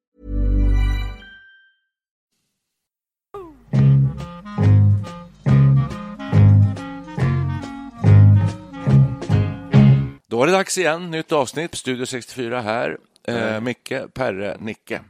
Då 10.31 10.37
var 10.37 10.45
det 10.47 10.51
dags 10.51 10.77
igen, 10.77 11.11
nytt 11.11 11.31
avsnitt, 11.31 11.75
Studio 11.75 12.05
64 12.05 12.61
här. 12.61 12.97
Eh, 13.27 13.59
Micke, 13.61 13.93
Perre, 14.13 14.57
Nicke 14.59 15.01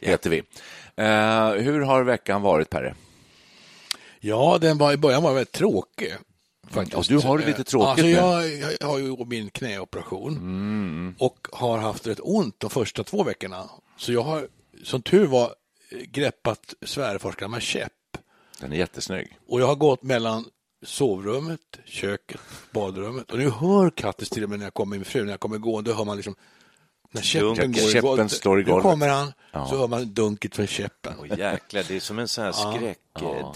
heter 0.00 0.30
vi. 0.30 0.38
Eh, 0.96 1.48
hur 1.50 1.80
har 1.80 2.02
veckan 2.02 2.42
varit, 2.42 2.70
Perre? 2.70 2.94
Ja, 4.20 4.58
den 4.60 4.78
var, 4.78 4.92
i 4.92 4.96
början 4.96 5.22
var 5.22 5.32
väldigt 5.32 5.52
tråkig. 5.52 6.14
Faktiskt. 6.70 7.10
Ja, 7.10 7.16
du 7.20 7.26
har 7.26 7.38
det 7.38 7.46
lite 7.46 7.64
tråkigt 7.64 7.88
alltså, 7.88 8.06
jag, 8.06 8.76
jag 8.80 8.86
har 8.86 8.98
ju 8.98 9.24
min 9.26 9.50
knäoperation 9.50 10.36
Mm. 10.36 11.14
och 11.18 11.48
har 11.52 11.78
haft 11.78 12.06
rätt 12.06 12.20
ont 12.22 12.60
de 12.60 12.70
första 12.70 13.04
två 13.04 13.22
veckorna. 13.22 13.70
Så 13.96 14.12
jag 14.12 14.22
har, 14.22 14.48
som 14.84 15.02
tur 15.02 15.26
var, 15.26 15.54
greppat 15.90 16.74
svärforskarna 16.82 17.48
med 17.48 17.62
käpp. 17.62 17.92
Den 18.60 18.72
är 18.72 18.76
jättesnygg. 18.76 19.38
Och 19.48 19.60
jag 19.60 19.66
har 19.66 19.76
gått 19.76 20.02
mellan 20.02 20.44
sovrummet, 20.86 21.60
köket, 21.84 22.40
badrummet. 22.70 23.30
Och 23.32 23.38
nu 23.38 23.50
hör 23.50 23.90
Kattis 23.90 24.30
till 24.30 24.44
och 24.44 24.50
med 24.50 24.58
när 24.58 24.66
jag 24.66 24.74
kommer 24.74 24.90
med 24.90 24.98
min 24.98 25.04
fru, 25.04 25.24
när 25.24 25.30
jag 25.30 25.40
kommer 25.40 25.58
gående, 25.58 25.94
hör 25.94 26.04
man 26.04 26.16
liksom 26.16 26.34
när 27.10 27.22
käppen 27.22 27.72
går 27.72 27.92
Käppen 27.92 28.28
slår 28.28 28.60
i 28.60 28.64
Nu 28.64 28.70
golvet. 28.70 28.82
kommer 28.90 29.08
han, 29.08 29.32
så 29.52 29.76
hör 29.76 29.88
man 29.88 30.14
dunket 30.14 30.56
från 30.56 30.66
käppen. 30.66 31.12
Åh, 31.20 31.38
jäklar, 31.38 31.84
det 31.88 31.96
är 31.96 32.00
som 32.00 32.18
en 32.18 32.28
sån 32.28 32.44
här 32.44 32.52
skräck, 32.76 32.98
ja. 33.14 33.52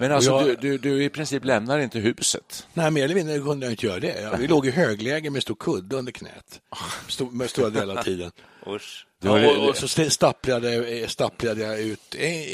Men 0.00 0.12
alltså, 0.12 0.32
Och 0.32 0.42
du, 0.44 0.48
jag- 0.48 0.60
du, 0.60 0.78
du 0.78 1.04
i 1.04 1.08
princip 1.08 1.44
lämnar 1.44 1.78
inte 1.78 1.98
huset. 1.98 2.66
Nej, 2.74 2.90
mer 2.90 3.04
eller 3.04 3.14
mindre 3.14 3.38
kunde 3.38 3.66
jag 3.66 3.72
inte 3.72 3.86
göra 3.86 4.00
det. 4.00 4.20
Jag- 4.20 4.36
Vi 4.38 4.46
låg 4.46 4.66
i 4.66 4.70
högläge 4.70 5.30
med 5.30 5.42
stor 5.42 5.54
kudde 5.54 5.96
under 5.96 6.12
knät. 6.12 6.60
Stor, 7.08 7.30
med 7.30 7.50
stora 7.50 7.70
delar 7.70 7.96
av 7.96 8.02
tiden. 8.02 8.30
Usch. 8.68 9.06
Ja, 9.22 9.48
och, 9.50 9.68
och 9.68 9.76
så 9.76 9.84
st- 9.84 10.10
stapplade, 10.10 11.08
stapplade 11.08 11.62
jag 11.62 11.80
ut. 11.80 12.14
En, 12.14 12.44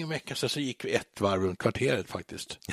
en 0.00 0.08
vecka 0.08 0.34
sedan 0.34 0.48
så 0.48 0.60
gick 0.60 0.84
vi 0.84 0.92
ett 0.94 1.20
varv 1.20 1.42
runt 1.42 1.58
kvarteret 1.58 2.08
faktiskt. 2.10 2.58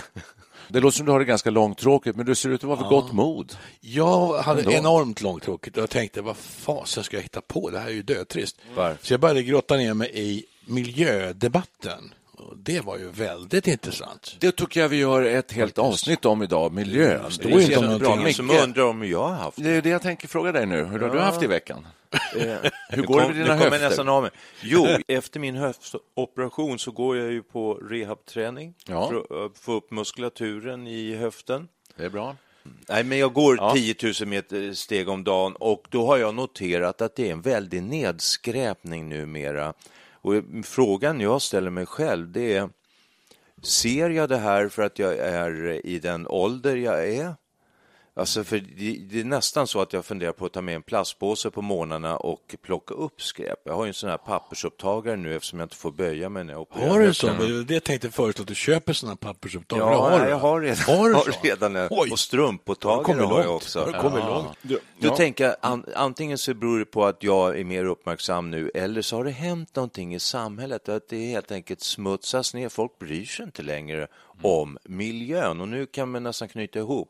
Det 0.71 0.79
låter 0.79 0.97
som 0.97 1.05
du 1.05 1.11
har 1.11 1.19
det 1.19 1.25
ganska 1.25 1.49
långtråkigt, 1.49 2.15
men 2.15 2.25
du 2.25 2.35
ser 2.35 2.49
ut 2.49 2.63
att 2.63 2.67
vara 2.67 2.79
vid 2.79 2.87
gott 2.87 3.11
mod. 3.11 3.57
Jag 3.81 4.37
hade 4.37 4.59
Ändå. 4.59 4.71
enormt 4.71 5.21
långtråkigt 5.21 5.77
och 5.77 5.83
jag 5.83 5.89
tänkte 5.89 6.21
vad 6.21 6.37
fasen 6.37 7.03
ska 7.03 7.17
jag 7.17 7.21
hitta 7.21 7.41
på? 7.41 7.69
Det 7.69 7.79
här 7.79 7.87
är 7.87 7.91
ju 7.91 8.03
dötrist. 8.03 8.57
Varför? 8.75 9.05
Så 9.05 9.13
jag 9.13 9.19
började 9.19 9.43
grotta 9.43 9.77
ner 9.77 9.93
mig 9.93 10.11
i 10.13 10.45
miljödebatten. 10.66 12.13
Och 12.33 12.57
det 12.57 12.81
var 12.85 12.97
ju 12.97 13.09
väldigt 13.09 13.67
intressant. 13.67 14.35
Det 14.39 14.51
tycker 14.51 14.79
jag 14.81 14.89
vi 14.89 14.97
gör 14.97 15.21
ett 15.23 15.51
helt 15.51 15.77
avsnitt 15.77 16.25
om 16.25 16.43
idag, 16.43 16.73
miljön. 16.73 17.23
Det 17.27 17.31
står 17.33 17.61
inte 17.61 17.77
om 17.77 17.99
bra. 17.99 18.33
som 18.33 18.49
undrar 18.49 18.83
om 18.83 19.09
jag 19.09 19.27
har 19.27 19.35
haft 19.35 19.63
Det 19.63 19.69
är 19.69 19.81
det 19.81 19.89
jag 19.89 20.01
tänker 20.01 20.27
fråga 20.27 20.51
dig 20.51 20.66
nu. 20.66 20.83
Hur 20.85 20.99
har 20.99 21.09
du 21.09 21.19
haft 21.19 21.43
i 21.43 21.47
veckan? 21.47 21.87
Hur 22.90 23.03
går 23.03 23.22
det 23.22 23.28
med 23.28 23.36
dina 23.36 23.56
höfter? 23.56 23.80
nästan 23.90 24.09
av 24.09 24.22
mig. 24.22 24.31
Jo, 24.62 24.88
efter 25.08 25.40
min 25.40 25.56
höftoperation 25.56 26.80
så 26.80 26.92
går 26.92 27.18
jag 27.18 27.31
ju 27.31 27.44
på 27.44 27.74
rehabträning 27.74 28.74
Ja. 28.88 29.09
för 29.09 29.18
att 29.20 29.31
eh, 29.31 29.62
få 29.62 29.74
upp 29.74 29.92
muskulaturen 29.92 30.88
i 30.88 31.16
höften. 31.16 31.68
Det 31.96 32.06
är 32.06 32.09
bra. 32.09 32.36
Nej, 32.90 33.03
men 33.03 33.18
jag 33.18 33.34
går 33.34 33.58
Ja. 33.58 33.74
10 33.75 33.96
000 34.22 34.28
meter 34.30 34.74
steg 34.74 35.09
om 35.09 35.24
dagen 35.24 35.56
och 35.56 35.88
då 35.90 36.06
har 36.06 36.18
jag 36.18 36.36
noterat 36.36 37.02
att 37.02 37.16
det 37.16 37.28
är 37.28 37.31
en 37.31 37.42
väldig 37.42 37.84
nedskräpning 37.84 39.09
numera. 39.09 39.74
Och 40.12 40.34
frågan 40.64 41.20
jag 41.22 41.41
ställer 41.41 41.70
mig 41.70 41.86
själv 41.86 42.31
det 42.31 42.56
är, 42.56 42.70
ser 43.64 44.09
jag 44.09 44.30
det 44.30 44.38
här 44.38 44.70
för 44.70 44.81
att 44.81 45.00
jag 45.00 45.18
är 45.18 45.86
i 45.86 46.00
den 46.00 46.28
ålder 46.28 46.76
jag 46.76 47.08
är? 47.09 47.34
Alltså 48.19 48.44
för 48.44 48.57
det, 48.78 48.97
det 49.09 49.19
är 49.19 49.24
nästan 49.24 49.68
så 49.68 49.81
att 49.81 49.94
jag 49.94 50.06
funderar 50.06 50.31
på 50.31 50.46
att 50.46 50.53
ta 50.53 50.62
med 50.62 50.75
en 50.75 50.81
plastpåse 50.81 51.52
på 51.52 51.62
morgnarna 51.62 52.18
och 52.18 52.56
plocka 52.62 52.94
upp 52.94 53.22
skräp. 53.22 53.59
Jag 53.66 53.74
har 53.74 53.84
ju 53.85 53.88
en 53.88 53.94
sån 53.94 54.09
här 54.09 54.18
pappersupptagare 54.18 55.16
nu 55.18 55.35
eftersom 55.35 55.59
jag 55.59 55.66
inte 55.66 55.75
får 55.75 55.91
böja 55.91 56.29
mig 56.29 56.44
när 56.44 56.53
jag 56.53 56.62
opererar 56.62 56.90
Har 56.90 57.00
du 57.00 57.13
så? 57.13 57.28
höften. 57.28 57.66
Det 57.68 57.79
tänkte 57.79 58.08
jag 58.08 58.13
föreslå 58.13 58.41
att 58.41 58.47
du 58.47 58.56
köper 58.56 58.94
sådana 58.94 59.16
pappersupptagare. 59.16 59.91
Ja, 59.91 60.09
har 60.09 60.28
jag 60.28 60.40
har 60.40 60.62
redan, 60.62 60.78
Har 60.97 61.09
du 61.09 61.16
har 61.16 61.44
redan 61.44 61.75
en. 61.75 61.88
Oj. 61.91 62.12
Och 62.12 62.19
kommit 63.06 63.25
har 63.25 63.38
jag 63.40 63.46
långt? 63.46 63.47
också. 63.47 63.79
Har 63.79 63.88
du 63.88 64.00
kommit 64.00 64.25
långt? 64.25 64.58
Du, 64.62 64.79
Då 65.00 65.08
ja. 65.08 65.16
tänker 65.16 65.44
jag, 65.44 65.56
an, 65.62 65.85
antingen 65.96 66.38
så 66.38 66.53
beror 66.53 66.79
det 66.79 66.85
på 66.85 67.06
att 67.06 67.24
jag 67.24 67.59
är 67.59 67.63
mer 67.63 67.85
uppmärksam 67.85 68.52
nu 68.52 68.72
eller 68.74 69.02
så 69.02 69.16
har 69.16 69.24
det 69.24 69.31
hänt 69.31 69.75
någonting 69.75 70.16
i 70.16 70.19
samhället, 70.19 70.90
att 70.90 71.09
det 71.09 71.25
helt 71.25 71.52
enkelt 71.52 71.81
smutsas 71.81 72.53
ner. 72.53 72.69
Folk 72.69 73.00
bryr 73.00 73.25
sig 73.25 73.46
inte 73.46 73.62
längre 73.62 74.08
om 74.41 74.78
miljön 74.84 75.62
och 75.62 75.68
nu 75.68 75.85
kan 75.85 76.12
man 76.12 76.24
nästan 76.24 76.47
knyta 76.47 76.79
ihop. 76.79 77.09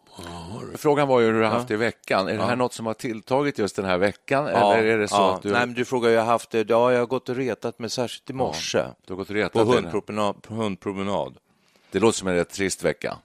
Frågan 1.00 1.08
var 1.08 1.20
ju 1.20 1.26
hur 1.26 1.34
du 1.34 1.44
har 1.44 1.52
haft 1.52 1.68
det 1.68 1.74
i 1.74 1.78
veckan. 1.78 2.28
Är 2.28 2.38
det 2.38 2.44
här 2.44 2.56
något 2.56 2.74
som 2.74 2.86
har 2.86 2.94
tilltagit 2.94 3.60
just 3.60 3.76
den 3.76 3.86
här 3.86 3.98
veckan? 3.98 4.48
eller 4.48 4.84
är 4.84 4.98
det 4.98 5.08
så 5.08 5.30
att 5.30 5.42
du, 5.42 5.52
Nej, 5.52 5.66
men 5.66 5.74
du 5.74 5.86
frågar 5.86 6.10
jag 6.10 6.22
har 6.22 6.28
haft 6.28 6.50
det. 6.50 6.70
Ja, 6.70 6.92
jag 6.92 7.00
har 7.00 7.06
gått 7.06 7.30
och 7.30 7.36
retat 7.36 7.80
mig, 7.80 7.90
särskilt 7.90 8.30
i 8.30 8.34
morse. 8.34 8.84
du 9.06 9.14
har 9.14 9.18
gått 9.18 9.30
och 9.30 9.36
retat 9.36 9.54
På 9.54 9.64
hundpromenad. 9.64 10.36
Hundpromenad. 10.48 11.38
Det 11.92 12.00
låter 12.00 12.18
som 12.18 12.28
en 12.28 12.36
rätt 12.36 12.50
trist 12.50 12.84
vecka. 12.84 13.18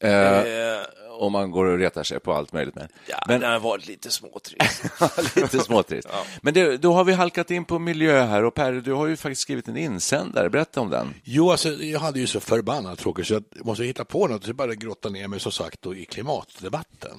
Eh, 0.00 0.80
om 1.18 1.32
man 1.32 1.50
går 1.50 1.64
och 1.64 1.78
retar 1.78 2.02
sig 2.02 2.20
på 2.20 2.32
allt 2.32 2.52
möjligt. 2.52 2.74
Men, 2.74 2.88
Ja, 3.06 3.24
men 3.28 3.40
den 3.40 3.52
har 3.52 3.60
varit 3.60 3.86
lite 3.86 4.10
småtrist. 4.10 4.84
lite 5.36 5.58
småtrist. 5.58 6.08
Men 6.42 6.54
det, 6.54 6.76
då 6.76 6.92
har 6.92 7.04
vi 7.04 7.12
halkat 7.12 7.50
in 7.50 7.64
på 7.64 7.78
miljö 7.78 8.22
här 8.24 8.44
och 8.44 8.54
Per, 8.54 8.72
du 8.72 8.92
har 8.92 9.06
ju 9.06 9.16
faktiskt 9.16 9.40
skrivit 9.40 9.68
en 9.68 9.76
insändare. 9.76 10.50
Berätta 10.50 10.80
om 10.80 10.90
den. 10.90 11.14
Jo, 11.24 11.50
alltså, 11.50 11.68
jag 11.72 12.00
hade 12.00 12.20
ju 12.20 12.26
så 12.26 12.40
förbannat 12.40 12.98
tråkigt 12.98 13.26
så 13.26 13.34
jag 13.34 13.44
måste 13.66 13.84
hitta 13.84 14.04
på 14.04 14.26
något. 14.28 14.42
Så 14.44 14.48
jag 14.48 14.56
började 14.56 14.76
grotta 14.76 15.08
ner 15.08 15.28
mig 15.28 15.40
som 15.40 15.52
sagt 15.52 15.82
då, 15.82 15.94
i 15.94 16.04
klimatdebatten. 16.04 17.18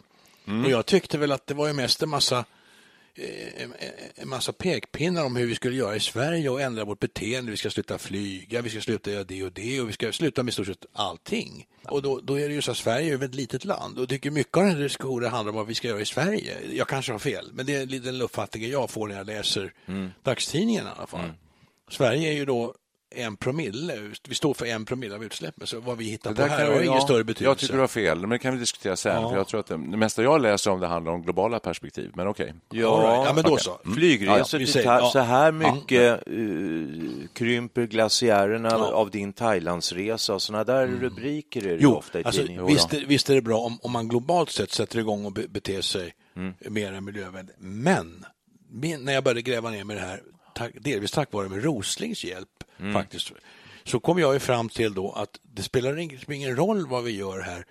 Och 0.66 0.72
jag 0.72 0.86
tyckte 0.86 1.18
väl 1.18 1.32
att 1.32 1.48
det 1.48 1.54
var 1.54 1.68
ju 1.68 1.74
mest 1.74 2.04
en 2.04 2.10
massa, 2.10 2.46
en 4.16 4.28
massa 4.30 4.54
pekpinnar 4.54 5.26
om 5.26 5.36
hur 5.36 5.48
vi 5.48 5.56
skulle 5.56 5.76
göra 5.76 5.96
i 5.96 6.00
Sverige 6.00 6.50
och 6.50 6.62
ändra 6.62 6.86
vårt 6.86 7.00
beteende. 7.00 7.52
Vi 7.52 7.58
ska 7.58 7.70
sluta 7.70 7.98
flyga, 7.98 8.62
vi 8.62 8.70
ska 8.70 8.82
sluta 8.82 9.12
göra 9.12 9.24
det 9.24 9.44
och 9.44 9.52
det 9.52 9.82
och 9.82 9.90
vi 9.90 9.94
ska 9.94 10.12
sluta 10.12 10.44
med 10.44 10.54
stort 10.54 10.68
sett 10.68 10.86
allting. 10.94 11.68
Och 11.84 12.02
då, 12.02 12.20
då 12.20 12.40
är 12.40 12.48
det 12.48 12.56
ju 12.56 12.62
så 12.62 12.72
att 12.72 12.78
Sverige 12.78 13.14
är 13.14 13.24
ett 13.24 13.36
litet 13.36 13.66
land 13.66 14.00
och 14.00 14.10
tycker 14.10 14.32
mycket 14.32 14.58
av 14.58 14.64
den 14.64 14.72
här 14.72 14.80
diskussionen 14.84 15.30
handlar 15.30 15.50
om 15.50 15.56
vad 15.56 15.68
vi 15.68 15.76
ska 15.76 15.88
göra 15.88 16.02
i 16.02 16.06
Sverige. 16.06 16.58
Jag 16.72 16.88
kanske 16.88 17.12
har 17.12 17.20
fel, 17.20 17.50
men 17.54 17.66
det 17.66 17.76
är 17.76 17.86
den 17.86 18.22
uppfattningen 18.22 18.70
jag 18.70 18.90
får 18.90 19.08
när 19.08 19.16
jag 19.16 19.28
läser 19.28 19.74
dagstidningen 20.24 20.86
i 20.86 20.90
alla 20.98 21.08
fall. 21.08 21.32
Sverige 21.90 22.30
är 22.30 22.34
ju 22.34 22.46
då 22.46 22.76
en 23.16 23.36
promille, 23.38 24.12
vi 24.28 24.36
står 24.36 24.54
för 24.54 24.66
en 24.66 24.86
promille 24.86 25.16
av 25.16 25.24
utsläppen, 25.24 25.68
så 25.68 25.80
vad 25.80 25.98
vi 25.98 26.06
hittar 26.06 26.30
på 26.30 26.36
där 26.42 26.48
här 26.48 26.58
kan 26.58 26.66
har 26.68 26.74
jag- 26.74 26.84
ingen 26.86 26.94
ja, 26.98 27.02
större 27.02 27.24
betydelse. 27.24 27.50
Jag 27.50 27.58
tycker 27.58 27.74
du 27.74 27.80
har 27.80 27.88
fel, 27.88 28.20
men 28.20 28.30
det 28.30 28.40
kan 28.40 28.54
vi 28.54 28.60
diskutera 28.60 28.96
sen. 28.96 29.22
Ja. 29.22 29.30
För 29.30 29.38
jag 29.38 29.48
tror 29.48 29.60
att 29.60 29.68
det, 29.68 29.74
det 29.92 29.98
mesta 29.98 30.24
jag 30.24 30.42
läser 30.42 30.72
om 30.72 30.80
det 30.80 30.88
handlar 30.88 31.12
om 31.12 31.22
globala 31.22 31.60
perspektiv. 31.60 32.12
Men 32.16 32.28
okej. 32.28 32.54
All 32.72 32.78
right. 32.78 32.86
ja, 33.26 33.32
men 33.36 33.44
då 33.44 33.54
okej. 33.54 33.64
så. 33.64 33.80
Flygresor 33.94 34.60
Ja, 34.60 34.66
ja, 34.66 34.68
säger- 34.74 34.86
ja. 34.92 35.10
så 35.14 35.20
här 35.20 35.46
Ja. 35.46 35.52
mycket 35.74 36.28
eh, 36.28 37.28
krymper 37.34 37.86
glaciärerna 37.86 38.70
Ja. 38.72 38.92
av 38.94 39.10
din 39.12 39.34
Thailandsresa 39.34 40.40
sådana 40.40 40.64
där 40.64 40.88
rubriker 40.88 41.66
är 41.68 41.70
det 41.78 41.78
Jo, 41.84 41.96
ofta 41.96 42.20
i 42.20 42.24
alltså, 42.24 42.42
tidningen. 42.42 42.66
visst, 42.66 42.94
är- 42.94 43.06
visst 43.06 43.30
är 43.30 43.36
det 43.36 43.42
bra 43.42 43.58
om, 43.60 43.80
om 43.82 43.92
man 43.92 44.08
globalt 44.08 44.50
sett 44.52 44.72
sätter 44.72 45.00
igång 45.00 45.26
och 45.26 45.32
be, 45.32 45.48
beter 45.48 45.82
sig 45.82 46.14
Mm. 46.36 46.54
mer 46.70 46.94
än 46.94 47.06
miljövänligt. 47.06 47.56
Men 47.60 48.26
min, 48.72 49.02
när 49.06 49.14
jag 49.14 49.24
började 49.24 49.42
gräva 49.42 49.70
ner 49.70 49.84
med 49.84 49.98
det 49.98 50.02
här, 50.02 50.22
tack, 50.56 50.72
delvis 50.82 51.12
tack 51.12 51.34
vare 51.34 51.50
med 51.50 51.64
Roslings 51.64 52.24
hjälp 52.24 52.50
Mm. 52.80 52.94
faktiskt, 52.94 53.32
så 53.84 54.00
kom 54.00 54.20
jag 54.20 54.34
ju 54.34 54.40
fram 54.40 54.70
till 54.70 54.94
då 54.94 55.12
att 55.12 55.40
det 55.44 55.64
spelar 55.64 55.96
ing- 55.96 56.32
ingen 56.34 56.56
roll 56.56 56.88
vad 56.88 57.04
vi 57.04 57.12
gör 57.12 57.40
här. 57.42 57.66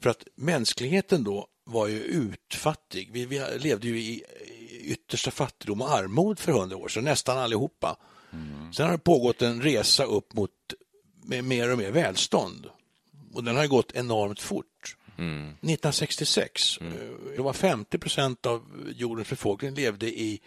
För 0.00 0.10
att 0.10 0.24
mänskligheten 0.34 1.24
då 1.24 1.46
var 1.64 1.86
ju 1.86 2.00
utfattig. 2.02 3.08
Vi, 3.12 3.26
vi 3.26 3.42
levde 3.58 3.88
ju 3.88 3.98
i 4.00 4.22
yttersta 4.82 5.30
fattigdom 5.30 5.82
och 5.82 5.90
armod 5.90 6.38
för 6.38 6.52
hundra 6.52 6.76
år 6.76 6.88
sedan, 6.88 7.04
nästan 7.04 7.38
allihopa. 7.38 7.96
Sen 8.76 8.86
har 8.86 8.92
det 8.92 8.98
pågått 8.98 9.42
en 9.42 9.62
resa 9.62 10.04
upp 10.04 10.32
mot 10.34 10.50
mer 11.24 11.72
och 11.72 11.78
mer 11.78 11.90
välstånd. 11.90 12.66
Och 13.34 13.44
den 13.44 13.56
har 13.56 13.66
gått 13.66 13.92
enormt 13.94 14.40
fort. 14.40 14.96
1966, 15.62 16.78
eh, 16.80 16.86
det 17.36 17.42
var 17.42 17.52
50 17.52 17.98
procent 17.98 18.46
av 18.46 18.62
jordens 18.96 19.30
befolkning 19.30 19.74
levde 19.74 20.06
i, 20.06 20.40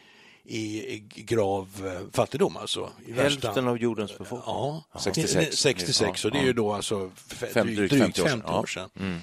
i, 0.46 1.00
grav 1.16 1.70
eh, 1.86 2.08
fattigdom. 2.14 2.58
Alltså, 2.58 2.90
i 3.06 3.12
värsta- 3.12 3.22
Hälften 3.48 3.68
av 3.68 3.78
jordens 3.78 4.18
befolkning. 4.18 4.56
Ja, 4.56 4.84
66. 5.00 5.58
66 5.58 6.26
och 6.26 6.32
det 6.32 6.38
är 6.40 6.44
ju 6.44 6.54
då 6.54 6.74
alltså 6.74 7.12
Fem- 7.16 7.66
drygt, 7.68 7.78
drygt 7.78 7.94
drygt 7.94 8.18
50 8.18 8.30
50 8.30 8.48
år 8.52 8.66
sedan. 8.66 8.90
sedan. 8.98 9.22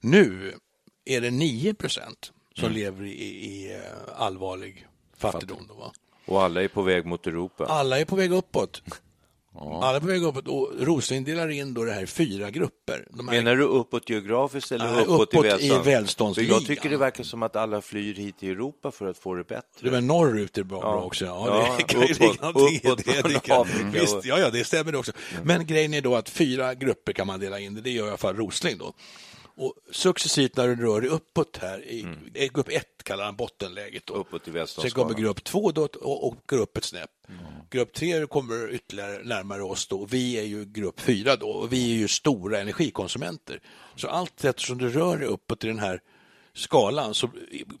Nu 0.00 0.54
är 1.04 1.20
det 1.20 1.30
9 1.30 1.74
procent 1.74 2.32
som 2.54 2.72
lever 2.72 3.04
i, 3.04 3.10
i 3.24 3.74
eh, 3.74 3.80
allvarlig 4.16 4.86
fattigdom. 5.16 5.66
Då, 5.68 5.74
va? 5.74 5.92
Och 6.26 6.42
alla 6.42 6.62
är 6.62 6.68
på 6.68 6.82
väg 6.82 7.06
mot 7.06 7.26
Europa. 7.26 7.66
Alla 7.66 7.98
är 8.00 8.04
på 8.04 8.16
väg 8.16 8.32
uppåt. 8.32 8.82
Alla 9.60 9.96
är 9.96 10.00
på 10.00 10.06
väg 10.06 10.22
uppåt 10.22 10.48
och 10.48 10.70
Rosling 10.78 11.24
delar 11.24 11.48
in 11.48 11.74
då 11.74 11.84
det 11.84 11.92
här 11.92 12.02
i 12.02 12.06
fyra 12.06 12.50
grupper. 12.50 13.06
De 13.10 13.28
här, 13.28 13.36
Menar 13.36 13.56
du 13.56 13.64
uppåt 13.64 14.10
geografiskt 14.10 14.72
eller 14.72 14.92
Nej, 14.92 15.04
uppåt, 15.04 15.34
uppåt 15.34 15.44
i 15.44 15.48
i 15.48 15.50
välstånd? 15.68 15.84
välståndsligan. 15.84 16.48
För 16.54 16.60
Jag 16.60 16.66
tycker 16.66 16.90
det 16.90 16.96
verkar 16.96 17.24
som 17.24 17.42
att 17.42 17.56
alla 17.56 17.80
flyr 17.80 18.14
hit 18.14 18.38
till 18.38 18.50
Europa 18.50 18.90
för 18.90 19.06
att 19.06 19.18
få 19.18 19.34
det 19.34 19.44
bättre. 19.44 19.90
det 19.90 19.96
är 19.96 20.00
norrut 20.00 20.58
är 20.58 20.62
bra, 20.62 20.78
Ja. 20.82 20.92
bra 20.92 21.02
också. 21.02 21.24
Ja, 21.24 21.46
Ja, 21.46 21.74
det 21.78 21.82
kan 21.82 22.02
uppåt- 22.02 22.20
ligga 22.20 22.34
någonting 22.40 22.80
i 22.82 22.88
uppåt 22.88 23.04
det. 23.04 23.28
det 23.28 23.40
kan, 23.42 23.66
visst, 23.92 24.24
ja, 24.24 24.38
ja, 24.38 24.50
det 24.50 24.64
stämmer 24.64 24.94
också. 24.94 25.12
Men 25.44 25.66
grejen 25.66 25.94
är 25.94 26.00
då 26.00 26.14
att 26.16 26.28
fyra 26.28 26.74
grupper 26.74 27.12
kan 27.12 27.26
man 27.26 27.40
dela 27.40 27.60
in 27.60 27.74
det. 27.74 27.80
Det 27.80 27.90
gör 27.90 28.04
i 28.06 28.08
alla 28.08 28.16
fall 28.16 28.36
Rosling 28.36 28.78
då. 28.78 28.92
Och 29.56 29.74
successivt 29.90 30.56
när 30.56 30.68
du 30.68 30.76
rör 30.76 31.00
dig 31.00 31.10
uppåt 31.10 31.56
här, 31.56 31.84
i 31.84 32.06
i 32.34 32.48
grupp 32.48 32.68
ett 32.68 33.02
kallar 33.04 33.24
han 33.24 33.36
bottenläget. 33.36 34.06
Då. 34.06 34.14
Uppåt 34.14 34.48
i 34.48 34.66
Sen 34.66 34.90
kommer 34.90 35.14
grupp 35.14 35.44
två 35.44 35.72
då, 35.72 35.82
och, 35.82 36.28
och 36.28 36.36
går 36.46 36.58
upp 36.58 36.76
ett 36.76 36.84
snäpp. 36.84 37.10
Grupp 37.70 37.92
tre 37.92 38.26
kommer 38.26 38.70
ytterligare 38.70 39.24
närmare 39.24 39.62
oss 39.62 39.88
då. 39.88 40.04
Vi 40.04 40.38
är 40.38 40.42
ju 40.42 40.64
grupp 40.64 41.00
fyra 41.00 41.36
då 41.36 41.48
och 41.48 41.72
vi 41.72 41.92
är 41.92 41.96
ju 41.96 42.08
stora 42.08 42.60
energikonsumenter. 42.60 43.60
Så 43.96 44.08
allt 44.08 44.44
eftersom 44.44 44.78
du 44.78 44.88
rör 44.88 45.16
dig 45.16 45.28
uppåt 45.28 45.64
i 45.64 45.66
den 45.66 45.78
här 45.78 46.00
skalan 46.54 47.14
så 47.14 47.30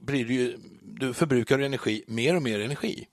blir 0.00 0.24
det 0.24 0.34
ju, 0.34 0.56
du 0.82 1.14
förbrukar 1.14 1.58
energi, 1.58 2.04
mer 2.06 2.36
och 2.36 2.42
mer 2.42 2.60
energi. 2.60 3.08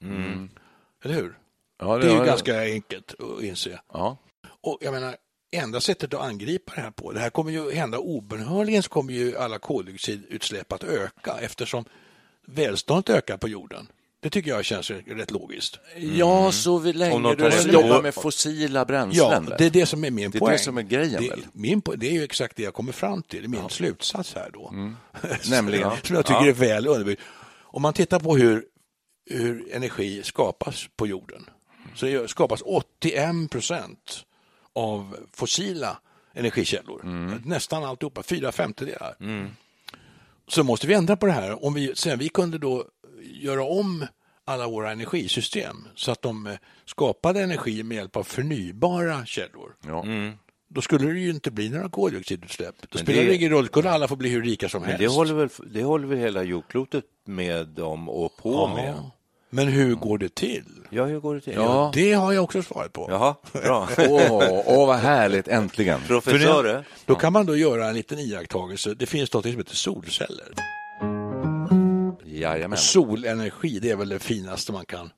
Eller 1.03 1.15
hur? 1.15 1.37
Ja, 1.79 1.97
Det 1.97 2.11
är 2.11 2.19
ju 2.19 2.25
ganska 2.25 2.61
enkelt 2.61 3.15
att 3.19 3.43
inse. 3.43 3.79
Ja. 3.93 4.17
Och 4.61 4.77
jag 4.81 4.93
menar, 4.93 5.15
enda 5.55 5.81
sättet 5.81 6.13
att 6.13 6.21
angripa 6.21 6.71
det 6.75 6.81
här 6.81 6.91
på, 6.91 7.11
det 7.11 7.19
här 7.19 7.29
kommer 7.29 7.51
ju 7.51 7.71
hända 7.71 7.97
obönhörligen 7.97 8.83
så 8.83 8.89
kommer 8.89 9.13
ju 9.13 9.37
alla 9.37 9.59
koldioxidutsläpp 9.59 10.71
att 10.73 10.83
öka 10.83 11.37
eftersom 11.41 11.85
välståndet 12.47 13.09
ökar 13.09 13.37
på 13.37 13.47
jorden. 13.47 13.87
Det 14.19 14.29
tycker 14.29 14.49
jag 14.51 14.65
känns 14.65 14.91
rätt 14.91 15.31
logiskt. 15.31 15.79
ja, 15.97 16.51
så 16.51 16.77
vi 16.77 16.93
länge 16.93 17.17
du 17.17 17.23
har 17.23 17.35
måste 17.35 17.55
hänt. 17.57 17.73
jobba 17.73 18.01
med 18.01 18.13
fossila 18.13 18.79
Ja, 18.79 18.85
bränslen. 18.85 19.45
väl? 19.45 19.55
det 19.57 19.65
är 19.65 19.69
det 19.69 19.85
som 19.85 20.03
är 20.05 20.11
min 20.11 20.31
Det 20.31 20.37
är 20.37 20.39
poäng. 20.39 20.51
det 20.53 20.59
som 20.59 20.77
är 20.77 20.81
grejen, 20.81 21.21
det, 21.23 21.29
väl? 21.29 21.45
Min, 21.53 21.81
po- 21.81 21.95
det 21.95 22.07
är 22.07 22.11
ju 22.11 22.23
exakt 22.23 22.55
det 22.57 22.63
jag 22.63 22.73
kommer 22.73 22.91
fram 22.91 23.23
till, 23.23 23.39
det 23.41 23.45
är 23.45 23.61
min 23.61 23.69
slutsats 23.69 24.33
här 24.35 24.49
då. 24.53 24.73
Nämligen? 25.49 25.91
som 26.03 26.15
jag 26.15 26.25
tycker 26.25 26.47
är 26.47 26.53
väl 26.53 26.87
underbyggd. 26.87 27.19
Om 27.61 27.81
man 27.81 27.93
tittar 27.93 28.19
på 28.19 28.37
hur, 28.37 28.65
hur 29.29 29.73
energi 29.75 30.21
skapas 30.23 30.85
på 30.95 31.07
jorden 31.07 31.49
så 31.95 32.27
skapas 32.27 32.61
81 32.65 33.49
procent 33.51 34.23
av 34.75 35.15
fossila 35.33 35.97
energikällor. 36.33 37.01
Nästan 37.45 37.83
alltihopa, 37.83 38.23
fyra 38.23 38.51
femtedelar. 38.51 39.15
Så 40.47 40.63
måste 40.63 40.87
vi 40.87 40.93
ändra 40.93 41.15
på 41.17 41.25
det 41.25 41.31
här. 41.31 41.65
Om 41.65 41.73
vi, 41.73 41.91
sen 41.95 42.19
vi 42.19 42.29
kunde 42.29 42.57
då 42.57 42.85
göra 43.21 43.63
om 43.63 44.07
alla 44.45 44.67
våra 44.67 44.91
energisystem 44.91 45.87
så 45.95 46.11
att 46.11 46.21
de 46.21 46.47
eh, 46.47 46.53
skapade 46.85 47.41
energi 47.41 47.83
med 47.83 47.95
hjälp 47.95 48.15
av 48.15 48.23
förnybara 48.23 49.25
källor. 49.25 49.75
Ja. 49.87 50.05
Då 50.67 50.81
skulle 50.81 51.11
det 51.11 51.19
ju 51.19 51.29
inte 51.29 51.51
bli 51.51 51.69
några 51.69 51.89
koldioxidutsläpp. 51.89 52.75
Då 52.81 52.87
Men 52.93 53.03
spelar 53.03 53.23
det 53.23 53.35
ingen 53.35 53.51
roll, 53.51 53.65
skulle 53.67 53.89
alla 53.91 54.07
få 54.07 54.15
bli 54.15 54.29
hur 54.29 54.43
rika 54.43 54.69
som 54.69 54.81
Men 54.81 54.89
helst. 54.89 54.99
det 54.99 55.07
håller, 55.07 55.33
väl, 55.33 55.49
det 55.73 55.83
håller 55.83 56.07
väl 56.07 56.17
hela 56.17 56.43
jordklotet 56.43 57.05
med 57.25 57.79
om 57.79 58.09
och 58.09 58.37
på 58.37 58.67
med? 58.67 58.95
Ja. 59.53 59.63
Men 59.65 59.67
hur 59.73 59.95
går 59.95 60.17
det 60.17 60.35
till? 60.35 60.63
Ja, 60.89 61.05
hur 61.05 61.19
går 61.19 61.35
det 61.35 61.41
till? 61.41 61.53
Ja. 61.53 61.91
Det 61.93 62.13
har 62.13 62.33
jag 62.33 62.43
också 62.43 62.63
svaret 62.63 62.93
på. 62.93 63.07
Jaha, 63.09 63.35
bra. 63.53 63.89
Åh, 63.97 64.61
åh, 64.65 64.87
vad 64.87 64.97
härligt, 64.99 65.47
äntligen. 65.47 65.99
Det, 66.07 66.83
då 67.05 67.15
kan 67.15 67.33
man 67.33 67.45
då 67.45 67.55
göra 67.57 67.87
en 67.87 67.95
liten 67.95 68.19
iakttagelse. 68.19 68.93
Det 68.93 69.05
finns 69.05 69.33
något 69.33 69.43
som 69.45 69.57
heter 69.57 69.75
solceller. 69.75 70.47
Jajamän. 72.25 72.77
Solenergi, 72.77 73.79
det 73.79 73.89
är 73.89 73.95
väl 73.95 74.09
det 74.09 74.19
finaste 74.19 74.71
man 74.71 74.85
kan. 74.85 75.09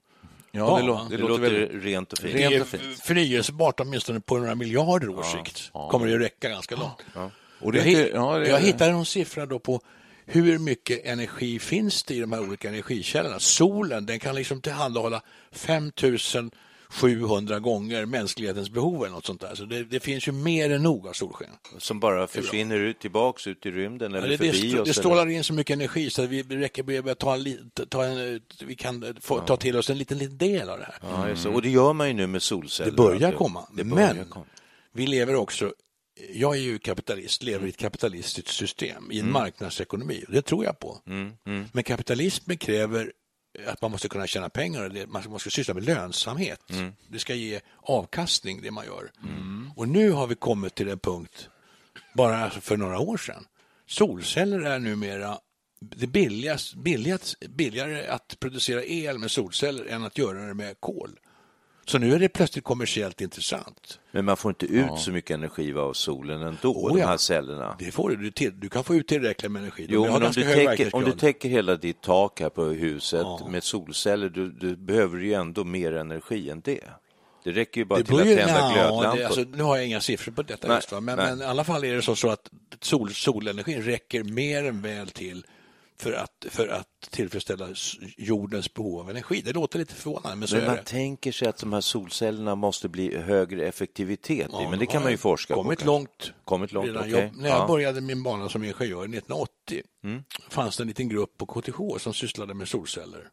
Ja, 0.52 0.76
det, 0.80 0.86
Ja, 0.86 0.88
lå- 0.94 1.10
det 1.10 1.16
Det 1.18 1.22
låter 1.22 1.44
låter 1.44 1.68
väl... 1.68 1.82
rent 1.82 2.14
och 2.14 2.20
fint. 2.20 2.36
Rent 2.36 2.50
det 2.50 2.56
är 2.58 2.62
och 2.62 2.68
fint. 2.68 3.00
förnyelsebart 3.04 3.80
åtminstone 3.80 4.20
på 4.20 4.38
några 4.38 4.56
miljarder 4.56 5.10
års 5.10 5.32
sikt. 5.32 5.72
Kommer 5.92 6.08
det 6.08 6.14
att 6.16 6.22
räcka 6.22 6.50
ganska 6.50 6.76
långt. 6.76 7.32
Och 7.62 7.72
det, 7.72 7.78
Jag, 7.78 7.86
hitt- 7.86 8.12
ja, 8.14 8.38
det, 8.38 8.50
jag 8.50 8.60
hittade 8.60 8.92
någon 8.92 9.06
siffra 9.06 9.46
då 9.46 9.60
på 9.60 9.82
hur 10.26 10.60
mycket 10.60 11.06
energi 11.06 11.60
finns 11.60 12.04
det 12.04 12.14
i 12.16 12.20
de 12.20 12.32
här 12.32 12.42
olika 12.42 12.70
energikällorna. 12.70 13.40
Solen 13.40 14.06
den 14.06 14.20
kan 14.20 14.36
liksom 14.36 14.62
tillhandahålla 14.62 15.22
5700 15.52 17.60
gånger 17.60 18.06
mänsklighetens 18.06 18.70
behov 18.70 19.04
eller 19.04 19.14
något 19.16 19.26
sånt 19.26 19.42
där. 19.42 19.56
Så 19.56 19.66
det, 19.66 19.84
det 19.84 20.00
finns 20.00 20.28
ju 20.28 20.32
mer 20.32 20.70
än 20.72 20.84
nog 20.84 21.08
av 21.08 21.14
solsken. 21.14 21.50
Som 21.78 22.00
bara 22.00 22.28
försvinner 22.28 22.80
ut 22.80 23.00
tillbaks 23.00 23.48
ut 23.48 23.66
i 23.66 23.72
rymden 23.72 24.12
Ja, 24.12 24.18
eller 24.18 24.28
det, 24.30 24.38
det, 24.38 24.52
förbi 24.54 24.70
stå- 24.72 24.82
oss. 24.82 24.88
det 24.88 24.94
strålar 24.94 25.28
in 25.30 25.44
så 25.44 25.54
mycket 25.54 25.74
energi 25.74 26.10
så 26.10 26.24
att 26.24 26.30
vi 26.30 26.44
räcker 26.44 26.84
med 26.84 27.10
att 27.10 27.20
ta 27.20 27.36
en, 27.36 27.72
ta 27.90 28.06
en, 28.06 28.42
vi 28.66 28.76
kan 28.76 29.16
få, 29.22 29.40
ta 29.40 29.58
till 29.58 29.78
oss 29.78 29.90
en 29.90 29.98
liten, 29.98 30.18
liten 30.18 30.38
del 30.38 30.70
av 30.70 30.80
det 30.80 30.86
här. 30.86 30.96
Ja, 31.02 31.30
just 31.30 31.44
det. 31.44 31.50
Och 31.50 31.62
det 31.62 31.70
gör 31.70 31.94
man 31.94 32.08
ju 32.08 32.14
nu 32.14 32.28
med 32.28 32.42
solceller. 32.42 32.92
Det 32.92 32.98
börjar 32.98 33.32
komma. 33.32 33.68
Det 33.74 33.84
börjar 33.84 34.14
Men 34.14 34.26
komma. 34.26 34.46
vi 34.94 35.08
lever 35.08 35.36
också, 35.36 35.74
jag 36.34 36.56
är 36.56 36.60
ju 36.60 36.80
kapitalist, 36.80 37.44
lever 37.44 37.66
i 37.66 37.70
ett 37.70 37.78
kapitalistiskt 37.78 38.50
system, 38.50 39.12
i 39.12 39.20
en 39.20 39.32
marknadsekonomi. 39.32 40.24
Och 40.28 40.34
det 40.34 40.42
tror 40.42 40.66
jag 40.66 40.80
på. 40.80 41.02
Men 41.72 41.84
kapitalismen 41.84 42.58
kräver 42.58 43.12
att 43.68 43.82
man 43.82 43.92
måste 43.92 44.10
kunna 44.10 44.28
tjäna 44.28 44.50
pengar 44.50 45.06
man 45.08 45.24
måste 45.30 45.52
syssla 45.52 45.74
med 45.74 45.86
lönsamhet. 45.86 46.62
Det 47.10 47.20
ska 47.20 47.34
ge 47.34 47.60
avkastning 47.82 48.62
det 48.62 48.72
man 48.72 48.86
gör. 48.86 49.12
Och 49.76 49.88
nu 49.88 50.12
har 50.12 50.28
vi 50.28 50.36
kommit 50.36 50.76
till 50.76 50.90
en 50.90 51.00
punkt, 51.00 51.50
bara 52.14 52.38
alltså 52.38 52.62
för 52.62 52.78
några 52.78 53.00
år 53.00 53.18
sedan. 53.18 53.46
Solceller 53.88 54.60
är 54.62 54.80
numera 54.80 55.40
det 55.80 56.08
billigast, 56.08 56.76
billigast, 56.76 57.40
billigare 57.40 58.08
att 58.08 58.38
producera 58.40 58.84
el 58.84 59.20
med 59.20 59.32
solceller 59.32 59.86
än 59.86 60.04
att 60.04 60.18
göra 60.18 60.48
det 60.48 60.54
med 60.54 60.80
kol. 60.80 61.20
Så 61.88 61.98
nu 61.98 62.14
är 62.14 62.20
det 62.20 62.30
plötsligt 62.30 62.64
kommersiellt 62.64 63.22
intressant. 63.22 64.00
Men 64.12 64.26
man 64.26 64.38
får 64.38 64.52
inte 64.52 64.66
ut 64.66 65.00
så 65.00 65.12
mycket 65.12 65.32
energi 65.32 65.74
av 65.74 65.94
solen 65.94 66.42
ändå, 66.42 66.72
Oh, 66.74 66.94
de 66.94 67.00
ja. 67.00 67.08
här 67.08 67.18
cellerna. 67.18 67.76
Det 67.80 67.92
får 67.92 68.10
du. 68.10 68.16
Du, 68.16 68.32
till, 68.32 68.60
du 68.60 68.70
kan 68.70 68.84
få 68.84 68.96
ut 68.96 69.08
tillräckligt 69.08 69.52
med 69.52 69.62
energi. 69.62 69.86
Jo, 69.90 70.04
men 70.04 70.14
om 70.24 70.32
du, 70.32 70.44
täcker, 70.44 70.96
om 70.96 71.04
du 71.04 71.12
täcker 71.12 71.50
hela 71.50 71.76
ditt 71.76 72.02
tak 72.02 72.40
här 72.40 72.50
på 72.50 72.64
huset 72.64 73.22
Ja. 73.24 73.48
med 73.50 73.64
solceller, 73.64 74.30
du, 74.30 74.52
du 74.52 74.76
behöver 74.76 75.18
ju 75.20 75.34
ändå 75.34 75.64
mer 75.64 75.92
energi 75.94 76.50
än 76.50 76.62
det. 76.62 76.80
Det 77.44 77.52
räcker 77.52 77.82
ju 77.82 77.86
bara 77.86 78.04
till 78.04 78.16
att 78.16 78.24
tända 78.24 78.42
ja, 78.60 78.72
glödlampor. 78.74 79.24
alltså, 79.24 79.42
nu 79.42 79.64
har 79.64 79.76
jag 79.78 79.86
inga 79.86 80.02
siffror 80.02 80.32
på 80.34 80.42
detta 80.44 80.68
Nej, 80.68 80.78
just? 80.78 80.92
Men, 80.92 81.06
nej. 81.06 81.16
men 81.16 81.42
i 81.42 81.44
alla 81.44 81.64
fall 81.64 81.84
är 81.84 81.96
det 81.96 82.02
så, 82.02 82.16
så 82.16 82.30
att 82.30 82.50
sol, 82.82 83.14
solenergin 83.14 83.82
räcker 83.84 84.24
mer 84.24 84.66
än 84.66 84.82
väl 84.82 85.10
till 85.10 85.46
för 85.98 86.14
att, 86.14 86.46
för 86.50 86.68
att 86.68 86.88
tillfredsställa 87.10 87.70
jordens 88.18 88.74
behov 88.74 89.00
av 89.00 89.10
energi. 89.10 89.42
Det 89.46 89.54
låter 89.54 89.80
lite 89.80 89.94
förvånande, 89.94 90.36
men 90.36 90.48
så 90.48 90.56
Men 90.56 90.64
är 90.64 90.68
man 90.68 90.76
det. 90.76 90.84
tänker 90.84 91.32
sig 91.32 91.48
att 91.48 91.58
de 91.58 91.74
här 91.74 91.82
solcellerna 91.82 92.56
måste 92.56 92.90
bli 92.90 93.18
högre 93.18 93.68
effektivitet 93.68 94.50
i, 94.50 94.68
men 94.70 94.80
det 94.80 94.86
kan 94.86 95.02
man 95.04 95.12
ju 95.12 95.18
forska 95.18 95.54
på. 95.54 95.64
kommit 95.64 95.80
kanske. 95.80 95.86
långt. 95.92 96.34
Kommit 96.44 96.72
långt, 96.72 96.88
Redan 96.88 97.02
okej. 97.04 97.12
jag, 97.12 97.38
när 97.38 97.50
jag 97.50 97.56
Ja. 97.56 97.64
Mm. 97.64 97.68
började 97.68 98.02
min 98.02 98.24
bana 98.24 98.50
som 98.50 98.64
ingenjör 98.64 99.04
1980 99.04 99.82
fanns 100.50 100.78
det 100.78 100.84
en 100.84 100.88
liten 100.88 101.10
grupp 101.10 101.38
på 101.38 101.46
KTH 101.46 101.78
som 102.00 102.14
sysslade 102.14 102.54
med 102.54 102.68
solceller. 102.68 103.30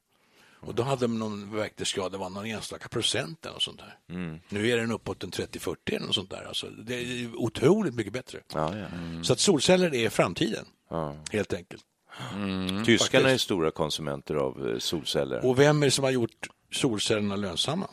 Och 0.64 0.74
då 0.74 0.82
hade 0.82 1.00
de 1.00 1.18
någon 1.18 1.56
verkningsgrad, 1.56 2.12
det 2.12 2.18
var 2.18 2.30
någon 2.30 2.46
enstaka 2.46 2.88
procent 2.88 3.46
eller 3.46 3.58
sånt 3.58 3.78
där. 3.78 3.98
Mm. 4.16 4.40
Nu 4.48 4.70
är 4.70 4.76
den 4.76 4.92
uppåt 4.92 5.24
en 5.24 5.30
30-40 5.30 5.76
eller 5.86 6.06
något 6.06 6.14
sånt 6.14 6.30
där. 6.30 6.44
Alltså, 6.48 6.66
det 6.66 6.94
är 6.94 7.36
otroligt 7.36 7.94
mycket 7.94 8.12
bättre. 8.12 8.38
Ja, 8.54 8.76
ja. 8.78 8.86
Så 9.22 9.32
att 9.32 9.40
solceller 9.40 9.94
är 9.94 10.08
framtiden, 10.10 10.64
Ja. 10.90 11.16
helt 11.32 11.52
enkelt. 11.52 11.82
Tyskarna 12.86 13.24
är 13.24 13.30
faktiskt. 13.30 13.44
stora 13.44 13.70
konsumenter 13.70 14.34
av 14.34 14.68
eh, 14.68 14.78
solceller. 14.78 15.46
Och 15.46 15.58
vem 15.58 15.82
är 15.82 15.86
det 15.86 15.90
som 15.90 16.04
har 16.04 16.10
gjort 16.10 16.48
solcellerna 16.72 17.36
lönsamma? 17.36 17.86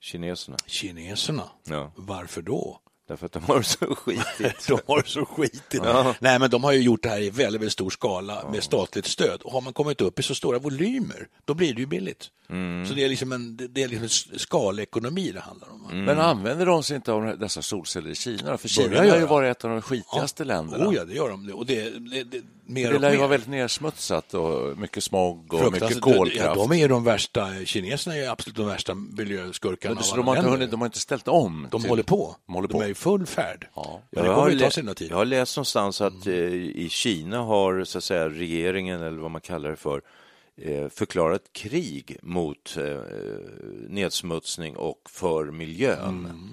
Kineserna. 0.00 0.56
Kineserna. 0.66 1.44
Ja. 1.64 1.92
Varför 1.96 2.42
då? 2.42 2.80
Därför 3.08 3.26
att 3.26 3.32
de 3.32 3.44
har 3.44 3.58
det 3.58 3.64
så 3.64 3.94
skitigt. 3.94 4.66
de 4.68 4.78
har 4.86 5.02
det 5.02 5.08
så 5.08 5.24
skitigt. 5.24 5.84
Nej, 6.20 6.38
men 6.38 6.50
de 6.50 6.64
har 6.64 6.72
ju 6.72 6.80
gjort 6.80 7.02
det 7.02 7.08
här 7.08 7.20
i 7.20 7.30
väldigt, 7.30 7.60
väldigt 7.60 7.72
stor 7.72 7.90
skala 7.90 8.50
med 8.52 8.62
statligt 8.62 9.06
stöd. 9.06 9.42
Och 9.42 9.52
har 9.52 9.60
man 9.60 9.72
kommit 9.72 10.00
upp 10.00 10.18
i 10.18 10.22
så 10.22 10.34
stora 10.34 10.58
volymer, 10.58 11.28
då 11.44 11.54
blir 11.54 11.74
det 11.74 11.80
ju 11.80 11.86
billigt. 11.86 12.30
Mm. 12.50 12.86
Så 12.86 12.94
det 12.94 13.04
är 13.04 13.08
liksom 13.08 13.32
en, 13.32 13.56
det 13.70 13.82
är 13.82 13.88
liksom 13.88 14.32
en 14.32 14.38
skalekonomi 14.38 15.32
det 15.32 15.40
handlar 15.40 15.68
om. 15.72 15.84
Mm. 15.90 16.04
Men 16.04 16.18
använder 16.18 16.66
de 16.66 16.82
sig 16.82 16.96
inte 16.96 17.12
av 17.12 17.38
dessa 17.38 17.62
solceller 17.62 18.10
i 18.10 18.14
Kina? 18.14 18.58
För 18.58 18.68
Kina 18.68 18.98
har 18.98 19.18
ju 19.18 19.26
varit 19.26 19.56
ett 19.56 19.64
av 19.64 19.70
de 19.70 19.82
skitigaste 19.82 20.44
länderna. 20.44 20.88
Oh 20.88 20.94
ja, 20.94 21.04
det 21.04 21.14
gör 21.14 21.28
de. 21.28 21.52
Och 21.52 21.66
det, 21.66 21.90
det, 21.90 22.24
det, 22.24 22.42
mer 22.66 22.92
Det 22.92 22.98
lär 22.98 23.10
ju 23.12 23.16
vara 23.18 23.28
väldigt 23.28 23.48
nersmutsat 23.48 24.34
och 24.34 24.78
mycket 24.78 25.04
smog 25.04 25.54
och 25.54 25.72
mycket 25.72 26.00
kolkraft. 26.00 26.38
Ja, 26.44 26.54
de 26.54 26.72
är 26.72 26.76
ju 26.76 26.88
de 26.88 27.04
värsta, 27.04 27.48
kineserna 27.64 28.16
är 28.16 28.28
absolut 28.28 28.56
de 28.56 28.66
värsta 28.66 28.94
miljöskurkarna. 28.94 29.94
Men 29.94 30.16
de, 30.16 30.26
har 30.28 30.36
inte 30.36 30.50
hunnit, 30.50 30.70
de 30.70 30.80
har 30.80 30.86
inte 30.86 30.98
ställt 31.00 31.28
om. 31.28 31.68
de 31.70 31.80
till- 31.80 31.90
håller 31.90 32.02
på. 32.02 32.36
De 32.46 32.54
håller 32.54 32.68
De 32.68 32.72
på. 32.74 32.82
är 32.82 32.88
i 32.88 32.94
full 32.94 33.26
färd. 33.26 33.68
Ja. 33.74 34.00
Men 34.10 34.24
det 34.24 34.30
Jag 34.30 34.34
har, 34.36 34.50
ju 34.50 34.58
ta 34.58 34.64
lä- 34.64 34.70
sin 34.70 34.94
tid. 34.94 35.10
jag 35.10 35.16
har 35.16 35.24
läst 35.24 35.56
någonstans 35.56 36.00
att 36.00 36.26
eh, 36.26 36.34
i 36.34 36.88
Kina 36.90 37.38
har 37.38 37.84
så 37.84 37.98
att 37.98 38.04
säga, 38.04 38.28
regeringen, 38.28 39.02
eller 39.02 39.18
vad 39.18 39.30
man 39.30 39.40
kallar 39.40 39.70
det 39.70 39.76
för, 39.76 40.02
eh, 40.62 40.88
förklarat 40.88 41.42
krig 41.52 42.16
mot 42.22 42.76
eh, 42.76 43.00
nedsmutsning 43.88 44.76
och 44.76 45.00
för 45.10 45.44
miljön. 45.44 46.52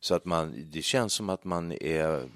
Så 0.00 0.14
att 0.14 0.24
man, 0.24 0.66
det 0.72 0.82
känns 0.82 1.12
som 1.12 1.28
att 1.30 1.44
man 1.44 1.72
är 1.72 2.28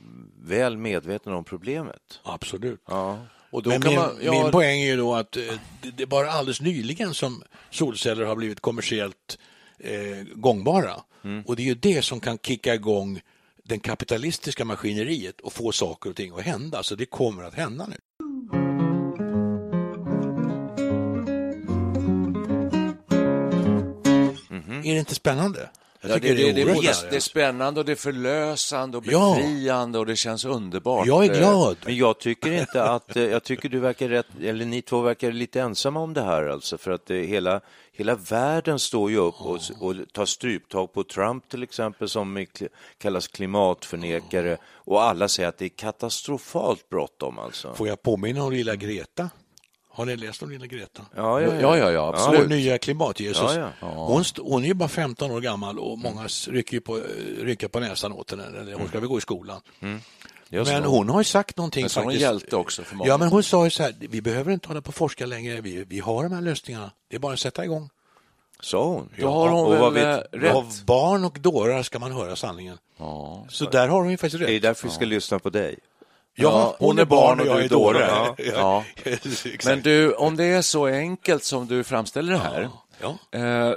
väl 0.42 0.76
medveten 0.76 1.33
om 1.33 1.44
problemet. 1.44 2.21
Absolut. 2.23 2.80
Ja. 2.87 3.18
Och 3.50 3.62
då 3.62 3.71
Men 3.71 3.83
kan 3.83 3.90
min, 3.90 4.00
man, 4.00 4.18
ja, 4.23 4.42
min 4.42 4.52
poäng 4.52 4.80
är 4.80 4.87
ju 4.87 4.97
då 4.97 5.14
att 5.14 5.37
eh, 5.37 5.42
det, 5.83 5.90
det 5.90 6.02
är 6.02 6.06
bara 6.06 6.30
alldeles 6.30 6.61
nyligen 6.61 7.14
som 7.14 7.42
solceller 7.71 8.25
har 8.25 8.37
blivit 8.37 8.61
kommersiellt 8.61 9.38
eh, 9.78 10.26
gångbara. 10.35 10.94
Mm. 11.25 11.42
Och 11.47 11.56
det 11.56 11.62
är 11.62 11.66
ju 11.66 11.75
det 11.75 12.02
som 12.02 12.21
kan 12.21 12.38
kicka 12.38 12.75
igång 12.75 13.21
den 13.64 13.80
kapitalistiska 13.80 14.64
maskineriet 14.64 15.40
och 15.40 15.52
få 15.52 15.73
saker 15.73 16.11
och 16.11 16.16
ting 16.16 16.33
att 16.38 16.44
hända. 16.44 16.83
Så 16.83 16.94
det 16.94 17.06
kommer 17.06 17.42
att 17.42 17.54
hända 17.54 17.87
nu. 17.87 17.97
Är 24.85 24.92
det 24.92 24.99
inte 24.99 25.14
spännande? 25.14 25.71
Jag 26.08 26.11
Ja, 26.11 26.20
tycker 26.20 26.34
det, 26.37 26.52
det, 26.52 26.52
det, 26.52 26.64
oerhört 26.64 27.02
det, 27.02 27.11
det 27.11 27.16
är 27.16 27.20
spännande 27.20 27.80
och 27.80 27.87
det 27.87 27.92
är 27.92 27.96
förlösande 27.96 28.99
och 28.99 29.04
Ja. 29.06 29.34
befriande 29.38 29.99
och 29.99 30.06
det 30.06 30.16
känns 30.16 30.44
underbart. 30.44 31.06
Jag 31.06 31.25
är 31.25 31.34
glad. 31.38 31.76
Men 31.84 31.96
jag 31.96 32.18
tycker 32.20 32.52
inte 32.52 32.82
att, 32.84 33.16
eh, 33.16 33.23
jag 33.23 33.44
tycker 33.44 33.68
du 33.68 33.78
verkar 33.78 34.08
rätt, 34.08 34.26
eller 34.42 34.64
ni 34.64 34.82
två 34.82 35.00
verkar 35.00 35.32
lite 35.32 35.61
ensamma 35.61 36.00
om 36.00 36.14
det 36.14 36.23
här 36.23 36.46
alltså, 36.46 36.78
för 36.78 36.90
att 36.90 37.06
det, 37.06 37.26
hela, 37.26 37.61
hela 37.92 38.14
världen 38.14 38.78
står 38.78 39.11
ju 39.11 39.16
upp 39.16 39.34
och, 39.40 39.61
och 39.80 39.94
tar 40.12 40.26
stryptag 40.26 40.92
på 40.92 41.04
Trump 41.04 41.49
till 41.49 41.62
exempel 41.62 42.08
som 42.08 42.37
är 42.37 42.46
kallas 42.99 43.28
klimatförnekare 43.28 44.56
och 44.75 45.02
alla 45.02 45.28
säger 45.28 45.49
att 45.49 45.58
det 45.58 45.64
är 45.64 45.68
katastrofalt 45.68 46.88
bråttom 46.88 47.38
alltså. 47.38 47.75
Får 47.75 47.88
jag 47.88 48.02
påminna 48.02 48.44
om 48.44 48.52
lilla 48.52 48.76
Greta? 48.76 49.30
Har 49.95 50.05
ni 50.05 50.17
läst 50.17 50.43
om 50.43 50.51
lilla 50.51 50.67
Greta? 50.67 51.03
Ja, 51.17 51.41
ja, 51.41 51.55
Ja, 51.61 51.79
ja, 51.79 51.91
ja, 51.93 52.09
absolut. 52.09 52.41
Vår 52.41 52.47
nya 52.47 52.79
klimat-Jesus. 52.79 53.55
Ja, 53.57 53.71
ja. 53.81 53.87
Hon, 53.89 54.25
hon 54.39 54.63
är 54.65 54.69
ju 54.69 54.75
bara 54.75 54.89
15 54.89 55.31
år 55.31 55.41
gammal 55.41 55.79
och 55.79 55.99
många 55.99 56.25
s- 56.25 56.49
rycker 56.49 56.75
ju 56.75 56.81
på, 56.81 57.01
rycker 57.41 57.69
på 57.69 57.81
näsan 57.81 58.13
åt 58.13 58.31
henne. 58.31 58.45
Eller 58.61 58.75
hon 58.75 58.89
ska 58.89 59.01
väl 59.01 59.09
gå 59.09 59.19
i 59.19 59.21
skolan. 59.21 59.61
Just 60.49 60.71
Men 60.73 60.85
hon 60.85 61.09
har 61.09 61.21
ju 61.21 61.25
sagt 61.25 61.57
någonting 61.57 61.83
Men 61.83 61.91
så 61.91 62.01
är 62.01 62.05
hon 62.05 62.13
faktiskt. 62.13 62.23
hjälte 62.23 62.57
också 62.57 62.83
för 62.83 62.97
många. 62.97 63.09
Ja, 63.09 63.17
men 63.19 63.29
hon 63.29 63.43
sa 63.43 63.65
ju 63.65 63.71
så 63.71 63.83
här, 63.83 63.95
vi 64.01 64.23
behöver 64.23 64.53
inte 64.53 64.69
hålla 64.69 64.81
på 64.83 64.89
och 64.89 64.95
forska 64.95 65.27
längre. 65.27 65.61
Vi, 65.61 65.85
vi 65.89 66.01
har 66.01 66.23
de 66.23 66.33
här 66.33 66.41
lösningarna. 66.43 66.91
Det 67.11 67.17
är 67.17 67.21
bara 67.21 67.33
att 67.33 67.41
sätta 67.41 67.65
igång. 67.65 67.91
Sa 68.61 68.85
hon? 68.85 69.09
Då 69.19 69.29
har 69.31 69.49
hon 69.49 69.67
och 69.79 69.95
väl 69.97 70.05
vet, 70.05 70.35
eh, 70.35 70.39
rätt. 70.39 70.55
Av 70.55 70.73
barn 70.87 71.25
och 71.25 71.39
dårar 71.41 71.83
ska 71.83 71.99
man 71.99 72.13
höra 72.13 72.37
sanningen. 72.37 72.79
Ja. 72.97 73.47
Så 73.49 73.65
där 73.71 73.89
har 73.89 73.99
hon 74.01 74.11
ju 74.11 74.17
faktiskt 74.17 74.41
det 74.45 74.51
är 74.51 74.53
rätt. 74.55 74.63
därför 74.63 74.89
vi 74.89 74.95
ska 74.95 75.05
lyssna 75.05 75.39
på 75.39 75.51
dig. 75.51 75.79
Ja, 76.35 76.76
hon 76.79 76.99
är 76.99 77.05
barn 77.05 77.41
och 77.41 77.47
jag 77.47 77.64
är 77.64 77.69
dåre. 77.69 77.99
Ja. 78.00 78.37
Ja. 78.55 78.85
Men 79.64 79.81
du, 79.83 80.12
om 80.14 80.37
det 80.37 80.45
är 80.45 80.62
så 80.62 80.87
enkelt 80.87 81.45
som 81.45 81.67
du 81.67 81.85
framställer 81.85 82.33
det 82.33 82.38
här, 82.38 82.69
ja. 83.00 83.19
eh, 83.38 83.73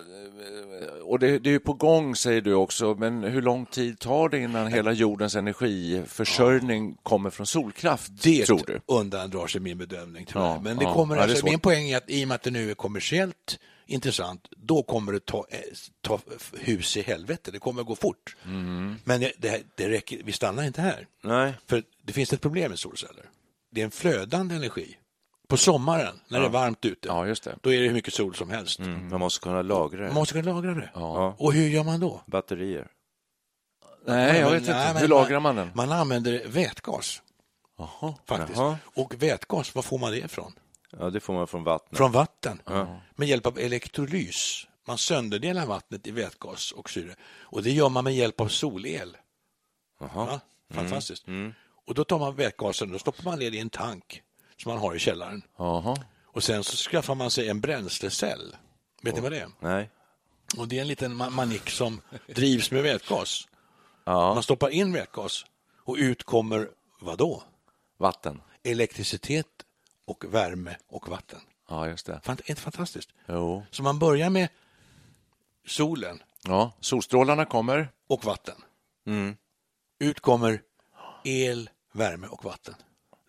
och 1.04 1.20
det, 1.20 1.40
det 1.40 1.50
är 1.50 1.52
ju 1.52 1.60
på 1.60 1.74
gång 1.74 2.16
säger 2.16 2.42
du 2.42 2.54
också, 2.54 2.96
men 3.00 3.24
hur 3.24 3.42
lång 3.42 3.66
tid 3.66 4.00
tar 4.00 4.30
det 4.30 4.40
innan 4.40 4.68
hela 4.68 4.92
jordens 4.92 5.36
energiförsörjning 5.36 6.98
kommer 7.04 7.30
från 7.30 7.46
solkraft, 7.46 8.12
Det 8.24 8.46
tror 8.46 8.62
du? 8.68 8.80
undandrar 8.86 9.48
sig 9.48 9.62
min 9.62 9.78
bedömning 9.78 10.26
tyvärr. 10.26 10.42
Ja, 10.46 10.60
Men 10.64 10.78
det 10.78 10.84
ja. 10.84 10.94
kommer 10.94 11.16
Ja, 11.16 11.22
det 11.22 11.24
alltså, 11.24 11.38
svårt. 11.42 11.50
min 11.50 11.60
poäng 11.60 11.90
är 11.90 11.98
att 11.98 12.10
i 12.10 12.24
och 12.24 12.28
med 12.28 12.36
att 12.36 12.44
det 12.44 12.52
nu 12.52 12.72
är 12.72 12.76
kommersiellt 12.76 13.60
intressant, 13.88 14.48
då 14.58 14.84
kommer 14.84 15.14
det 15.14 15.26
ta, 15.26 15.46
eh, 15.50 15.60
ta 16.02 16.20
hus 16.60 16.98
i 16.98 17.02
helvete. 17.02 17.52
Det 17.52 17.60
kommer 17.60 17.82
att 17.82 17.88
gå 17.88 17.96
fort. 17.96 18.36
Mm. 18.46 18.96
Men 19.04 19.20
det, 19.20 19.32
det, 19.76 19.90
räcker, 19.90 20.22
vi 20.24 20.32
stannar 20.32 20.64
inte 20.64 20.82
här. 20.82 21.08
Nej. 21.24 21.54
För 21.68 21.84
det 22.04 22.14
finns 22.14 22.34
ett 22.34 22.42
problem 22.42 22.70
med 22.70 22.80
solceller. 22.80 23.30
Det 23.72 23.82
är 23.82 23.86
en 23.86 23.92
flödande 23.92 24.56
energi. 24.56 24.98
På 25.48 25.58
sommaren, 25.58 26.20
när 26.28 26.40
det 26.40 26.46
är 26.46 26.50
varmt 26.50 26.86
ute, 26.86 27.08
Ja, 27.08 27.28
just 27.28 27.44
det. 27.44 27.56
då 27.62 27.74
är 27.74 27.80
det 27.82 27.88
hur 27.88 27.94
mycket 27.94 28.14
sol 28.14 28.36
som 28.36 28.50
helst. 28.50 28.80
Mm, 28.80 29.10
man 29.10 29.20
måste 29.20 29.40
kunna 29.44 29.62
lagra 29.62 30.00
Man 30.00 30.08
det. 30.08 30.14
måste 30.14 30.34
kunna 30.34 30.54
lagra 30.54 30.74
det. 30.74 30.90
Ja. 30.94 31.36
Och 31.40 31.54
hur 31.54 31.68
gör 31.70 31.84
man 31.84 32.00
då? 32.00 32.22
Batterier. 32.28 32.88
Nej, 34.06 34.40
jag 34.40 34.52
vet 34.52 34.60
inte. 34.60 34.74
nej, 34.74 35.02
hur 35.02 35.08
lagrar 35.08 35.40
man 35.40 35.56
den? 35.56 35.72
Man 35.74 35.92
använder 35.92 36.48
vätgas. 36.48 37.22
Faktiskt. 38.26 38.58
Jaha. 38.58 38.78
Och 38.84 39.24
vätgas, 39.24 39.76
var 39.76 39.82
får 39.82 39.98
man 39.98 40.12
det 40.12 40.18
ifrån? 40.18 40.54
Ja, 41.00 41.10
det 41.10 41.20
får 41.20 41.34
man 41.34 41.48
från 41.48 41.64
vattnet. 41.64 41.98
Från 41.98 42.12
vatten. 42.12 42.62
Med 43.16 43.28
hjälp 43.28 43.46
av 43.46 43.60
elektrolys. 43.60 44.68
Man 44.88 44.98
sönderdelar 44.98 45.66
vattnet 45.66 46.08
i 46.08 46.12
vätgas 46.12 46.72
och 46.72 46.90
syre. 46.90 47.16
Och 47.42 47.64
det 47.64 47.72
gör 47.72 47.90
man 47.90 48.04
med 48.04 48.16
hjälp 48.16 48.42
av 48.42 48.48
solel. 48.48 49.18
Ja, 50.00 50.40
fantastiskt. 50.70 51.26
Och 51.86 51.94
då 51.94 52.04
tar 52.04 52.20
man 52.20 52.36
vätgasen 52.36 52.94
och 52.94 53.00
stoppar 53.02 53.24
man 53.24 53.40
ner 53.40 53.52
i 53.52 53.60
en 53.60 53.70
tank 53.70 54.22
som 54.58 54.72
man 54.72 54.80
har 54.82 54.96
i 54.96 55.00
källaren. 55.00 55.42
Jaha. 55.58 55.98
Och 56.26 56.44
sen 56.44 56.64
så 56.64 56.76
skaffar 56.90 57.16
man 57.16 57.32
sig 57.32 57.50
en 57.50 57.62
bränslecell. 57.62 58.56
Vet 59.02 59.16
ni 59.16 59.22
vad 59.22 59.32
det 59.32 59.40
är? 59.40 59.50
Nej. 59.60 59.90
Och 60.58 60.68
det 60.68 60.78
är 60.78 60.82
en 60.82 60.88
liten 60.88 61.22
ma- 61.22 61.30
manik 61.30 61.70
som 61.70 62.02
drivs 62.28 62.72
med 62.72 62.84
vätgas. 62.84 63.48
Ja, 64.06 64.34
Man 64.34 64.44
stoppar 64.44 64.70
in 64.70 64.94
vätgas 64.94 65.46
och 65.84 65.96
ut 65.96 66.24
kommer 66.24 66.70
vad 67.00 67.18
då? 67.18 67.44
vatten. 67.98 68.42
Elektricitet 68.64 69.48
och 70.08 70.34
värme 70.34 70.78
och 70.88 71.08
vatten. 71.10 71.40
Ja, 71.70 71.88
just 71.88 72.06
det. 72.06 72.20
Fant- 72.24 72.42
inte 72.46 72.62
fantastiskt? 72.62 73.10
Jo. 73.28 73.64
Så 73.72 73.84
man 73.84 74.00
börjar 74.00 74.30
med 74.30 74.50
solen 75.68 76.24
Ja, 76.44 76.72
solstrålarna 76.80 77.46
kommer. 77.46 77.90
och 78.08 78.26
vatten. 78.26 78.56
Mm. 79.08 79.36
Ut 80.00 80.20
kommer 80.20 80.62
el, 81.24 81.70
värme 81.94 82.28
och 82.28 82.44
vatten. 82.44 82.76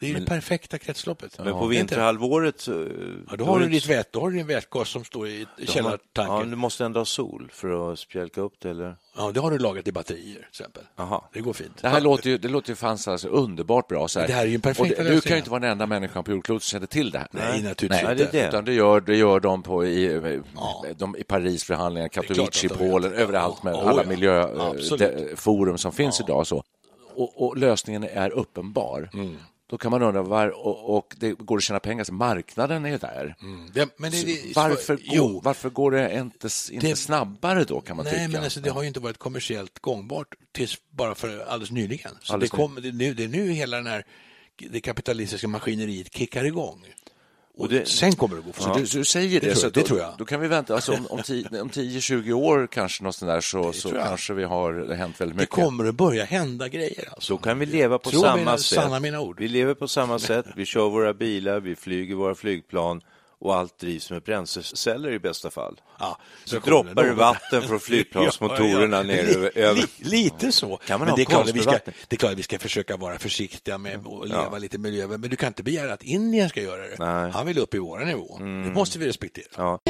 Det 0.00 0.10
är 0.10 0.20
det 0.20 0.26
perfekta 0.26 0.78
kretsloppet. 0.78 1.38
Men 1.38 1.52
på 1.52 1.66
vinterhalvåret 1.66 2.60
så... 2.60 2.86
Ja, 3.30 3.36
då 3.36 3.44
har 3.44 3.58
du 3.60 3.68
ditt 3.68 3.86
vät, 3.86 4.12
då 4.12 4.20
har 4.20 4.30
du 4.30 4.36
din 4.36 4.46
vätgas 4.46 4.88
som 4.88 5.04
står 5.04 5.28
i 5.28 5.46
Ja, 5.56 5.66
källartanken. 5.66 6.50
du 6.50 6.56
måste 6.56 6.84
ändå 6.84 7.00
ha 7.00 7.04
sol 7.04 7.50
för 7.52 7.92
att 7.92 7.98
spjälka 7.98 8.40
upp 8.40 8.52
det, 8.58 8.70
eller? 8.70 8.96
Ja, 9.16 9.30
det 9.32 9.40
har 9.40 9.50
du 9.50 9.58
lagrat 9.58 9.88
i 9.88 9.92
batterier 9.92 10.34
till 10.34 10.44
exempel. 10.48 10.82
Aha. 10.96 11.28
Det 11.32 11.40
går 11.40 11.52
fint. 11.52 11.82
Det 11.82 11.88
här 11.88 12.00
låter 12.00 12.30
ju, 12.30 12.38
det 12.38 12.48
låter 12.48 12.70
ju 12.70 12.76
fanns 12.76 13.08
alltså 13.08 13.28
underbart 13.28 13.88
bra. 13.88 14.08
Så 14.08 14.20
här. 14.20 14.26
Det 14.26 14.32
här 14.32 14.42
är 14.42 14.46
ju 14.46 14.54
en 14.54 14.60
perfekta 14.60 15.02
Och 15.02 15.08
det, 15.08 15.14
Du 15.14 15.20
kan 15.20 15.32
ju 15.32 15.38
inte 15.38 15.50
vara 15.50 15.60
den 15.60 15.70
enda 15.70 15.86
människan 15.86 16.24
på 16.24 16.30
jordklotet 16.30 16.62
som 16.62 16.70
känner 16.76 16.86
till 16.86 17.10
det 17.10 17.18
här. 17.18 17.28
Nej, 17.30 17.62
naturligtvis 17.62 18.02
Nej, 18.02 18.12
inte. 18.12 18.24
det 18.24 18.30
det. 18.42 18.48
Utan 18.48 18.64
det 18.64 18.72
gör, 18.72 19.00
det 19.00 19.16
gör 19.16 19.40
de 19.40 19.62
på 19.62 19.86
i, 19.86 20.40
Ja. 20.54 20.84
de, 20.96 21.16
i 21.16 21.24
Parisförhandlingarna, 21.24 22.08
klart 22.08 22.26
Katowice, 22.26 22.64
i. 22.66 22.68
Polen, 22.68 23.12
överallt 23.12 23.62
med 23.62 23.74
Ja, 23.74 23.82
alla 23.90 24.02
ja. 24.02 24.08
miljöforum 24.08 25.78
som 25.78 25.92
finns 25.92 26.20
idag. 26.20 26.46
Så. 26.46 26.62
Och, 27.14 27.42
och 27.46 27.56
lösningen 27.56 28.04
är 28.04 28.30
uppenbar. 28.30 29.10
Mm. 29.14 29.36
Då 29.70 29.78
kan 29.78 29.90
man 29.90 30.02
undra, 30.02 30.22
var, 30.22 30.48
och, 30.66 30.96
och 30.96 31.14
det 31.18 31.32
går 31.32 31.56
att 31.56 31.62
tjäna 31.62 31.80
pengar, 31.80 32.04
så 32.04 32.12
marknaden 32.12 32.84
är 32.84 32.90
ju 32.90 32.98
där. 32.98 33.37
Det, 33.72 33.88
men 33.98 34.10
det, 34.10 34.22
det, 34.25 34.56
Varför, 34.56 34.96
går, 34.96 35.04
jo, 35.04 35.40
varför 35.44 35.70
går 35.70 35.90
det 35.90 36.18
inte, 36.18 36.48
inte 36.70 36.87
Det- 36.87 36.96
snabbare 36.96 37.64
då, 37.64 37.80
kan 37.80 37.96
man 37.96 38.04
Nej, 38.04 38.14
tycka? 38.14 38.28
men 38.28 38.44
alltså, 38.44 38.60
det 38.60 38.70
har 38.70 38.82
ju 38.82 38.88
inte 38.88 39.00
varit 39.00 39.18
kommersiellt 39.18 39.78
gångbart 39.78 40.34
tills 40.52 40.76
bara 40.90 41.14
för 41.14 41.38
alldeles 41.40 41.70
nyligen. 41.70 42.10
Så 42.20 42.32
Alldeles 42.32 42.50
det, 42.50 42.56
kommer, 42.56 42.80
det, 42.80 42.88
är 42.88 42.92
nu, 42.92 43.14
det 43.14 43.25
är 43.25 43.28
nu 43.28 43.50
hela 43.52 43.76
den 43.76 43.87
här, 43.87 44.04
det 44.70 44.80
kapitalistiska 44.80 45.48
maskineriet 45.48 46.14
kickar 46.14 46.44
igång. 46.44 46.84
Och 47.58 47.68
det- 47.68 47.88
sen 47.88 48.12
kommer 48.12 48.36
det 48.36 48.42
gå 48.42 48.52
Så 48.52 48.62
fort. 48.62 48.74
du, 48.76 48.84
du 48.98 49.04
säger 49.04 49.40
det, 49.40 49.46
Det 49.46 49.54
tror 49.54 49.62
jag, 49.62 49.68
att 49.68 49.74
då, 49.74 49.80
det 49.80 49.86
tror 49.86 50.00
jag. 50.00 50.14
då 50.18 50.24
kan 50.24 50.40
vi 50.40 50.48
vänta, 50.48 50.74
alltså 50.74 50.92
om, 50.92 51.06
om, 51.06 51.22
tio- 51.22 51.60
om 51.60 51.68
10-20 51.70 52.32
år 52.32 52.68
kanske 52.70 53.04
något 53.04 53.14
sånt 53.14 53.28
där, 53.30 53.40
så, 53.40 53.72
så 53.72 53.88
tror 53.88 54.00
kanske 54.00 54.34
vi 54.34 54.44
har 54.44 54.72
det 54.72 54.94
hänt 54.94 55.20
väldigt 55.20 55.36
Det 55.36 55.42
mycket. 55.42 55.54
kommer 55.54 55.84
att 55.84 55.94
börja 55.94 56.24
hända 56.24 56.68
grejer. 56.68 57.04
Alltså. 57.08 57.20
Så 57.20 57.36
kan 57.38 57.58
vi 57.58 57.66
leva 57.66 57.98
på 57.98 58.10
Tro 58.10 58.20
samma 58.20 58.36
mina- 58.36 58.58
sätt. 58.58 58.82
sanna 58.82 59.00
mina 59.00 59.20
ord. 59.20 59.36
Vi 59.40 59.48
lever 59.48 59.74
på 59.74 59.88
samma 59.88 60.18
sätt, 60.18 60.46
vi 60.56 60.64
kör 60.66 60.88
våra 60.88 61.14
bilar, 61.14 61.60
vi 61.60 61.76
flyger 61.76 62.14
våra 62.14 62.34
flygplan 62.34 63.00
och 63.40 63.54
allt 63.57 63.78
drivs 63.78 64.11
med 64.11 64.23
bränsleceller 64.23 65.11
i 65.11 65.18
bästa 65.18 65.50
fall. 65.50 65.80
Ja, 65.99 66.18
Så 66.45 66.61
kommer 66.61 66.85
droppar 66.85 67.04
det 67.04 67.12
vatten 67.12 67.62
från 67.62 67.80
flygplansmotorerna 67.88 68.97
Ja, 68.97 69.02
ja. 69.02 69.02
ner 69.02 69.37
över- 69.37 69.59
över... 69.59 69.75
li- 69.75 69.87
Lite 69.99 70.52
så. 70.52 70.76
Kan 70.76 70.99
man 71.00 71.07
men 71.07 71.16
det 71.16 71.23
är, 71.23 71.25
klart 71.26 71.49
vi 71.54 71.61
ska, 71.61 71.71
det 71.71 71.83
är 72.09 72.16
klart 72.16 72.33
att 72.33 72.38
vi 72.38 72.42
ska 72.42 72.59
försöka 72.59 72.97
vara 72.97 73.18
försiktiga 73.18 73.78
med 73.78 74.07
att 74.07 74.28
leva 74.28 74.49
Ja. 74.52 74.59
lite 74.59 74.78
miljövänligt. 74.78 75.21
Men 75.21 75.30
du 75.30 75.37
kan 75.37 75.47
inte 75.47 75.62
begära 75.62 75.92
att 75.92 76.02
Indien 76.02 76.49
ska 76.49 76.62
göra 76.62 76.83
det. 76.83 76.97
Nej. 76.99 77.09
Mm. 77.09 77.30
Han 77.30 77.47
vill 77.47 77.59
upp 77.59 77.75
i 77.75 77.78
våra 77.78 78.04
nivå. 78.04 78.37
Det 78.38 78.45
måste 78.45 78.99
vi 78.99 79.07
respektera. 79.09 79.47
Ja. 79.57 79.80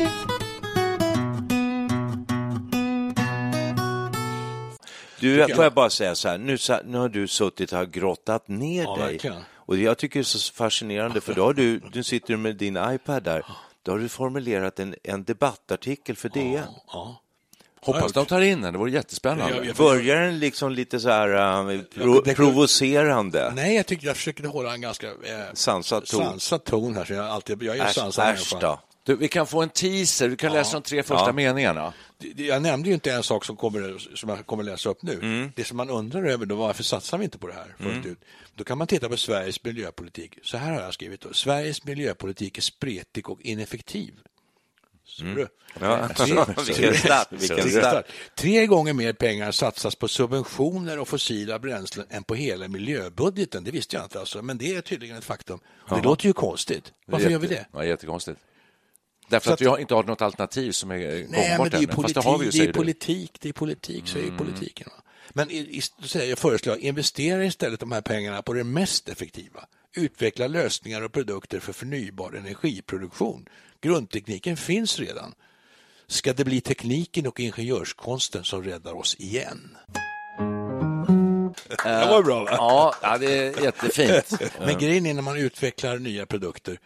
Du, 5.20 5.32
tycker 5.36 5.54
får 5.54 5.64
jag. 5.64 5.66
jag 5.66 5.72
bara 5.74 5.90
säga 5.90 6.14
så 6.14 6.28
här, 6.28 6.38
nu, 6.38 6.56
nu 6.84 6.98
har 6.98 7.08
du 7.08 7.28
suttit 7.28 7.72
och 7.72 7.90
grottat 7.92 8.48
ner 8.48 8.96
dig. 8.96 9.12
verkligen. 9.12 9.36
Och 9.68 9.76
jag 9.78 9.98
tycker 9.98 10.18
det 10.20 10.22
är 10.22 10.24
så 10.24 10.52
fascinerande, 10.52 11.20
för 11.20 11.34
då 11.34 11.44
har 11.44 11.54
du, 11.54 11.78
du 11.78 12.02
sitter 12.02 12.36
med 12.36 12.56
din 12.56 12.76
iPad 12.90 13.22
där, 13.22 13.42
då 13.82 13.92
har 13.92 13.98
du 13.98 14.08
formulerat 14.08 14.78
en, 14.80 14.94
en 15.04 15.24
debattartikel 15.24 16.16
för 16.16 16.28
DN. 16.28 16.64
Ja. 16.92 17.20
Hoppas 17.80 18.12
de 18.12 18.26
tar 18.26 18.40
in 18.40 18.62
den, 18.62 18.72
det 18.72 18.78
vore 18.78 18.90
jättespännande. 18.90 19.56
Jag- 19.56 19.66
jag- 19.66 19.76
Börjar 19.76 20.20
den 20.20 20.38
liksom 20.38 20.72
lite 20.72 21.00
så 21.00 21.08
här 21.08 21.28
uh, 21.74 21.80
pro, 21.82 22.22
provocerande? 22.34 23.52
Nej, 23.56 23.76
jag 23.76 23.86
tycker 23.86 24.06
jag 24.06 24.16
försöker 24.16 24.44
hålla 24.44 24.74
en 24.74 24.80
ganska 24.80 25.06
eh, 25.06 25.12
Sansad 25.54 26.06
ton. 26.06 26.24
sansad 26.24 26.64
ton 26.64 26.96
här. 26.96 27.04
Så 27.04 27.12
jag, 27.12 27.26
alltid, 27.26 27.62
jag 27.62 27.76
är 27.76 27.84
Äsch, 27.84 27.92
sansad 27.94 28.28
äsch 28.34 28.54
då. 28.60 28.80
Du, 29.08 29.16
vi 29.16 29.28
kan 29.28 29.46
få 29.46 29.62
en 29.62 29.68
teaser, 29.68 30.28
du 30.28 30.36
kan 30.36 30.52
läsa 30.52 30.76
de 30.80 30.82
tre 30.82 31.02
första 31.02 31.32
meningarna. 31.32 31.92
Jag 32.36 32.62
nämnde 32.62 32.88
ju 32.88 32.94
inte 32.94 33.12
en 33.12 33.22
sak 33.22 33.44
som, 33.44 33.56
kommer, 33.56 33.98
som 34.16 34.28
jag 34.28 34.46
kommer 34.46 34.64
läsa 34.64 34.88
upp 34.88 35.02
nu. 35.02 35.12
Mm. 35.12 35.52
Det 35.56 35.64
som 35.64 35.76
man 35.76 35.90
undrar 35.90 36.24
över 36.24 36.46
då, 36.46 36.56
varför 36.56 36.82
satsar 36.82 37.18
vi 37.18 37.24
inte 37.24 37.38
på 37.38 37.46
det 37.46 37.52
här 37.52 37.74
fullt 37.78 38.06
ut? 38.06 38.18
Då 38.54 38.64
kan 38.64 38.78
man 38.78 38.86
titta 38.86 39.08
på 39.08 39.16
Sveriges 39.16 39.64
miljöpolitik. 39.64 40.38
Så 40.42 40.56
här 40.56 40.72
har 40.72 40.80
jag 40.82 40.94
skrivit 40.94 41.20
då. 41.20 41.32
Sveriges 41.32 41.84
miljöpolitik 41.84 42.58
är 42.58 42.62
spretig 42.62 43.28
och 43.30 43.40
ineffektiv. 43.42 44.14
Mm. 45.20 45.48
Ja. 45.80 46.08
Tre- 46.08 46.34
Tre- 48.36 48.66
gånger 48.66 48.92
mer 48.92 49.12
pengar 49.12 49.50
satsas 49.50 49.94
på 49.94 50.08
subventioner 50.08 50.98
och 50.98 51.08
fossila 51.08 51.58
bränslen 51.58 52.06
än 52.10 52.22
på 52.24 52.34
hela 52.34 52.68
miljöbudgeten. 52.68 53.64
Det 53.64 53.70
visste 53.70 53.96
jag 53.96 54.04
inte, 54.04 54.20
alltså. 54.20 54.42
men 54.42 54.58
det 54.58 54.74
är 54.74 54.80
tydligen 54.80 55.16
ett 55.16 55.24
faktum. 55.24 55.60
Det 55.88 56.02
låter 56.02 56.26
ju 56.26 56.32
konstigt. 56.32 56.92
Varför 57.06 57.30
gör 57.30 57.38
vi 57.38 57.46
det? 57.46 57.66
Ja, 57.72 57.84
jättekonstigt. 57.84 58.40
Därför 59.28 59.50
att, 59.50 59.54
att- 59.54 59.60
vi 59.60 59.66
har 59.66 59.78
inte 59.78 59.94
har 59.94 60.02
något 60.02 60.22
alternativ 60.22 60.72
som 60.72 60.90
är 60.90 60.96
Nej, 60.96 61.22
gångbart 61.22 61.58
men 61.58 61.70
det 61.70 61.92
är 61.92 61.94
politik, 61.94 62.14
det 62.14 62.20
har 62.20 62.38
vi 62.38 62.44
ju, 62.44 62.50
det 62.50 62.68
är 62.68 62.72
politik, 62.72 63.38
det 63.40 63.48
är 63.48 63.52
politik, 63.52 64.08
så 64.08 64.18
är 64.18 64.22
ju 64.22 64.36
politiken. 64.36 64.88
Va? 64.96 65.02
Men 65.28 65.50
i, 65.50 65.56
i, 65.56 65.82
jag 66.28 66.38
föreslår 66.38 66.76
investera 66.76 67.44
istället 67.44 67.80
de 67.80 67.92
här 67.92 68.00
pengarna 68.00 68.42
på 68.42 68.52
det 68.52 68.64
mest 68.64 69.08
effektiva. 69.08 69.66
Utveckla 69.96 70.46
lösningar 70.46 71.02
och 71.02 71.12
produkter 71.12 71.60
för 71.60 71.72
förnybar 71.72 72.32
energiproduktion. 72.32 73.48
Grundtekniken 73.80 74.56
finns 74.56 74.98
redan. 74.98 75.34
Ska 76.06 76.32
det 76.32 76.44
bli 76.44 76.60
tekniken 76.60 77.26
och 77.26 77.40
ingenjörskonsten 77.40 78.44
som 78.44 78.64
räddar 78.64 78.92
oss 78.92 79.16
igen? 79.18 79.76
Det 81.84 82.06
var 82.10 82.22
bra 82.22 82.44
va? 82.44 82.94
Ja, 83.02 83.18
det 83.18 83.38
är 83.38 83.64
jättefint. 83.64 84.40
Men 84.58 84.78
grejen 84.78 85.06
är 85.06 85.14
när 85.14 85.22
man 85.22 85.36
utvecklar 85.36 85.98
nya 85.98 86.26
produkter, 86.26 86.78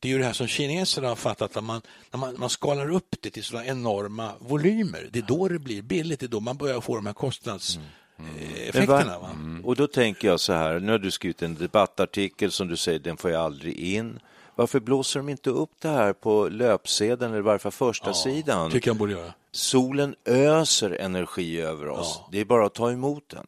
det 0.00 0.08
är 0.08 0.12
ju 0.12 0.18
det 0.18 0.24
här 0.24 0.32
som 0.32 0.46
kineserna 0.46 1.08
har 1.08 1.16
fattat, 1.16 1.56
att 1.56 1.64
man, 1.64 1.80
när 2.10 2.18
man, 2.20 2.34
man 2.38 2.50
skalar 2.50 2.90
upp 2.92 3.14
det 3.20 3.30
till 3.30 3.44
sådana 3.44 3.66
enorma 3.66 4.32
volymer, 4.38 5.08
det 5.12 5.18
är 5.18 5.22
då 5.22 5.48
det 5.48 5.58
blir 5.58 5.82
billigt, 5.82 6.20
det 6.20 6.26
är 6.26 6.28
då 6.28 6.40
man 6.40 6.56
börjar 6.56 6.80
få 6.80 6.96
de 6.96 7.06
här 7.06 7.12
kostnadseffekterna. 7.12 9.04
Men 9.04 9.06
Va? 9.06 9.18
va- 9.20 9.60
Och 9.64 9.76
då 9.76 9.86
tänker 9.86 10.28
jag 10.28 10.40
så 10.40 10.52
här, 10.52 10.80
nu 10.80 10.92
har 10.92 10.98
du 10.98 11.10
skrivit 11.10 11.42
en 11.42 11.54
debattartikel 11.54 12.50
som 12.52 12.68
du 12.68 12.76
säger, 12.76 12.98
den 12.98 13.16
får 13.16 13.30
jag 13.30 13.42
aldrig 13.42 13.74
in. 13.78 14.18
Varför 14.54 14.80
blåser 14.80 15.20
de 15.20 15.28
inte 15.28 15.50
upp 15.50 15.70
det 15.82 15.88
här 15.88 16.12
på 16.12 16.48
löpsedeln 16.48 17.32
eller 17.32 17.42
varför 17.42 17.70
första 17.70 18.14
sidan? 18.14 18.70
tycker 18.70 18.88
jag 18.90 18.96
borde 18.96 19.12
göra. 19.12 19.32
Solen 19.52 20.14
öser 20.24 20.90
energi 20.90 21.60
över 21.60 21.88
oss. 21.88 22.20
Det 22.32 22.40
är 22.40 22.44
bara 22.44 22.66
att 22.66 22.74
ta 22.74 22.92
emot 22.92 23.28
den. 23.28 23.46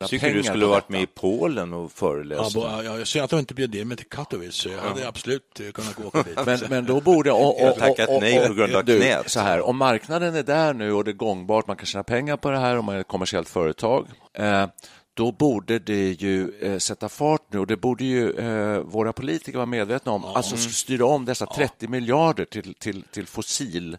Jag 0.00 0.08
tycker 0.08 0.34
du 0.34 0.42
skulle 0.42 0.66
varit 0.66 0.88
med 0.88 1.02
i 1.02 1.06
Polen 1.06 1.72
och 1.74 1.84
Ja, 1.84 1.88
föreläst. 1.94 2.54
ja, 2.54 2.82
jag 2.82 3.08
ser 3.08 3.22
att 3.22 3.30
de 3.30 3.38
inte 3.38 3.54
bjöd 3.54 3.74
in 3.74 3.88
mig 3.88 3.96
till 3.96 4.08
Katowice, 4.08 4.52
så 4.56 4.68
jag 4.68 4.78
hade 4.80 5.08
absolut 5.08 5.60
eh, 5.60 5.70
kunnat 5.70 5.94
gå 5.94 6.06
åka 6.08 6.22
dit. 6.22 6.38
Men, 6.46 6.58
men 6.70 6.84
då 6.84 7.00
borde... 7.00 7.32
Och, 7.32 7.60
och, 7.62 7.66
Jag 7.66 7.76
tackat 7.78 8.08
och- 8.08 8.14
och- 8.16 8.22
nej 8.22 8.46
på 8.48 8.54
grund 8.54 8.74
av 8.76 8.84
du, 8.84 8.98
knät. 9.00 9.30
Så 9.30 9.40
här, 9.40 9.60
om 9.60 9.76
marknaden 9.76 10.34
är 10.34 10.42
där 10.42 10.74
nu 10.74 10.92
och 10.92 11.04
det 11.04 11.10
är 11.10 11.12
gångbart, 11.12 11.66
man 11.66 11.76
kan 11.76 11.86
tjäna 11.86 12.02
pengar 12.04 12.36
på 12.36 12.50
det 12.50 12.58
här 12.58 12.76
om 12.78 12.84
man 12.84 12.96
är 12.96 13.00
ett 13.00 13.08
kommersiellt 13.08 13.48
företag, 13.48 14.06
eh, 14.34 14.66
då 15.14 15.32
borde 15.32 15.78
det 15.78 16.12
ju 16.22 16.52
eh, 16.60 16.78
sätta 16.78 17.08
fart 17.08 17.42
nu 17.52 17.58
och 17.58 17.66
det 17.66 17.76
borde 17.76 18.04
ju 18.04 18.32
eh, 18.32 18.78
våra 18.80 19.12
politiker 19.12 19.58
vara 19.58 19.66
medvetna 19.66 20.12
om. 20.12 20.24
Alltså 20.24 20.56
styra 20.56 21.06
om 21.06 21.24
dessa 21.24 21.46
30 21.46 21.88
miljarder 21.88 22.44
till, 22.44 22.74
till, 22.74 23.02
till 23.02 23.26
fossil 23.26 23.96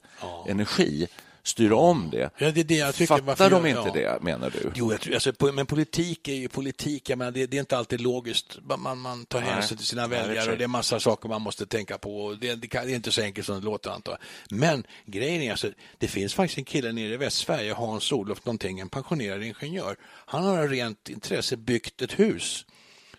energi. 0.48 1.08
Styra 1.44 1.76
om 1.76 2.10
det. 2.12 2.30
Ja, 2.38 2.52
det 2.52 2.64
det. 2.64 2.94
Fattar 2.94 3.24
Varför 3.24 3.50
de 3.50 3.66
inte 3.66 3.82
ja. 3.86 3.94
det, 3.94 4.24
menar 4.24 4.50
du? 4.50 4.72
Jo, 4.76 4.98
tror, 4.98 5.14
alltså, 5.14 5.52
men 5.54 5.66
politik 5.66 6.28
är 6.28 6.34
ju 6.34 6.48
politik. 6.48 7.10
Jag 7.10 7.18
menar, 7.18 7.32
det, 7.32 7.46
det 7.46 7.58
är 7.58 7.60
inte 7.60 7.78
alltid 7.78 8.02
logiskt. 8.02 8.60
Man, 8.78 9.00
man 9.00 9.26
tar 9.26 9.42
hänsyn 9.42 9.78
till 9.78 9.88
sina 9.88 10.08
väljare 10.08 10.52
och 10.52 10.58
det 10.58 10.64
är 10.64 10.68
massa 10.68 11.00
saker 11.00 11.30
man 11.30 11.42
måste 11.42 11.66
tänka 11.66 11.98
på. 11.98 12.38
Det, 12.42 12.56
det, 12.56 12.68
kan, 12.68 12.86
det 12.86 12.92
är 12.92 12.96
inte 12.96 13.12
så 13.12 13.22
enkelt 13.22 13.48
som 13.48 13.60
det 13.60 13.66
låter, 13.66 13.90
antar 13.90 14.12
jag. 14.12 14.58
Men 14.58 14.84
grejen 15.06 15.42
är, 15.42 15.52
alltså, 15.52 15.72
det 15.98 16.08
finns 16.08 16.34
faktiskt 16.34 16.58
en 16.58 16.66
kille 16.66 16.92
nere 16.92 17.14
i 17.14 17.18
Västsverige, 17.18 17.74
Hans 17.74 18.12
Olof 18.12 18.46
någonting, 18.46 18.80
en 18.80 18.90
pensionerad 18.90 19.44
ingenjör. 19.44 19.96
Han 20.04 20.44
har 20.44 20.58
av 20.58 20.68
rent 20.70 21.10
intresse 21.10 21.58
byggt 21.58 22.02
ett 22.02 22.20
hus 22.20 22.66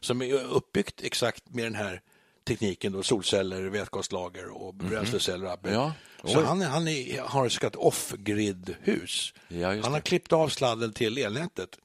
som 0.00 0.22
är 0.22 0.34
uppbyggt 0.34 1.02
exakt 1.02 1.42
med 1.50 1.64
den 1.64 1.74
här 1.74 2.00
tekniken, 2.44 2.92
då, 2.92 3.02
solceller, 3.02 3.62
vätgaslager 3.62 4.48
och 4.48 4.74
bränsleceller. 4.74 5.44
och 5.46 5.52
allt. 5.52 5.60
Ja. 5.64 5.92
Så 6.24 6.38
Oj. 6.38 6.44
han, 6.44 6.62
han 6.62 6.88
är, 6.88 7.20
har 7.20 7.46
ett 7.46 7.52
så 7.52 7.60
kallat 7.60 7.76
off-grid-hus. 7.76 9.34
Ja, 9.48 9.68
han 9.68 9.84
har 9.84 9.90
det. 9.90 10.00
klippt 10.00 10.32
av 10.32 10.48
sladden 10.48 10.92
till 10.92 11.18
elnätet. 11.18 11.78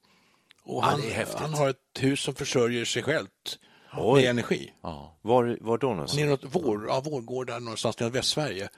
Och 0.63 0.83
han, 0.83 1.01
häftigt. 1.01 1.39
han 1.39 1.53
har 1.53 1.69
ett 1.69 1.77
hus 1.99 2.19
som 2.21 2.35
försörjer 2.35 2.85
sig 2.85 3.03
självt 3.03 3.59
Oj. 3.97 4.21
med 4.21 4.29
energi. 4.29 4.73
Var, 5.21 5.57
var 5.61 5.77
då 5.77 5.87
någonstans? 5.87 6.19
Neråt 6.19 6.41
vår, 6.43 6.87
ja, 6.87 7.01
Vårgårda 7.01 7.59
någonstans 7.59 7.99
neråt 7.99 8.13
Västsverige. 8.13 8.69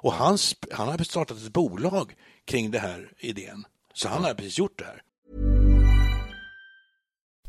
Och 0.00 0.12
han, 0.12 0.38
han 0.72 0.88
har 0.88 1.04
startat 1.04 1.36
ett 1.36 1.52
bolag 1.52 2.14
kring 2.44 2.70
det 2.70 2.78
här 2.78 3.12
idén. 3.18 3.64
Så 3.94 4.08
han 4.08 4.24
har 4.24 4.34
precis 4.34 4.58
gjort 4.58 4.78
det 4.78 4.84
här. 4.84 5.02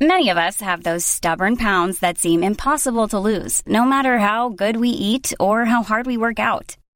Many 0.02 0.32
of 0.32 0.38
us 0.38 0.62
have 0.62 0.82
those 0.84 1.06
stubborn 1.06 1.58
pounds 1.58 2.00
that 2.00 2.18
seem 2.18 2.44
impossible 2.44 3.08
to 3.10 3.20
lose, 3.20 3.62
no 3.66 3.86
matter 3.86 4.18
how 4.18 4.50
good 4.50 4.78
we 4.78 4.88
eat 4.88 5.34
or 5.40 5.66
how 5.66 5.84
hard 5.84 6.08
we 6.08 6.18
work 6.18 6.40
out. 6.40 6.79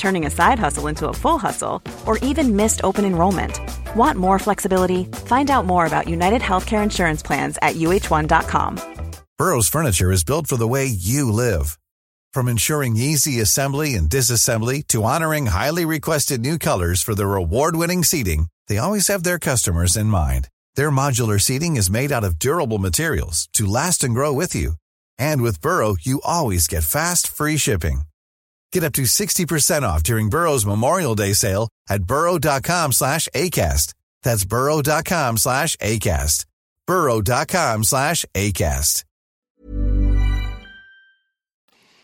turning 0.00 0.26
a 0.26 0.30
side 0.30 0.58
hustle 0.58 0.88
into 0.88 1.08
a 1.08 1.14
full 1.14 1.38
hustle, 1.38 1.80
or 2.06 2.18
even 2.18 2.56
missed 2.56 2.80
open 2.82 3.04
enrollment. 3.04 3.60
Want 3.94 4.18
more 4.18 4.38
flexibility? 4.38 5.04
Find 5.26 5.50
out 5.50 5.66
more 5.66 5.86
about 5.86 6.08
United 6.08 6.42
Healthcare 6.42 6.82
Insurance 6.82 7.22
Plans 7.22 7.58
at 7.62 7.76
uh1.com. 7.76 8.78
Burrow's 9.38 9.68
furniture 9.68 10.10
is 10.10 10.24
built 10.24 10.46
for 10.48 10.56
the 10.56 10.68
way 10.68 10.86
you 10.86 11.30
live. 11.30 11.78
From 12.32 12.46
ensuring 12.46 12.96
easy 12.96 13.40
assembly 13.40 13.94
and 13.94 14.08
disassembly 14.08 14.86
to 14.88 15.04
honoring 15.04 15.46
highly 15.46 15.84
requested 15.84 16.40
new 16.40 16.58
colors 16.58 17.02
for 17.02 17.14
their 17.14 17.34
award-winning 17.34 18.04
seating, 18.04 18.48
they 18.68 18.78
always 18.78 19.08
have 19.08 19.22
their 19.22 19.38
customers 19.38 19.96
in 19.96 20.06
mind. 20.06 20.48
Their 20.76 20.90
modular 20.90 21.40
seating 21.40 21.76
is 21.76 21.90
made 21.90 22.12
out 22.12 22.22
of 22.22 22.38
durable 22.38 22.78
materials 22.78 23.48
to 23.54 23.66
last 23.66 24.04
and 24.04 24.14
grow 24.14 24.32
with 24.32 24.54
you. 24.54 24.74
And 25.18 25.42
with 25.42 25.60
Burrow, 25.60 25.96
you 26.00 26.20
always 26.22 26.68
get 26.68 26.84
fast, 26.84 27.26
free 27.26 27.56
shipping. 27.56 28.02
Get 28.74 28.84
up 28.84 28.92
to 28.94 29.02
60% 29.02 29.82
off 29.82 30.02
during 30.04 30.30
Burrow's 30.30 30.64
Memorial 30.66 31.14
Day 31.16 31.34
sale 31.34 31.68
at 31.88 32.04
burrow.com 32.04 32.92
slash 32.92 33.28
ACAST. 33.34 33.94
That's 34.22 34.44
burrow.com 34.44 35.38
slash 35.38 35.76
ACAST. 35.76 36.46
burrow.com 36.86 37.84
slash 37.84 38.24
ACAST. 38.34 39.04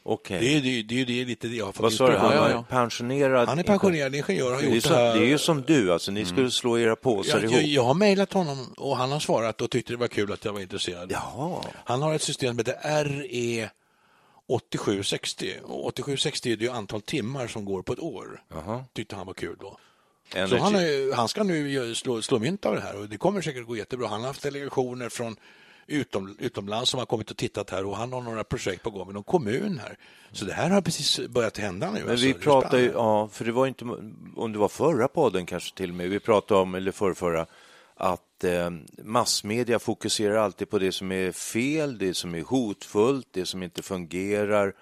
Okej. 0.09 0.41
Det 0.41 0.57
är, 0.57 0.61
det, 0.61 0.69
är- 0.79 0.83
det, 0.85 1.01
är- 1.01 1.07
det 1.07 1.21
är 1.21 1.27
lite 1.27 1.49
det 1.49 1.57
jag 1.57 1.65
har 1.67 1.73
fått 1.73 1.83
Vad 1.83 1.93
sa 1.93 2.11
du? 2.11 2.17
Han 2.17 2.33
ja. 2.51 2.65
pensionerad? 2.69 3.49
Han 3.49 3.59
är 3.59 3.63
pensionerad 3.63 4.15
ingenjör 4.15 4.55
har 4.55 4.61
Det 4.63 4.67
är, 4.69 4.75
gjort 4.75 4.83
som, 4.85 4.93
det 4.93 4.99
här. 4.99 5.15
det 5.15 5.21
är 5.21 5.29
ju 5.29 5.39
som 5.39 5.63
du, 5.63 5.93
alltså 5.93 6.11
ni 6.13 6.25
skulle 6.25 6.51
slå 6.51 6.79
era 6.79 6.97
påsar 6.97 7.33
jag, 7.41 7.45
jag, 7.45 7.53
ihop. 7.53 7.65
jag 7.67 7.85
har 7.85 7.95
mejlat 7.95 8.33
honom 8.33 8.75
och 8.77 8.97
han 8.97 9.13
har 9.13 9.21
svarat 9.21 9.61
och 9.61 9.71
tyckte 9.71 9.93
det 9.93 9.97
var 9.97 10.09
kul 10.09 10.33
att 10.33 10.45
jag 10.45 10.53
var 10.53 10.61
intresserad. 10.61 11.13
Jaha. 11.13 11.63
Han 11.85 12.03
har 12.03 12.15
ett 12.15 12.23
system 12.23 12.49
som 12.51 12.59
heter 12.59 13.05
RE 13.05 13.71
8760. 14.47 15.55
Och 15.65 15.87
8760 15.87 16.53
är 16.53 16.57
det 16.57 16.65
ju 16.65 16.71
antal 16.71 17.03
timmar 17.03 17.47
som 17.47 17.65
går 17.65 17.83
på 17.83 17.93
ett 17.93 18.01
år. 18.01 18.43
Tyckte 18.93 19.17
han 19.17 19.27
var 19.27 19.35
kul 19.35 19.57
då. 19.61 19.79
Energy. 20.35 20.51
Så 20.51 20.65
han, 20.65 20.75
är, 20.75 21.15
han 21.15 21.29
ska 21.29 21.43
nu 21.43 21.95
slå, 21.95 22.23
slå 22.23 22.39
mynt 22.39 22.67
av 22.67 22.75
det 22.75 22.81
här 22.81 22.97
och 23.01 23.09
det 23.09 23.17
kommer 23.17 23.41
säkert 23.41 23.67
gå 23.67 23.77
jättebra. 23.77 24.09
Han 24.09 24.21
har 24.21 24.27
haft 24.27 24.43
delegationer 24.43 25.09
från 25.09 25.37
utom, 25.87 26.37
utomlands 26.39 26.91
som 26.91 26.99
har 26.99 27.07
kommit 27.07 27.31
och 27.31 27.37
tittat 27.37 27.71
här 27.71 27.85
och 27.85 27.97
han 27.97 28.13
har 28.13 28.23
några 28.23 28.45
projekt 28.45 28.83
på 28.83 28.91
gång 28.91 29.07
med 29.07 29.15
någon 29.15 29.25
kommun 29.25 29.81
här. 29.83 29.99
Så 30.33 30.45
det 30.45 30.53
här 30.53 30.71
har 30.71 30.81
precis 30.81 31.29
börjat 31.29 31.59
hända 31.59 31.91
nu. 31.91 32.01
Men 32.01 32.11
alltså. 32.11 32.27
vi 32.27 32.35
spännande. 32.35 32.83
ja, 32.83 33.29
för 33.29 33.45
det 33.45 33.53
var 33.53 33.67
inte, 33.67 33.85
om 34.37 34.53
det 34.53 34.59
var 34.59 34.69
förra 34.69 35.09
podden 35.09 35.47
kanske 35.47 35.77
till 35.77 35.91
och 35.91 35.97
med, 35.97 36.11
vi 36.11 36.21
pratade 36.21 36.61
om, 36.61 36.75
eller 36.75 36.93
förrförra, 36.93 37.47
att 37.97 38.45
eh, 38.45 38.71
massmedia 39.03 39.79
fokuserar 39.79 40.37
alltid 40.37 40.71
på 40.71 40.79
det 40.79 40.93
som 40.93 41.13
är 41.13 41.33
fel, 41.33 41.99
det 41.99 42.15
som 42.15 42.35
är 42.35 42.43
hotfullt, 42.43 43.29
det 43.33 43.47
som 43.47 43.63
inte 43.63 43.83
fungerar. 43.83 44.73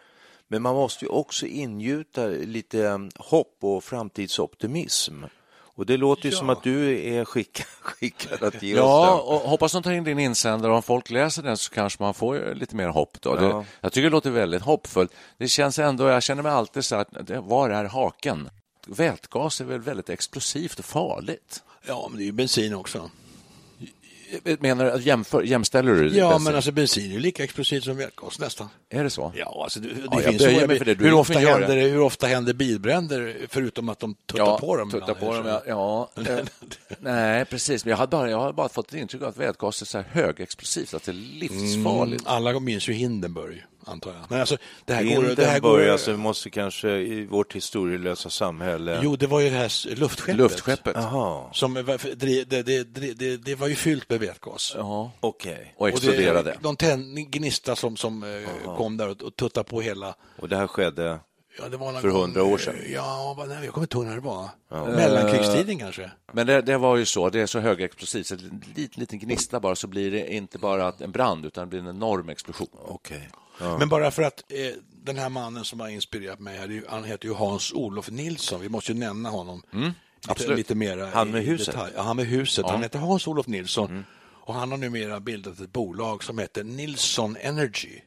Men 0.48 0.62
man 0.62 0.74
måste 0.74 1.04
ju 1.04 1.08
också 1.10 1.46
ingjuta 1.46 2.26
lite 2.26 2.86
eh, 2.86 2.98
hopp 3.16 3.56
och 3.60 3.84
framtidsoptimism. 3.84 5.22
Och 5.76 5.86
det 5.86 5.96
låter 5.96 6.24
ju 6.24 6.30
Ja. 6.30 6.38
som 6.38 6.50
att 6.50 6.62
du 6.62 6.98
är 7.14 7.24
skickad, 7.24 7.66
skickad 7.80 8.42
att 8.42 8.62
ge 8.62 8.76
Ja, 8.76 9.14
oss 9.20 9.42
och 9.44 9.50
hoppas 9.50 9.72
de 9.72 9.82
tar 9.82 9.92
in 9.92 10.04
din 10.04 10.18
insändare 10.18 10.72
om 10.72 10.82
folk 10.82 11.10
läser 11.10 11.42
den 11.42 11.56
så 11.56 11.70
kanske 11.70 12.02
man 12.02 12.14
får 12.14 12.54
lite 12.54 12.76
mer 12.76 12.88
hopp. 12.88 13.20
Då. 13.20 13.30
Ja. 13.30 13.40
Det, 13.40 13.64
jag 13.80 13.92
tycker 13.92 14.02
det 14.04 14.12
låter 14.12 14.30
väldigt 14.30 14.62
hoppfullt. 14.62 15.12
Det 15.38 15.48
känns 15.48 15.78
ändå, 15.78 16.08
jag 16.08 16.22
känner 16.22 16.42
mig 16.42 16.52
alltid 16.52 16.84
så 16.84 16.96
att, 16.96 17.08
det- 17.26 17.40
var 17.40 17.70
är 17.70 17.84
haken? 17.84 18.50
Vätgas 18.86 19.60
är 19.60 19.64
väl 19.64 19.80
väldigt 19.80 20.10
explosivt 20.10 20.78
och 20.78 20.84
farligt? 20.84 21.62
Ja, 21.86 22.06
men 22.10 22.18
det 22.18 22.24
är 22.24 22.26
ju 22.26 22.32
bensin 22.32 22.74
också. 22.74 23.10
Menar 24.60 24.90
du, 24.96 25.02
jämför, 25.02 25.42
jämställer 25.42 25.94
du 25.94 26.16
Ja, 26.16 26.28
bensin? 26.28 26.44
men 26.44 26.54
alltså 26.54 26.72
bensin 26.72 27.10
är 27.10 27.14
ju 27.14 27.20
lika 27.20 27.44
explosivt 27.44 27.84
som 27.84 27.96
vätgas 27.96 28.38
nästan. 28.38 28.68
Är 28.90 29.04
det 29.04 29.10
så? 29.10 29.32
Ja, 29.36 29.60
alltså 29.64 29.80
det, 29.80 29.88
det 29.88 29.94
Ja, 30.10 30.20
jag 30.22 30.24
finns 30.24 30.42
ju- 30.42 30.66
mig 30.66 30.78
för 30.78 30.84
det. 30.84 30.94
Du 30.94 31.04
hur, 31.04 31.12
ofta 31.14 31.38
händer, 31.38 31.76
det- 31.76 31.82
hur 31.82 32.00
ofta 32.00 32.26
händer 32.26 32.54
bilbränder 32.54 33.36
förutom 33.48 33.88
att 33.88 33.98
de 33.98 34.14
tuttar 34.14 34.44
ja, 34.44 34.58
på 34.58 34.76
dem? 34.76 34.90
Tutta 34.90 35.12
ibland, 35.12 35.20
på 35.20 35.34
dem, 35.34 35.60
ja. 35.66 36.10
ja. 36.16 36.22
Eh, 36.30 36.44
Nej, 36.98 37.44
precis. 37.44 37.84
Men 37.84 37.90
jag 37.90 37.96
har, 37.98 38.06
bara, 38.06 38.30
jag 38.30 38.38
har 38.38 38.52
bara 38.52 38.68
fått 38.68 38.88
ett 38.88 39.00
intryck 39.00 39.22
av 39.22 39.28
att 39.28 39.36
vätgas 39.36 39.82
är 39.82 39.86
så 39.86 39.98
här 39.98 40.04
högexplosivt, 40.10 40.94
att 40.94 41.02
det 41.02 41.10
är 41.12 41.38
livsfarligt. 41.38 42.22
Mm, 42.26 42.34
alla 42.36 42.60
minns 42.60 42.88
ju 42.88 42.92
Hindenburg, 42.92 43.64
antar 43.86 44.10
jag. 44.10 44.20
Men 44.28 44.40
alltså, 44.40 44.56
det 44.84 44.94
här 44.94 45.04
går... 45.04 45.22
Det 45.36 45.46
här 45.46 45.60
går 45.60 45.88
alltså 45.88 46.10
vi 46.10 46.16
måste 46.16 46.50
kanske 46.50 46.90
i 46.90 47.26
vårt 47.26 47.54
historielösa 47.54 48.30
samhälle... 48.30 49.00
Jo, 49.02 49.16
det 49.16 49.26
var 49.26 49.40
ju 49.40 49.50
det 49.50 49.56
här 49.56 49.96
luftskeppet. 49.96 50.36
Luftskeppet. 50.36 50.96
Jaha, 50.96 51.52
Som, 51.52 51.74
det, 51.74 52.44
det, 52.44 52.62
det, 52.62 52.84
det, 53.14 53.36
det 53.36 53.54
var 53.54 53.66
ju 53.68 53.74
fyllt 53.74 54.10
med 54.10 54.20
vätgas. 54.20 54.72
Ja, 54.76 55.12
okej. 55.20 55.74
och 55.76 55.88
exploderade. 55.88 56.38
Och 56.38 56.44
det, 56.44 56.62
någon 56.62 56.76
tänd, 56.76 57.16
gnista 57.30 57.76
som, 57.76 57.96
som 57.96 58.22
eh, 58.22 58.76
kom 58.76 58.96
där 58.96 59.08
och, 59.08 59.22
och 59.22 59.36
tuttade 59.36 59.64
på 59.64 59.80
hela... 59.80 60.14
Och 60.38 60.48
det 60.48 60.56
här 60.56 60.66
skedde... 60.66 61.18
Ja, 61.58 61.68
det 61.68 61.76
var 61.76 61.92
För 61.92 62.08
hundra 62.08 62.44
år 62.44 62.58
sedan? 62.58 62.74
eh, 62.84 62.92
Ja, 62.92 63.44
nej, 63.48 63.64
jag 63.64 63.74
kommer 63.74 63.84
inte 63.84 63.96
ihåg 63.96 64.06
när 64.06 64.14
det 64.14 64.20
var. 64.20 64.48
Mellankrigstiden 64.96 65.78
kanske? 65.78 66.10
Men 66.32 66.46
det, 66.46 66.62
det 66.62 66.78
var 66.78 66.96
ju 66.96 67.04
så, 67.04 67.30
det 67.30 67.40
är 67.40 67.46
så 67.46 67.58
högexplosivt, 67.58 68.26
så 68.26 68.34
en 68.34 68.62
liten, 68.74 69.00
liten 69.00 69.18
gnista 69.18 69.60
bara 69.60 69.76
så 69.76 69.86
blir 69.86 70.10
det 70.10 70.34
inte 70.34 70.58
bara 70.58 70.92
en 71.00 71.12
brand 71.12 71.46
utan 71.46 71.64
det 71.64 71.68
blir 71.68 71.80
en 71.80 71.96
enorm 71.96 72.28
explosion. 72.28 72.68
Okej. 72.72 73.28
Men 73.58 73.88
bara 73.88 74.10
för 74.10 74.22
att 74.22 74.44
eh, 74.48 74.72
den 75.04 75.18
här 75.18 75.28
mannen 75.28 75.64
som 75.64 75.80
har 75.80 75.88
inspirerat 75.88 76.40
mig, 76.40 76.58
här, 76.58 76.84
han 76.88 77.04
heter 77.04 77.28
ju 77.28 77.34
Hans-Olof 77.34 78.10
Nilsson. 78.10 78.60
Vi 78.60 78.68
måste 78.68 78.92
ju 78.92 78.98
nämna 78.98 79.28
honom 79.30 79.62
lite, 79.72 79.94
absolut. 80.28 80.58
lite 80.58 80.74
mera 80.74 81.06
Han 81.06 81.30
med 81.30 81.42
huset? 81.44 81.66
detalj. 81.66 81.92
Ja, 81.96 82.02
han 82.02 82.16
med 82.16 82.26
huset. 82.26 82.66
Han 82.68 82.82
heter 82.82 82.98
Hans-Olof 82.98 83.46
Nilsson 83.46 84.04
och 84.46 84.54
han 84.54 84.70
har 84.70 84.78
numera 84.78 85.20
bildat 85.20 85.60
ett 85.60 85.72
bolag 85.72 86.24
som 86.24 86.38
heter 86.38 86.64
Nilsson 86.64 87.36
Energy. 87.40 88.00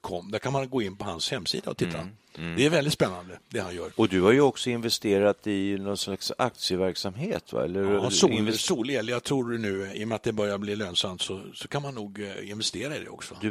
.com. 0.00 0.30
Där 0.30 0.38
kan 0.38 0.52
man 0.52 0.70
gå 0.70 0.82
in 0.82 0.96
på 0.96 1.04
hans 1.04 1.30
hemsida 1.30 1.70
och 1.70 1.76
titta. 1.76 2.08
Det 2.56 2.66
är 2.66 2.70
väldigt 2.70 2.92
spännande 2.92 3.38
det 3.48 3.60
han 3.60 3.74
gör. 3.74 3.90
Och 3.96 4.08
du 4.08 4.20
har 4.20 4.32
ju 4.32 4.40
också 4.40 4.70
investerat 4.70 5.46
i 5.46 5.78
någon 5.78 5.96
slags 5.96 6.32
aktieverksamhet, 6.38 7.52
va? 7.52 7.64
Eller 7.64 7.82
Ja, 7.94 8.10
sol, 8.10 8.30
invest- 8.30 8.66
solel, 8.66 9.08
jag 9.08 9.22
tror 9.22 9.58
nu, 9.58 9.90
i 9.94 10.04
och 10.04 10.08
med 10.08 10.16
att 10.16 10.22
det 10.22 10.32
börjar 10.32 10.58
bli 10.58 10.76
lönsamt 10.76 11.22
så, 11.22 11.42
så 11.54 11.68
kan 11.68 11.82
man 11.82 11.94
nog 11.94 12.20
eh, 12.22 12.50
investera 12.50 12.96
i 12.96 13.00
det 13.04 13.08
också. 13.08 13.34
Du, 13.40 13.50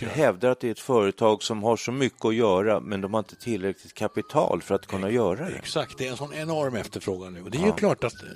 du 0.00 0.06
hävdar 0.06 0.50
att 0.50 0.60
det 0.60 0.66
är 0.66 0.70
ett 0.70 0.78
företag 0.78 1.42
som 1.42 1.62
har 1.62 1.76
så 1.76 1.92
mycket 1.92 2.24
att 2.24 2.34
göra, 2.34 2.80
men 2.80 3.00
de 3.00 3.14
har 3.14 3.18
inte 3.20 3.36
tillräckligt 3.36 3.94
kapital 3.94 4.62
för 4.62 4.74
att 4.74 4.86
kunna 4.86 5.10
göra 5.10 5.48
det. 5.50 5.56
Exakt, 5.56 5.98
det 5.98 6.06
är 6.06 6.10
en 6.10 6.16
sån 6.16 6.34
enorm 6.34 6.76
efterfrågan 6.76 7.32
nu. 7.32 7.42
Och 7.42 7.50
det 7.50 7.58
är 7.58 7.66
ju 7.66 7.72
klart 7.72 8.04
att 8.04 8.22
eh, 8.22 8.28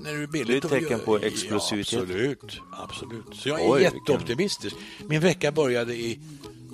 när 0.00 0.16
det 0.16 0.22
är 0.22 0.26
billigt... 0.26 0.46
Det 0.48 0.54
är 0.54 0.78
ett 0.78 0.82
tecken 0.82 1.00
på 1.04 1.18
ja, 1.18 1.26
explosivitet. 1.26 2.00
absolut, 2.00 2.60
absolut. 2.72 3.24
Så 3.32 3.48
jag 3.48 3.60
är 3.60 3.72
Oj, 3.72 3.82
jätteoptimistisk. 3.82 4.76
Min 5.08 5.20
vecka 5.20 5.52
började 5.52 5.94
i 5.94 6.18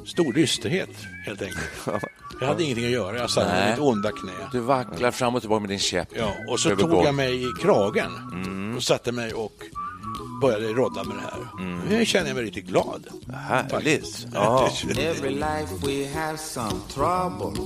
stor 0.07 0.33
dysterhet, 0.33 0.91
helt 1.27 1.43
enkelt. 1.43 1.71
Jag 2.41 2.47
hade 2.47 2.63
ingenting 2.65 2.85
att 2.85 2.91
göra, 2.91 3.19
jag 3.19 3.31
satt 3.31 3.47
med 3.49 3.71
mitt 3.71 3.81
onda 3.81 4.13
knä. 4.13 4.33
Du 4.53 4.61
vacklar 4.61 5.11
fram 5.11 5.35
och 5.35 5.41
tillbaka 5.41 5.61
med 5.61 5.69
din 5.71 5.79
käpp. 5.79 6.09
Ja, 6.17 6.35
och 6.49 6.61
så 6.61 6.77
tog 6.77 6.93
jag 7.05 7.15
mig 7.15 7.43
i 7.45 7.53
kragen 7.63 8.11
Mm. 8.33 8.77
och 8.77 8.83
satte 8.83 9.13
mig 9.13 9.33
och 9.33 9.63
började 10.41 10.67
rodda 10.67 11.05
med 11.05 11.17
det 11.17 11.23
här. 11.23 11.65
Mm. 11.67 11.81
Nu 11.89 12.07
känner 12.07 12.27
jag 12.29 12.35
mig 12.35 12.45
riktigt 12.45 12.67
glad. 12.67 13.07
Härligt! 13.35 14.27
Ja. 14.35 14.71
Every 14.99 15.31
life 15.31 15.75
we 15.87 16.09
have 16.21 16.39
some 16.39 16.75
trouble. 16.95 17.61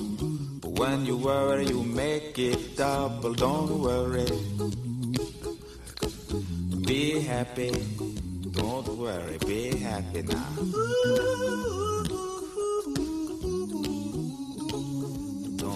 But 0.63 0.79
when 0.81 1.07
you 1.07 1.19
worry, 1.19 1.65
you 1.71 1.85
make 1.85 2.33
it 2.43 2.77
double. 2.77 3.31
Don't 3.47 3.71
worry. 3.71 4.29
Be 6.87 7.21
happy. 7.21 7.73
Don't 8.53 8.89
worry, 8.97 9.39
be 9.47 9.79
happy 9.85 10.23
now. 10.23 11.78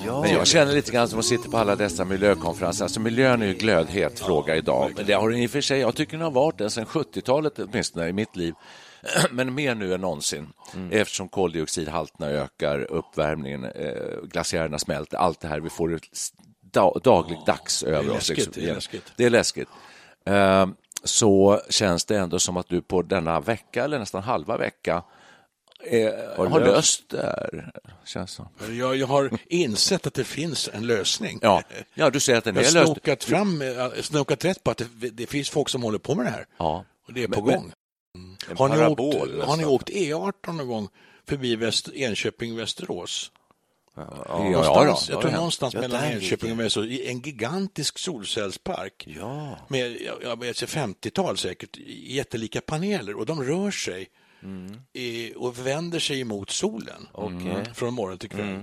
Men 0.07 0.33
jag 0.33 0.47
känner 0.47 0.73
lite 0.73 0.93
grann 0.93 1.09
som 1.09 1.19
att 1.19 1.25
sitta 1.25 1.51
på 1.51 1.59
alla 1.59 1.77
dessa 1.77 2.05
miljökonferenser. 2.05 2.85
Alltså 2.85 3.01
miljön 3.01 3.43
är 3.43 3.47
ju 3.47 3.55
glödhet 3.55 4.21
fråga 4.21 4.57
idag. 4.57 4.93
Men 4.97 5.07
det 5.07 5.13
har 5.13 5.31
den 5.31 5.39
i 5.39 5.47
och 5.47 5.51
för 5.51 5.61
sig, 5.61 5.81
jag 5.81 5.95
tycker 5.95 6.13
den 6.13 6.25
har 6.25 6.31
varit 6.31 6.59
det 6.59 6.71
sedan 6.71 6.87
70-talet 6.87 7.59
åtminstone 7.59 8.09
i 8.09 8.13
mitt 8.13 8.37
liv. 8.37 8.55
Men 9.31 9.55
mer 9.55 9.75
nu 9.75 9.95
än 9.95 10.01
någonsin 10.01 10.53
eftersom 10.91 11.29
koldioxidhalterna 11.29 12.27
ökar, 12.27 12.79
uppvärmningen, 12.79 13.65
eh, 13.65 13.93
glaciärerna 14.23 14.79
smälter, 14.79 15.17
allt 15.17 15.41
det 15.41 15.49
här. 15.49 15.61
Vi 15.61 15.71
får 15.71 15.89
det 15.89 16.01
da, 16.61 16.95
dagligdags 17.05 17.83
över 17.83 18.11
oss. 18.11 18.15
läskigt, 18.15 18.37
liksom. 18.39 18.63
det 18.63 18.71
är 18.71 18.75
läskigt. 18.75 19.13
Det 19.17 19.25
är 19.25 19.31
läskigt. 19.31 19.69
Eh, 20.25 20.67
så 21.05 21.61
känns 21.71 22.05
det 22.05 22.17
ändå 22.17 22.39
som 22.39 22.57
att 22.57 22.69
du 22.69 22.83
på 22.83 23.03
denna 23.03 23.41
vecka, 23.41 23.85
eller 23.85 23.99
nästan 23.99 24.23
halva 24.23 24.57
vecka, 24.57 25.03
eh, 25.85 26.13
har 26.37 26.61
löst. 26.61 26.67
löst 26.67 27.09
det 27.09 27.23
här. 27.23 27.71
Känns 28.05 28.31
som. 28.31 28.49
Jag, 28.71 28.97
jag 28.97 29.07
har 29.07 29.31
insett 29.49 30.07
att 30.07 30.15
det 30.15 30.25
finns 30.25 30.71
en 30.73 30.87
lösning. 30.87 31.39
Ja. 31.43 31.63
ja, 31.95 32.11
du 32.11 32.21
säger 32.21 32.39
att 32.39 32.45
den 32.45 32.55
Jag 32.55 32.65
är 32.65 32.69
har 32.69 32.75
löst. 32.75 32.87
snokat, 32.93 33.25
fram, 33.25 33.63
eh, 33.63 33.89
snokat 34.03 34.45
rätt 34.45 34.65
på 34.65 34.71
att 34.71 34.83
det, 34.95 35.11
det 35.11 35.27
finns 35.27 35.51
folk 35.51 35.69
som 35.69 35.83
håller 35.83 35.99
på 35.99 36.15
med 36.15 36.27
det 36.27 36.31
här. 36.31 36.47
Ja. 36.59 36.85
Och 37.07 37.13
det 37.13 37.23
är 37.23 37.29
på 37.29 37.43
Men- 37.43 37.55
gång. 37.55 37.73
En 38.51 38.57
Har 38.57 38.69
ni, 38.69 38.75
parabol 38.75 39.35
åkt, 39.39 39.45
har 39.49 39.57
ni 39.57 39.65
åkt 39.65 39.89
E18 39.91 40.33
någon 40.53 40.67
gång 40.69 40.89
förbi 41.29 41.57
Väst, 41.57 41.89
Enköping-Västerås? 41.95 43.31
Ja, 43.97 44.03
någonstans, 44.39 45.09
ja, 45.09 45.15
jag 45.15 45.21
tror 45.21 45.33
ja. 45.33 45.37
någonstans 45.37 45.75
Ja, 45.75 45.81
mellan 45.81 46.05
Enköping 46.05 46.53
och 46.53 46.61
Västerås, 46.61 46.87
i 46.87 47.09
en 47.09 47.21
gigantisk 47.21 47.99
solcellspark. 47.99 49.05
Ja. 49.21 49.59
Med, 49.69 50.01
jag- 50.01 50.23
jag 50.23 50.41
vet 50.41 50.63
inte, 50.63 50.79
50-tal 50.79 51.37
säkert, 51.39 51.77
jättelika 52.07 52.61
paneler 52.61 53.15
och 53.19 53.27
de 53.27 53.43
rör 53.45 53.71
sig 53.71 54.09
Mm. 54.43 54.81
i, 54.93 55.33
och 55.37 55.67
vänder 55.67 55.99
sig 55.99 56.21
emot 56.21 56.51
solen 56.51 57.09
Okej. 57.13 57.65
från 57.75 57.95
morgon 57.95 58.19
till 58.19 58.31
kväll. 58.31 58.63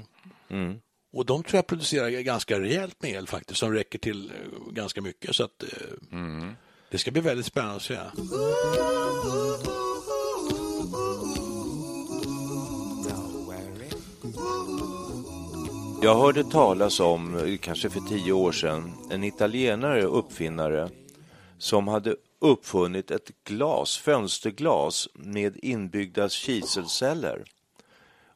Mm. 0.50 0.80
Och 1.14 1.26
de 1.26 1.44
tror 1.44 1.58
jag 1.58 1.68
producerar 1.68 2.10
ganska 2.10 2.60
rejält 2.60 3.02
med 3.02 3.12
el 3.12 3.28
faktiskt, 3.28 3.60
som 3.60 3.74
räcker 3.74 4.00
till 4.00 4.32
eh, 4.32 4.72
ganska 4.72 5.02
mycket. 5.02 5.36
Så 5.36 5.44
att, 5.44 5.64
eh, 5.64 5.70
Mm. 6.12 6.54
Det 6.92 6.98
ska 6.98 7.12
bli 7.12 7.22
väldigt 7.22 7.46
spännande 7.46 7.76
att 7.76 7.82
se. 7.82 7.98
Jag 16.02 16.16
hörde 16.16 16.44
talas 16.44 17.00
om, 17.00 17.36
eh, 17.36 17.58
kanske 17.58 17.90
för 17.90 18.00
tio 18.00 18.32
år 18.32 18.52
sedan, 18.52 18.92
en 19.12 19.24
italienare, 19.24 20.04
uppfinnare, 20.04 20.90
som 21.58 21.88
hade 21.88 22.16
uppfunnit 22.40 23.12
ett 23.12 23.32
glas, 23.44 23.98
fönsterglas 23.98 25.08
med 25.14 25.58
inbyggda 25.62 26.30
kiselceller. 26.30 27.44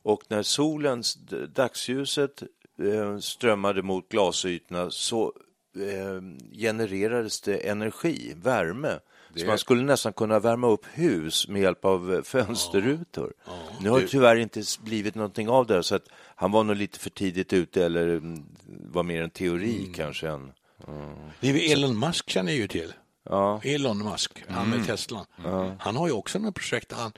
Och 0.04 0.24
när 0.28 0.44
solens, 0.44 1.18
dagsljuset 1.56 2.44
eh, 2.80 3.18
strömmade 3.18 3.82
mot 3.82 4.10
glasytorna 4.10 4.92
så 4.92 5.34
eh, 5.76 6.22
genererades 6.58 7.42
det 7.42 7.70
energi, 7.70 8.34
värme. 8.36 9.00
Så 9.36 9.46
man 9.46 9.58
skulle 9.58 9.84
nästan 9.84 10.14
kunna 10.14 10.40
värma 10.40 10.68
upp 10.68 10.86
hus 10.94 11.48
med 11.48 11.62
hjälp 11.62 11.86
av 11.86 12.14
eh, 12.14 12.22
fönsterrutor. 12.22 13.34
Nu 13.82 13.90
har 13.90 14.02
det 14.02 14.08
tyvärr 14.08 14.36
inte 14.36 14.64
blivit 14.84 15.16
någonting 15.16 15.50
av 15.50 15.68
det, 15.68 15.84
så 15.84 15.96
att 15.96 16.08
han 16.36 16.52
var 16.52 16.64
nog 16.64 16.76
lite 16.76 17.00
för 17.00 17.10
tidigt 17.10 17.54
ute 17.54 17.86
eller 17.86 18.08
mm, 18.08 18.46
var 18.66 19.04
mer 19.04 19.22
en 19.22 19.30
teori 19.30 19.94
kanske 19.96 20.30
än... 20.30 20.52
Det 21.40 21.50
är 21.50 21.72
Elon 21.72 22.00
Musk 22.00 22.30
känner 22.30 22.52
ju 22.52 22.68
till. 22.68 22.94
Ja, 23.30 23.62
Elon 23.64 23.98
Musk, 23.98 24.44
han 24.48 24.66
Mm. 24.66 24.78
med 24.80 24.88
Tesla. 24.88 25.26
Han 25.80 25.96
har 25.96 26.08
ju 26.08 26.14
också 26.14 26.40
något 26.40 26.56
projekt 26.56 26.90
där 26.90 26.96
han 26.98 27.12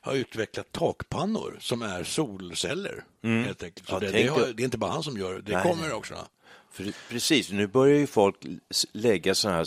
har 0.00 0.14
utvecklat 0.14 0.72
takpannor 0.72 1.56
som 1.60 1.82
är 1.82 2.04
solceller. 2.04 3.04
Helt 3.22 3.62
enkelt. 3.62 3.88
Så 3.88 3.96
Mm. 3.96 4.06
Ja, 4.06 4.12
det, 4.12 4.22
det, 4.22 4.28
har, 4.28 4.52
det 4.52 4.62
är 4.62 4.64
inte 4.64 4.78
bara 4.78 4.90
han 4.90 5.02
som 5.02 5.18
gör 5.18 5.34
det, 5.34 5.40
det 5.42 5.52
Nej, 5.52 5.62
kommer 5.62 5.82
nej. 5.82 5.92
också. 5.92 6.14
För, 6.72 6.92
precis, 7.10 7.50
nu 7.50 7.66
börjar 7.66 7.98
ju 7.98 8.06
folk 8.06 8.36
lägga 8.92 9.34
sådana 9.34 9.56
här 9.56 9.64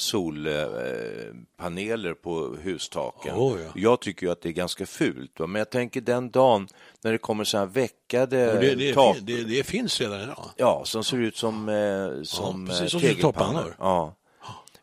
solpaneler 1.58 2.14
på 2.14 2.56
hustaken. 2.64 3.36
Oh, 3.36 3.62
ja. 3.62 3.70
Jag 3.76 4.02
tycker 4.02 4.26
ju 4.26 4.32
att 4.32 4.42
det 4.42 4.50
är 4.50 4.54
ganska 4.54 4.86
fult, 4.86 5.40
va? 5.40 5.48
men 5.48 5.60
jag 5.60 5.70
tänker 5.70 6.02
den 6.02 6.32
dagen 6.32 6.68
när 7.02 7.12
det 7.12 7.18
kommer 7.18 7.44
så 7.44 7.58
här 7.58 7.66
veckade 7.66 8.60
det, 8.60 8.76
det, 8.76 8.94
tak, 8.94 9.18
det, 9.22 9.44
det 9.44 9.64
finns 9.64 10.02
redan 10.02 10.22
idag. 10.22 10.50
ja, 10.58 10.82
som 10.86 11.04
ser 11.04 11.18
ut 11.18 11.38
som, 11.38 11.70
eh, 11.70 12.24
som 12.24 12.68
precis, 12.68 12.82
eh, 12.82 12.88
som 12.88 13.00
tegelpannor. 13.00 13.32
toppannor. 13.34 13.76
Ja. 13.80 14.16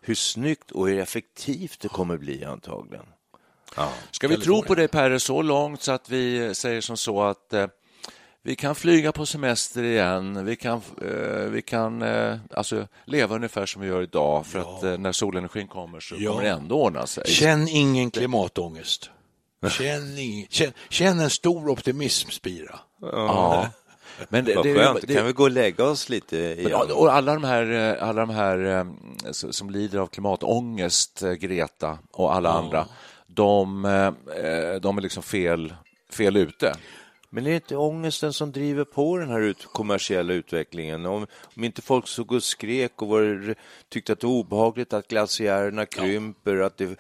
Hur 0.09 0.14
snyggt 0.14 0.71
och 0.71 0.88
hur 0.88 0.99
effektivt 0.99 1.81
det 1.81 1.88
kommer 1.88 2.16
bli 2.18 2.44
antagligen. 2.44 3.07
Ja. 3.77 3.92
Ska 4.11 4.29
vi 4.29 4.37
tro 4.37 4.62
på 4.62 4.75
dig 4.75 4.88
Perre 4.88 5.21
så 5.21 5.42
långt 5.42 5.83
så 5.83 5.92
att 5.92 6.11
vi 6.11 6.55
säger 6.55 6.81
som 6.81 6.97
så 6.97 7.23
att 7.23 7.53
eh, 7.53 7.66
vi 8.42 8.57
kan 8.57 8.75
flyga 8.75 9.12
på 9.12 9.27
semester 9.27 9.83
igen, 9.83 10.44
vi 10.44 10.57
kan, 10.57 10.83
eh, 11.03 11.51
vi 11.51 11.62
kan 11.62 12.03
eh, 12.03 12.37
alltså, 12.55 12.87
leva 13.05 13.37
ungefär 13.37 13.66
som 13.66 13.83
vi 13.83 13.88
gör 13.88 14.03
idag 14.03 14.47
för 14.47 14.59
att 14.59 14.83
eh, 14.83 14.99
när 14.99 15.12
solenergin 15.12 15.68
kommer 15.68 16.01
så 16.01 16.14
Ja. 16.18 16.31
kommer 16.31 16.42
det 16.42 16.51
ändå 16.51 16.83
ordna 16.83 17.07
sig. 17.07 17.25
Känn 17.27 17.68
ingen 17.68 18.11
klimatångest. 18.11 19.11
Känn, 19.71 20.18
ingen, 20.18 20.47
känn, 20.51 20.73
känn 20.88 21.21
en 21.21 21.31
stor 21.31 21.68
optimism 21.68 22.31
spira. 22.31 22.79
Ja. 23.01 23.68
Men 24.29 24.45
det, 24.45 24.55
Vad 24.55 24.65
det, 24.65 24.75
skönt, 24.75 25.07
det, 25.07 25.15
kan 25.15 25.27
vi 25.27 25.33
gå 25.33 25.43
och 25.43 25.51
lägga 25.51 25.85
oss 25.85 26.09
lite 26.09 26.37
igen. 26.37 26.71
Ja, 26.71 26.95
och 26.95 27.13
alla 27.13 27.35
de 27.35 27.45
här, 27.45 27.97
eh, 27.97 28.09
alla 28.09 28.21
de 28.21 28.31
här 28.31 28.59
eh, 28.59 29.33
som 29.33 29.71
lider 29.71 29.99
av 29.99 30.07
klimatångest, 30.07 31.23
eh, 31.23 31.33
Greta 31.33 31.99
och 32.11 32.35
alla 32.35 32.51
andra, 32.51 32.87
de, 33.27 33.83
de 34.83 34.99
är 34.99 35.01
liksom 35.01 35.23
fel, 35.23 35.75
fel 36.11 36.37
ute. 36.37 36.73
Men 37.31 37.47
är 37.47 37.51
det 37.51 37.55
inte 37.55 37.77
ångesten 37.77 38.33
som 38.33 38.53
driver 38.53 38.85
på 38.85 39.17
den 39.17 39.31
här 39.31 39.41
ut 39.41 39.67
kommersiella 39.73 40.33
utvecklingen? 40.33 41.07
Om, 41.07 41.27
om 41.57 41.65
inte 41.65 41.83
folk 41.83 42.09
såg 42.09 42.33
och 42.33 42.43
skrek 42.43 43.03
och 43.03 43.09
var, 43.09 43.55
tyckte 43.89 44.13
att 44.13 44.21
det 44.21 44.27
var 44.27 44.35
obehagligt 44.35 44.93
att 44.93 45.09
glaciärerna 45.09 45.87
krymper, 45.87 46.57
att 46.57 46.77
det, 46.77 46.97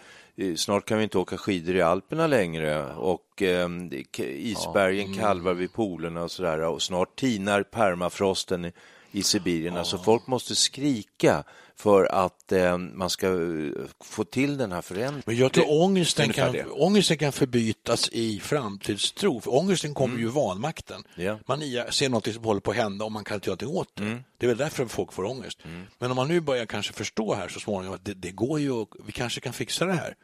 snart 0.56 0.84
kan 0.86 0.98
vi 0.98 1.04
inte 1.04 1.18
åka 1.18 1.38
skidor 1.38 1.76
i 1.76 1.82
Alperna 1.82 2.26
längre 2.26 2.94
och 2.94 3.42
eh, 3.42 3.68
det- 3.68 4.04
k- 4.16 4.22
isbergen 4.24 5.14
kalvar 5.14 5.54
vid 5.54 5.72
polerna 5.72 6.22
och 6.22 6.30
sådär 6.30 6.60
och 6.60 6.82
snart 6.82 7.16
tinar 7.16 7.62
permafrosten 7.62 8.72
i, 9.12 9.22
Sibirien. 9.22 9.76
Alltså 9.76 9.98
folk 9.98 10.26
måste 10.26 10.54
skrika 10.54 11.44
för 11.76 12.04
att 12.04 12.52
eh, 12.52 12.78
man 12.78 13.10
ska 13.10 13.26
eh, 13.26 13.70
få 14.04 14.24
till 14.24 14.56
den 14.56 14.72
här 14.72 14.82
förändringen. 14.82 15.22
Men 15.26 15.36
jag 15.36 15.52
tror 15.52 15.82
ångesten 15.82 16.32
kan, 16.32 16.52
det. 16.52 16.64
ångesten 16.66 17.16
kan 17.18 17.32
förbytas 17.32 18.08
i 18.12 18.40
framtidstro. 18.40 19.40
För 19.40 19.54
ångesten 19.54 19.94
kommer 19.94 20.18
ju 20.18 20.24
ur 20.24 20.28
vanmakten. 20.30 21.02
Ja. 21.16 21.38
Man 21.46 21.60
ser 21.90 22.08
något 22.08 22.34
som 22.34 22.44
håller 22.44 22.60
på 22.60 22.70
att 22.70 22.76
hända 22.76 23.04
och 23.04 23.12
man 23.12 23.24
kan 23.24 23.34
inte 23.34 23.50
göra 23.50 23.58
någonting 23.62 23.80
åt 23.80 23.96
det. 23.96 24.22
Det 24.38 24.46
är 24.46 24.48
väl 24.48 24.56
därför 24.58 24.86
folk 24.86 25.12
får 25.12 25.24
ångest. 25.24 25.58
Men 25.98 26.10
om 26.10 26.16
man 26.16 26.28
nu 26.28 26.40
börjar 26.40 26.66
kanske 26.66 26.92
förstå 26.92 27.34
här 27.34 27.48
så 27.48 27.60
småningom 27.60 27.94
att 27.94 28.04
det, 28.04 28.14
det 28.14 28.30
går 28.30 28.60
ju 28.60 28.70
och 28.72 28.94
vi 29.06 29.12
kanske 29.12 29.40
kan 29.40 29.52
fixa 29.52 29.84
det 29.86 29.92
här. 29.92 30.14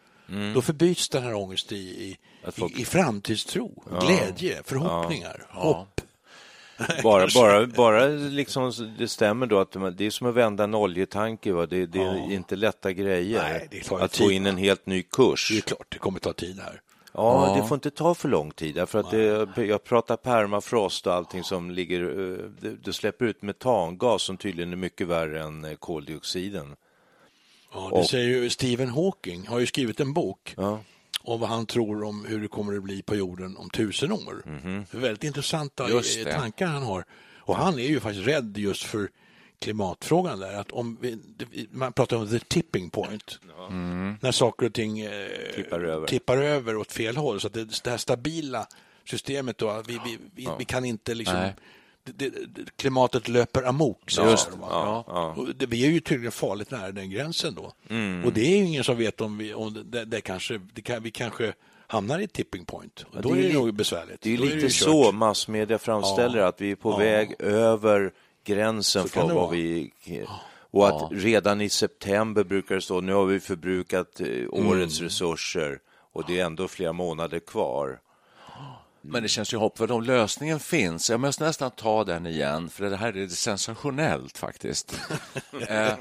Då 0.55 0.63
förbyts 0.63 1.09
den 1.09 1.23
här 1.23 1.35
ångesten 1.35 1.79
i, 1.79 1.81
i, 1.81 2.19
folk- 2.53 2.79
i, 2.79 2.85
framtidstro, 2.85 3.83
glädje, 4.01 4.63
förhoppningar, 4.65 5.47
hopp. 5.51 6.01
Bara, 7.03 7.27
bara, 7.35 7.67
bara 7.67 8.07
liksom 8.07 8.73
det 8.99 9.09
stämmer 9.09 9.47
då 9.47 9.59
att 9.61 9.73
det 9.97 10.07
är 10.07 10.11
som 10.11 10.27
att 10.27 10.35
vända 10.35 10.65
en 10.65 10.75
oljetanke. 10.75 11.53
Va? 11.53 11.67
Det, 11.67 11.87
det 11.87 11.99
är 12.03 12.33
inte 12.33 12.57
lätta 12.57 12.93
grejer 12.93 13.43
Nej, 13.43 13.83
att 14.05 14.17
få 14.17 14.31
in 14.31 14.47
en 14.47 14.57
helt 14.57 14.87
ny 14.87 15.03
kurs. 15.03 15.49
Det 15.51 15.57
är 15.57 15.61
klart, 15.61 15.87
det 15.89 15.99
kommer 15.99 16.19
ta 16.21 16.33
tid 16.33 16.61
här. 16.61 16.81
Ja, 17.17 17.55
det 17.63 17.69
får 17.69 17.75
inte 17.75 17.91
ta 17.91 18.15
för 18.15 18.29
lång 18.29 18.51
tid. 18.51 18.75
Därför 18.75 18.99
att 19.01 19.11
det, 19.11 19.65
jag 19.67 19.85
pratar 19.85 20.17
permafrost 20.17 21.07
och 21.07 21.15
allting 21.15 21.45
som 21.45 21.71
ligger... 21.71 22.01
eh, 22.03 22.39
Det, 22.61 22.77
det 22.85 22.93
släpper 22.93 23.25
ut 23.25 23.43
metangas 23.43 24.23
som 24.23 24.37
tydligen 24.37 24.73
är 24.73 24.77
mycket 24.77 25.07
värre 25.07 25.43
än 25.43 25.65
eh, 25.65 25.75
koldioxiden. 25.75 26.77
Ja, 27.75 27.89
det 27.93 27.97
Och- 28.01 28.07
säger 28.11 28.29
ju 28.29 28.51
Stephen 28.51 28.89
Hawking, 28.89 29.47
har 29.47 29.59
ju 29.59 29.67
skrivit 29.67 30.01
en 30.01 30.13
bok 30.13 30.55
Ja. 30.57 30.81
om 31.23 31.41
vad 31.41 31.49
han 31.49 31.67
tror 31.67 32.05
om 32.05 32.25
hur 32.25 32.41
det 32.41 32.49
kommer 32.49 32.77
att 32.77 32.83
bli 32.83 33.03
på 33.03 33.15
jorden 33.17 33.57
om 33.57 33.71
tusen 33.71 34.13
år. 34.13 34.43
Det 34.91 34.97
är 34.97 35.01
väldigt 35.01 35.25
intressanta 35.25 35.89
Just 35.89 36.27
eh, 36.27 36.35
tankar 36.35 36.67
han 36.67 36.83
har. 36.83 37.05
Och 37.39 37.57
han 37.57 37.79
är 37.79 37.89
ju 37.89 38.01
faktiskt 38.01 38.27
rädd 38.27 38.57
just 38.59 38.83
för 38.83 39.09
klimatfrågan 39.59 40.39
där. 40.41 40.55
Att 40.55 40.71
om 40.73 40.99
vi, 41.01 41.19
man 41.71 41.93
pratar 41.93 42.17
om 42.17 42.29
the 42.29 42.39
tipping 42.39 42.91
point. 42.91 43.39
När 44.21 44.33
saker 44.33 44.67
och 44.67 44.73
ting 44.75 45.01
eh, 45.01 45.27
Tippar 45.55 45.81
över. 45.81 46.07
tippar 46.07 46.37
över 46.37 46.77
åt 46.77 46.93
fel 46.93 47.17
håll. 47.17 47.41
Så 47.41 47.47
att 47.47 47.53
det, 47.53 47.83
det 47.85 47.91
här 47.91 47.97
stabila 47.97 48.67
systemet 49.05 49.59
då, 49.59 49.83
vi, 49.87 49.99
vi, 50.05 50.19
vi, 50.35 50.49
vi 50.59 50.65
kan 50.65 50.85
inte 50.85 51.15
liksom 51.15 51.37
Nej. 51.37 51.55
Det, 52.05 52.13
det, 52.13 52.47
det, 52.47 52.77
klimatet 52.77 53.29
löper 53.29 53.63
amok. 53.63 54.11
säger 54.11 54.31
Just 54.31 54.51
de, 54.51 54.61
va? 54.61 54.67
Ja, 54.71 55.05
ja. 55.37 55.47
Det, 55.57 55.67
vi 55.67 55.87
är 55.87 55.91
ju 55.91 56.01
tydligen 56.01 56.33
farligt 56.33 56.71
nära 56.71 56.93
den 56.93 57.11
gränsen 57.11 57.55
då. 57.55 57.73
Mm. 57.89 58.25
Och 58.25 58.33
det 58.33 58.41
är 58.41 58.57
ju 58.59 58.65
ingen 58.65 58.85
som 58.85 58.97
vet 58.97 59.21
om 59.21 59.39
vi, 59.39 59.55
om 59.55 59.85
det, 59.91 60.05
det 60.05 60.21
kanske, 60.21 60.61
det 60.75 60.83
kan, 60.83 61.03
vi 61.03 61.11
kanske 61.11 61.55
hamnar 61.87 62.19
i 62.19 62.29
tipping 62.29 62.65
point. 62.65 63.07
Och 63.11 63.23
då 63.23 63.35
det 63.35 63.41
är 63.41 63.45
är 63.45 63.49
det 63.49 63.55
nog 63.55 63.75
besvärligt. 63.75 64.21
Det 64.21 64.33
är 64.35 64.39
Då 64.39 64.45
lite 64.45 64.57
ju 64.57 64.71
så 64.71 65.13
massmedia 65.13 65.79
framställer 65.79 66.39
Ja. 66.39 66.47
att 66.47 66.61
vi 66.61 66.71
är 66.71 66.77
på 66.77 66.91
Ja. 66.91 66.97
väg 66.97 67.35
över 67.39 68.13
gränsen 68.45 69.03
Så 69.03 69.09
för 69.09 69.29
det 69.29 69.35
vad 69.35 69.51
vi... 69.51 69.91
Och 70.71 70.89
att 70.89 71.13
redan 71.13 71.61
i 71.61 71.69
september 71.69 72.45
brukar 72.45 72.75
det 72.75 72.81
stå 72.81 73.01
nu 73.01 73.13
har 73.13 73.25
vi 73.25 73.41
förbrukat 73.41 74.21
eh, 74.21 74.27
årets 74.51 74.99
Mm. 74.99 75.07
resurser 75.09 75.79
och 76.13 76.25
det 76.27 76.41
är 76.41 76.45
ändå 76.45 76.69
flera 76.69 76.93
månader 76.93 77.39
kvar. 77.39 78.01
Men 79.07 79.23
det 79.23 79.29
känns 79.29 79.53
ju 79.53 79.57
hoppfullt. 79.57 79.91
Om 79.91 80.03
lösningen 80.03 80.61
finns, 80.61 81.11
jag 81.11 81.21
måste 81.21 81.45
nästan 81.45 81.71
ta 81.71 82.05
den 82.05 82.27
igen, 82.27 82.69
för 82.69 82.91
det 82.91 82.97
här 82.97 83.17
är 83.17 83.29
sensationellt 83.29 84.39
faktiskt. 84.39 85.01
eh, 85.69 85.93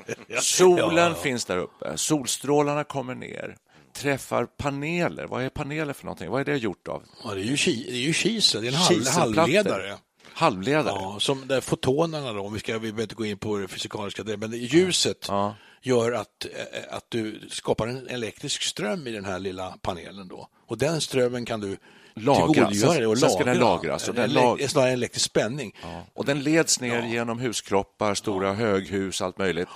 solen 0.42 1.16
finns 1.16 1.46
där 1.46 1.58
uppe, 1.58 1.98
solstrålarna 1.98 2.84
kommer 2.84 3.16
ner, 3.16 3.58
träffar 3.94 4.46
paneler. 4.46 5.26
Vad 5.26 5.44
är 5.44 5.50
paneler 5.50 5.94
för 5.94 6.06
någonting? 6.06 6.30
Vad 6.30 6.42
är 6.42 6.46
det 6.46 6.58
gjort 6.58 6.88
av? 6.88 7.04
Ja, 7.24 7.34
det 7.34 7.42
är 7.42 7.46
ju, 7.46 7.58
ki, 7.58 7.84
det 7.84 7.98
är 7.98 8.02
ju 8.02 8.14
kisel, 8.14 8.62
det 8.62 8.68
är 8.68 8.72
en 8.72 8.78
halv, 8.78 9.08
halvledare. 9.08 9.98
Halvledare? 10.34 10.96
Ja, 10.96 11.18
som 11.20 11.48
där 11.48 11.62
fotonerna 11.62 12.34
då, 12.34 12.42
om 12.42 12.54
vi 12.54 12.60
ska, 12.60 12.74
vi 12.74 12.80
behöver 12.80 13.02
inte 13.02 13.16
gå 13.16 13.26
in 13.26 13.38
på 13.38 13.58
det 13.58 13.68
fysikaliska, 13.68 14.24
det, 14.24 14.38
men 14.38 14.52
ljuset 14.52 15.26
Ja. 15.28 15.56
gör 15.82 16.12
att, 16.12 16.46
eh, 16.46 16.96
att 16.96 17.06
du 17.10 17.48
skapar 17.50 17.88
en 17.88 18.08
elektrisk 18.08 18.62
ström 18.64 19.08
i 19.08 19.12
den 19.12 19.26
här 19.26 19.40
lilla 19.40 19.78
panelen 19.82 20.28
då. 20.28 20.48
Och 20.68 20.78
den 20.78 21.02
strömmen 21.02 21.46
kan 21.46 21.60
du 21.60 21.78
Lagras. 22.16 22.82
dig 22.82 23.06
och 23.08 23.18
Sen 23.18 23.30
ska 23.30 23.44
den 23.44 23.58
lagras. 23.60 24.10
Och 24.10 24.16
En, 24.18 24.22
den 24.22 24.34
lag- 24.34 24.70
snarare 24.70 24.90
en 24.90 24.94
elektrisk 24.94 25.26
spänning. 25.26 25.76
Och 26.14 26.26
den 26.26 26.44
leds 26.44 26.80
ner 26.82 27.02
genom 27.08 27.40
huskroppar, 27.40 28.14
stora 28.16 28.54
höghus, 28.54 29.22
allt 29.22 29.38
möjligt, 29.38 29.68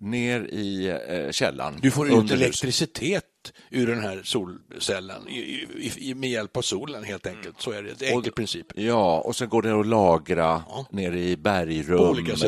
ner 0.00 0.40
i 0.40 0.88
eh, 0.88 1.30
källaren. 1.30 1.78
Du 1.82 1.90
får 1.90 2.08
ut 2.24 2.30
elektricitet 2.30 3.24
ur 3.70 3.86
den 3.86 4.00
här 4.02 4.20
solcellen 4.24 5.28
i, 5.28 5.38
i, 5.38 5.92
i, 6.10 6.14
med 6.14 6.30
hjälp 6.30 6.56
av 6.56 6.62
solen 6.62 7.04
helt 7.04 7.26
enkelt. 7.26 7.60
Så 7.60 7.70
är 7.70 7.82
det. 7.82 7.98
Det 7.98 8.08
är 8.08 8.12
enkel 8.12 8.32
princip. 8.32 8.66
Ja, 8.74 9.20
och 9.20 9.36
sen 9.36 9.48
går 9.48 9.62
det 9.62 9.80
att 9.80 9.86
lagra 9.86 10.62
nere 10.90 11.18
i 11.20 11.36
bergrum 11.36 12.00
eller 12.18 12.22
vis, 12.22 12.42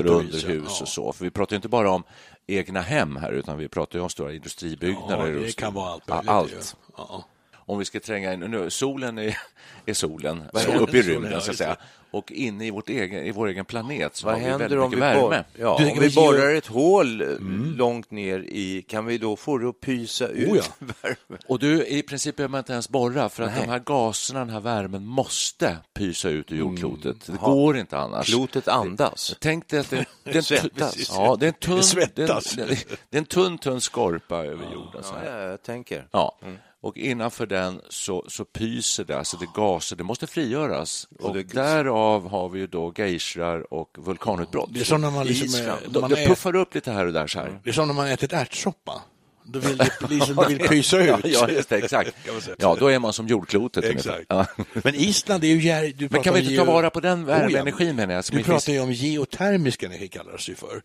under 0.45 0.55
ja. 0.55 0.63
Ja. 0.65 0.83
och 0.83 0.89
så. 0.89 1.13
För 1.13 1.25
vi 1.25 1.31
pratar 1.31 1.57
inte 1.57 1.69
bara 1.69 1.91
om 1.91 2.03
egna 2.47 2.81
hem 2.81 3.17
här, 3.17 3.33
utan 3.33 3.59
vi 3.59 3.69
pratar 3.69 3.99
ju 3.99 4.03
om 4.03 4.11
stora 4.11 4.33
industribyggnader. 4.35 5.33
Ja, 5.33 5.41
det 5.41 5.57
kan 5.57 5.75
vara 5.75 5.91
allt 5.93 6.03
Ja, 6.07 6.15
möjligt. 6.15 6.31
allt. 6.31 6.77
Ja. 6.97 7.25
Om 7.71 7.79
vi 7.79 7.85
ska 7.85 8.01
tränga 8.01 8.33
in, 8.33 8.41
nu, 8.41 8.71
solen 8.71 9.19
är, 9.19 9.39
är 9.87 9.95
solen, 9.95 10.43
Solen 10.55 10.81
uppe 10.81 10.99
i 10.99 11.03
rymden 11.03 11.33
ja, 11.33 11.41
så 11.41 11.51
att 11.51 11.57
säga. 11.57 11.77
Och 12.13 12.33
inne 12.33 12.67
i, 12.67 12.71
vårt 12.71 12.89
egen, 12.89 13.25
i 13.25 13.31
vår 13.31 13.47
egen 13.49 13.65
planet 13.65 14.17
så 14.17 14.27
Vad 14.27 14.35
har 14.35 14.41
vi 14.41 14.57
väldigt 14.59 14.79
om 14.79 14.91
vi, 14.91 14.97
mycket 14.97 15.21
bor, 15.21 15.31
värme. 15.31 15.45
ja, 15.59 15.77
Du 15.79 15.91
om 15.91 15.99
vi 15.99 16.09
vi 16.09 16.15
borrar 16.15 16.55
ett 16.55 16.67
hål 16.67 17.21
eh, 17.23 17.29
långt 17.77 18.11
ner 18.11 18.39
i, 18.39 18.83
kan 18.89 19.07
vi 19.07 19.19
då 19.19 19.37
få 19.37 19.59
det 19.59 19.69
att 19.69 19.81
pysa 19.81 20.27
ut 20.29 20.49
Oh 20.51 20.57
ja. 20.57 20.63
värme? 21.03 21.39
Och 21.47 21.59
du, 21.59 21.87
i 21.87 22.03
princip 22.03 22.37
behöver 22.37 22.51
man 22.51 22.59
inte 22.59 22.73
ens 22.73 22.89
borra 22.89 23.29
för 23.29 23.43
att 23.43 23.57
de 23.57 23.69
här 23.69 23.79
gaserna, 23.79 24.39
den 24.41 24.51
här 24.51 24.61
värmen 24.61 25.07
måste 25.07 25.77
pysa 25.95 26.29
ut 26.29 26.53
ur 26.53 26.57
jordklotet. 26.57 27.27
Det 27.27 27.37
går 27.41 27.77
inte 27.79 27.99
annars. 27.99 28.27
Klotet 28.27 28.69
andas. 28.69 29.37
Tänk 29.41 29.69
dig 29.69 29.81
att 29.81 29.91
det, 29.91 30.05
det, 30.25 30.51
är 30.51 30.65
en 30.65 30.71
ja, 31.11 31.37
det, 31.41 31.47
är 31.47 31.49
en 31.49 31.55
tunn, 31.55 31.83
Det 32.15 32.23
är 32.23 32.61
en- 32.61 32.77
det 33.11 33.17
är 33.17 33.19
en 33.19 33.25
tunn, 33.25 33.59
tunn 33.59 33.81
skorpa 33.81 34.37
över 34.37 34.65
jorden. 34.73 35.03
Så 35.03 35.15
Ja, 35.25 35.31
här. 35.31 35.41
jag 35.47 35.63
tänker. 35.63 36.09
Ja. 36.13 36.39
Och 36.83 36.97
innanför 36.97 37.47
den 37.47 37.81
så, 37.89 38.25
så 38.29 38.45
pyser 38.45 39.05
det, 39.05 39.19
alltså 39.19 39.37
det 39.37 39.47
gaser, 39.55 39.97
det 39.97 40.05
måste 40.05 40.27
frigöras. 40.27 41.09
Och 41.21 41.35
det- 41.35 41.43
därav 41.43 42.29
har 42.31 42.49
vi 42.49 42.59
ju 42.61 42.67
då 42.67 42.93
geishrar 42.97 43.73
och 43.75 43.97
vulkanutbrott. 43.99 44.71
Det 44.75 44.81
är 44.81 44.85
som 44.85 45.01
när 45.01 45.11
man, 45.11 45.27
liksom, 45.27 45.61
är- 45.61 45.67
när 45.67 45.77
De, 45.89 46.01
man 46.01 46.11
det 46.11 46.25
ä- 46.25 46.27
puffar 46.29 46.57
upp 46.57 46.75
lite 46.75 46.93
här 46.93 47.07
och 47.07 47.13
där 47.13 47.27
så 47.27 47.39
här. 47.39 47.61
det 47.65 47.71
är 47.71 47.75
som 47.75 47.87
när 47.89 47.95
man 47.95 48.07
ätit 48.07 48.33
ärtsoppa. 48.33 49.03
Då 49.45 49.59
vill 49.59 49.77
liksom, 50.11 50.37
det 50.37 50.55
vill 50.55 50.69
pysa 50.69 50.99
ut. 50.99 51.09
Ja, 51.09 51.19
ja, 51.25 51.49
just 51.51 51.69
det, 51.69 51.77
exakt. 51.77 52.15
Ja, 52.59 52.77
då 52.81 52.87
är 52.89 52.99
man 52.99 53.13
som 53.13 53.27
jordklotet. 53.29 53.85
Exakt. 53.85 54.25
Ja. 54.29 54.47
Men 54.85 54.95
Island 54.95 55.45
är 55.45 55.49
ju... 55.49 55.93
Du 55.93 55.97
Men 56.05 56.09
pratar 56.09 56.23
kan 56.25 56.35
vi 56.35 56.41
inte 56.41 56.57
ta 56.57 56.65
vara 56.65 56.91
på 56.91 57.01
den 57.01 57.25
Oh, 57.25 57.31
ja. 57.31 57.39
värmeenergin 57.39 57.97
menar 57.97 58.15
jag? 58.15 58.25
som 58.25 58.37
Du 58.37 58.43
det 58.43 58.45
finns- 58.45 58.65
pratar 58.65 58.73
ju 58.73 58.81
om 58.81 58.93
geotermisk 58.93 59.83
energi 59.83 60.09
kallas 60.09 60.47
det 60.47 60.55
för. 60.55 60.83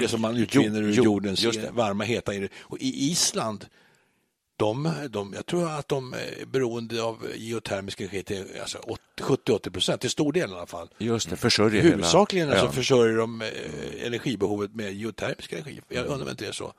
Det 0.00 0.08
som 0.08 0.20
man 0.20 0.36
utvinner 0.36 0.82
ur 0.82 0.92
Jo, 0.92 1.04
jordens 1.04 1.46
varma 1.72 2.04
heta. 2.04 2.32
Och 2.60 2.78
i 2.80 3.10
Island, 3.10 3.66
de, 4.60 4.92
de, 5.10 5.32
jag 5.34 5.46
tror 5.46 5.70
att 5.70 5.88
de 5.88 6.12
är 6.12 6.46
beroende 6.46 7.02
av 7.02 7.16
geotermisk 7.36 8.00
energi 8.00 8.22
till 8.22 8.44
alltså 8.60 8.78
70-80 9.20 9.70
procent, 9.70 10.00
till 10.00 10.10
stor 10.10 10.32
del 10.32 10.50
i 10.50 10.52
alla 10.54 10.66
fall. 10.66 10.88
Just 10.98 11.30
det, 11.30 11.36
försörjer 11.36 11.82
hela... 11.82 11.94
Huvudsakligen 11.94 12.48
alltså 12.50 12.64
Ja. 12.66 12.72
försörjer 12.72 13.16
de 13.16 13.42
eh, 13.42 13.48
energibehovet 14.06 14.74
med 14.74 14.92
geotermisk 14.94 15.52
energi. 15.52 15.80
Jag 15.88 16.06
undrar 16.06 16.22
om 16.26 16.28
inte 16.30 16.44
det 16.44 16.48
är 16.48 16.52
så. 16.52 16.72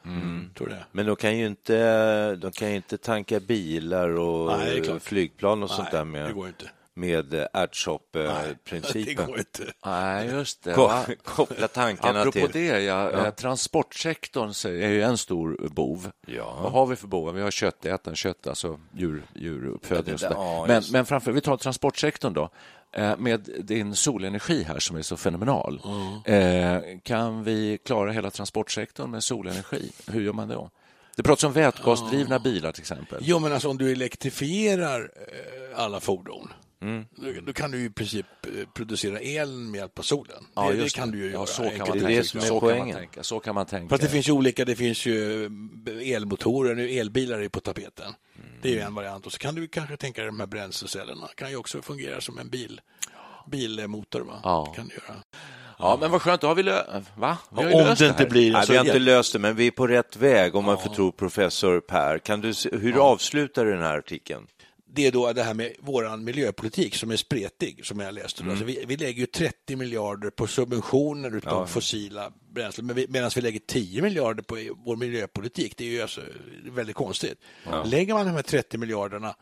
Tror 0.57 0.67
det. 0.67 0.85
Men 0.91 1.05
de 1.05 1.15
kan 1.15 1.37
ju 1.37 1.45
inte, 1.47 2.35
de 2.35 2.51
kan 2.51 2.69
ju 2.69 2.75
inte 2.75 2.97
tanka 2.97 3.39
bilar 3.39 4.09
och 4.09 4.57
Nej, 4.57 4.99
flygplan 4.99 5.63
och 5.63 5.69
sånt 5.69 5.89
Nej, 5.91 5.99
där 5.99 6.05
med, 6.05 6.25
det 6.29 6.33
går 6.33 6.47
inte. 6.47 6.69
Med 6.93 7.25
Det 7.29 7.47
ärtsopp-principen. 7.53 9.25
går 9.27 9.39
inte. 9.39 9.63
Nej, 9.85 10.27
just 10.27 10.63
det. 10.63 10.73
Va? 10.77 11.05
Koppla 11.23 11.67
tankarna 11.67 12.19
Apropå 12.21 12.47
till... 12.47 12.49
det, 12.51 12.81
ja, 12.81 13.11
Ja. 13.11 13.25
eh, 13.25 13.33
transportsektorn 13.33 14.49
är 14.65 14.87
ju 14.89 15.01
en 15.01 15.17
stor 15.17 15.67
bov. 15.71 16.11
Ja. 16.27 16.59
Vad 16.63 16.71
har 16.71 16.85
vi 16.85 16.95
för 16.95 17.07
bovar? 17.07 17.33
Vi 17.33 17.41
har 17.41 17.51
köttätaren, 17.51 18.15
kött, 18.15 18.47
alltså 18.47 18.79
djur, 18.93 19.23
djuruppfödning 19.35 20.15
och 20.15 20.21
Ja, 20.21 20.29
det 20.29 20.35
ja, 20.35 20.65
men, 20.67 20.81
det. 20.81 20.87
men 20.91 21.05
framför, 21.05 21.31
vi 21.31 21.41
tar 21.41 21.57
transportsektorn 21.57 22.33
då. 22.33 22.49
Eh, 22.93 23.17
Med 23.17 23.49
din 23.63 23.95
solenergi 23.95 24.63
här 24.63 24.79
som 24.79 24.95
är 24.97 25.01
så 25.01 25.17
fenomenal. 25.17 25.81
Eh, 26.25 26.77
kan 27.03 27.43
vi 27.43 27.77
klara 27.85 28.11
hela 28.11 28.29
transportsektorn 28.31 29.11
med 29.11 29.23
solenergi? 29.23 29.91
Hur 30.07 30.21
gör 30.21 30.33
man 30.33 30.47
då? 30.47 30.69
Det 31.15 31.23
pratas 31.23 31.43
om 31.43 31.53
vätgasdrivna 31.53 32.39
bilar 32.39 32.71
till 32.71 32.81
exempel. 32.81 33.19
Jo, 33.21 33.39
men 33.39 33.53
alltså 33.53 33.69
om 33.69 33.77
du 33.77 33.91
elektrifierar 33.91 35.01
eh, 35.15 35.79
alla 35.83 35.99
fordon 35.99 36.53
Mm. 36.81 37.05
då, 37.45 37.53
kan 37.53 37.71
du 37.71 37.79
ju 37.79 37.85
i 37.85 37.89
princip 37.89 38.25
eh, 38.45 38.51
producera 38.73 39.19
el 39.21 39.49
med 39.57 39.79
hjälp 39.79 39.99
av 39.99 40.03
solen. 40.03 40.43
Ja, 40.55 40.69
det, 40.71 40.75
det 40.77 40.93
kan 40.93 41.11
du 41.11 41.17
ju 41.17 41.25
ja, 41.25 41.31
göra. 41.31 41.45
så 41.45 41.63
kan 41.63 41.77
man 41.77 41.77
Det 41.77 41.83
är 41.83 41.91
tänka. 41.91 42.07
det 42.07 42.23
som 42.23 42.39
är 42.39 42.43
så 42.45 42.59
kan 42.59 42.77
man 42.77 42.91
tänka. 42.93 43.23
Så 43.23 43.39
kan 43.39 43.55
man 43.55 43.65
tänka. 43.65 43.89
Fast 43.89 44.03
det 44.03 44.09
finns 44.09 44.27
ju 44.29 44.31
olika, 44.31 44.65
det 44.65 44.75
finns 44.75 45.05
ju 45.05 45.45
eh, 45.45 46.13
elmotorer, 46.15 46.75
nu 46.75 46.89
elbilar 46.89 47.39
är 47.39 47.49
på 47.49 47.59
tapeten. 47.59 48.13
Det 48.61 48.69
är 48.69 48.73
ju 48.73 48.79
en 48.79 48.95
variant 48.95 49.25
och 49.25 49.31
så 49.31 49.37
kan 49.37 49.55
du 49.55 49.67
kanske 49.67 49.97
tänka 49.97 50.21
dig 50.21 50.31
de 50.31 50.39
här 50.39 50.47
bränslecellerna, 50.47 51.27
kan 51.35 51.49
ju 51.49 51.55
också 51.55 51.81
fungera 51.81 52.21
som 52.21 52.39
en 52.39 52.49
bil, 52.49 52.81
bilmotor. 53.47 54.21
Va? 54.21 54.39
Ja. 54.43 54.73
Kan 54.75 54.87
du 54.87 54.93
göra. 54.93 55.17
Ja, 55.79 55.97
men 56.01 56.11
vad 56.11 56.21
skönt, 56.21 56.41
då 56.41 56.47
har 56.47 56.55
vi 56.55 56.63
lö- 56.63 57.03
Va? 57.15 57.37
Vi 57.49 57.63
har 57.63 57.69
ju 57.69 57.75
Om 57.75 57.81
löst 57.85 57.99
det 58.01 58.07
inte 58.07 58.25
blir 58.25 58.51
Nej, 58.51 58.65
så 58.65 58.71
vi 58.71 58.77
har 58.77 58.85
inte 58.85 58.99
löst 58.99 59.33
det, 59.33 59.39
men 59.39 59.55
vi 59.55 59.67
är 59.67 59.71
på 59.71 59.87
rätt 59.87 60.15
väg 60.17 60.55
om 60.55 60.65
man 60.65 60.77
får 60.81 60.89
tro 60.93 61.11
professor 61.11 61.79
Per. 61.79 62.17
Kan 62.19 62.41
du, 62.41 62.53
se- 62.53 62.69
hur 62.77 62.97
avslutar 63.11 63.65
du 63.65 63.71
den 63.71 63.81
här 63.81 63.97
artikeln? 63.97 64.47
Det 64.93 65.07
är 65.07 65.11
då 65.11 65.33
det 65.33 65.43
här 65.43 65.53
med 65.53 65.73
vår 65.79 66.17
miljöpolitik 66.17 66.95
som 66.95 67.11
är 67.11 67.15
spretig, 67.15 67.85
som 67.85 67.99
jag 67.99 68.13
läste. 68.13 68.41
Mm. 68.41 68.51
Alltså 68.51 68.65
vi, 68.65 68.83
vi 68.87 68.97
lägger 68.97 69.19
ju 69.19 69.25
30 69.25 69.75
miljarder 69.75 70.29
på 70.29 70.47
subventioner 70.47 71.35
utav 71.35 71.61
Ja. 71.61 71.67
fossila 71.67 72.31
bränslen, 72.53 73.05
medan 73.09 73.31
vi 73.35 73.41
lägger 73.41 73.59
10 73.59 74.01
miljarder 74.01 74.43
på 74.43 74.57
vår 74.85 74.95
miljöpolitik. 74.95 75.77
Det 75.77 75.85
är 75.85 75.89
ju 75.89 76.01
alltså 76.01 76.21
väldigt 76.71 76.95
konstigt. 76.95 77.39
Lägger 77.85 78.13
man 78.13 78.25
de 78.25 78.31
här 78.31 78.41
30 78.41 78.77
miljarderna 78.77 79.35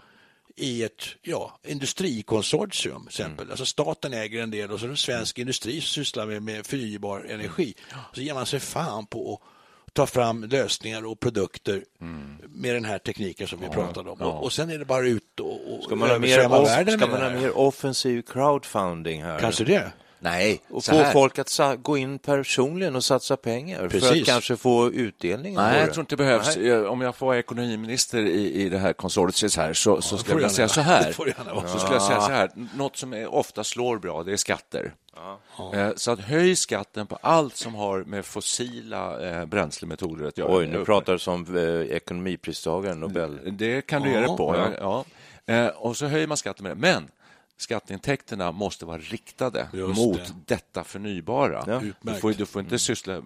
i 0.55 0.83
ett 0.83 1.03
ja, 1.21 1.59
industrikonsortium, 1.67 3.07
exempel. 3.07 3.49
Alltså 3.49 3.65
staten 3.65 4.13
äger 4.13 4.43
en 4.43 4.51
del 4.51 4.71
och 4.71 4.79
så 4.79 4.85
är 4.85 4.89
det 4.89 4.97
svensk 4.97 5.39
industri 5.39 5.81
som 5.81 6.03
sysslar 6.03 6.25
med, 6.25 6.43
med 6.43 6.65
förnybar 6.65 7.25
energi. 7.29 7.73
Så 8.13 8.21
ger 8.21 8.33
man 8.33 8.45
sig 8.45 8.59
fan 8.59 9.05
på 9.05 9.33
att 9.33 9.58
ta 9.93 10.05
fram 10.05 10.43
lösningar 10.43 11.05
och 11.05 11.19
produkter 11.19 11.83
med 12.47 12.75
den 12.75 12.85
här 12.85 12.99
tekniken 12.99 13.47
som 13.47 13.59
vi 13.59 13.67
pratade 13.67 14.09
om. 14.09 14.21
Och, 14.21 14.43
och 14.43 14.53
sen 14.53 14.69
är 14.69 14.79
det 14.79 14.85
bara 14.85 15.07
ut 15.07 15.39
och, 15.39 15.73
och 15.73 15.83
Ska 15.83 15.95
man 15.95 16.09
ha 16.09 16.19
mer, 16.19 16.51
off, 16.51 16.67
världen 16.67 16.99
ska 16.99 17.07
man 17.07 17.21
ha 17.21 17.29
mer 17.29 17.57
offensiv 17.57 18.21
crowdfunding 18.21 19.23
här? 19.23 19.39
Kanske 19.39 19.63
det. 19.63 19.91
Nej, 20.19 20.61
Och 20.69 20.83
så 20.83 20.91
få 20.91 21.03
folk 21.11 21.39
att 21.39 21.59
gå 21.83 21.97
in 21.97 22.19
personligen 22.19 22.95
och 22.95 23.03
satsa 23.03 23.37
pengar 23.37 23.77
för 23.77 23.85
att 23.85 23.91
Precis. 23.91 24.25
kanske 24.27 24.57
få 24.57 24.91
utdelning. 24.91 25.55
Nej, 25.55 25.79
jag 25.79 25.93
tror 25.93 26.01
inte 26.01 26.15
det 26.15 26.17
behövs. 26.23 26.57
Nej. 26.57 26.69
Eh, 26.69 26.83
Om 26.83 27.01
jag 27.01 27.15
får 27.15 27.25
vara 27.25 27.37
ekonomiminister 27.39 28.17
i, 28.19 28.53
i 28.53 28.69
det 28.69 28.77
här 28.77 28.93
konsortiet 28.93 29.55
här 29.55 29.73
så, 29.73 30.01
så 30.01 30.15
det 30.15 30.21
skulle 30.21 30.41
jag 30.41 30.51
säga 30.51 30.67
så 30.67 30.81
här. 30.81 31.15
Vara. 31.55 31.67
Så 31.67 31.79
skulle 31.79 31.95
jag 31.95 32.01
säga 32.01 32.21
så 32.21 32.31
här. 32.31 32.49
Något 32.77 32.97
som 32.97 33.13
är, 33.13 33.33
ofta 33.33 33.63
slår 33.63 33.97
bra, 33.97 34.23
det 34.23 34.31
är 34.33 34.37
skatter. 34.37 34.93
Eh, 35.73 35.89
Så 35.95 36.11
att 36.11 36.19
höj 36.19 36.55
skatten 36.55 37.07
på 37.07 37.17
allt 37.21 37.55
som 37.55 37.75
har 37.75 38.03
med 38.03 38.25
fossila 38.25 39.29
eh, 39.29 39.45
bränslemetoder 39.45 40.27
att 40.27 40.37
göra. 40.37 40.55
Oj, 40.57 40.67
nu 40.67 40.85
pratar 40.85 41.13
du 41.13 41.19
som 41.19 41.57
ekonomipristagaren 41.89 42.99
Nobel. 42.99 43.39
Det 43.45 43.81
kan 43.81 44.01
du 44.01 44.09
ge 44.11 44.17
dig 44.19 44.27
på. 44.27 44.55
Ja. 44.55 44.67
Ja. 44.79 45.05
Ja. 45.45 45.69
Och 45.69 45.97
så 45.97 46.05
höjer 46.05 46.27
man 46.27 46.37
skatten 46.37 46.63
med 46.63 46.71
det. 46.77 46.81
Men 46.81 47.07
skatteintäkterna 47.61 48.51
måste 48.51 48.85
vara 48.85 48.97
riktade 48.97 49.67
Just 49.73 49.97
mot 50.01 50.17
det. 50.17 50.33
detta 50.55 50.83
förnybara. 50.83 51.63
Ja. 51.67 51.81
Du, 52.01 52.13
får, 52.13 52.33
du 52.33 52.45
får 52.45 52.61
inte 52.61 52.79
syssla, 52.79 53.21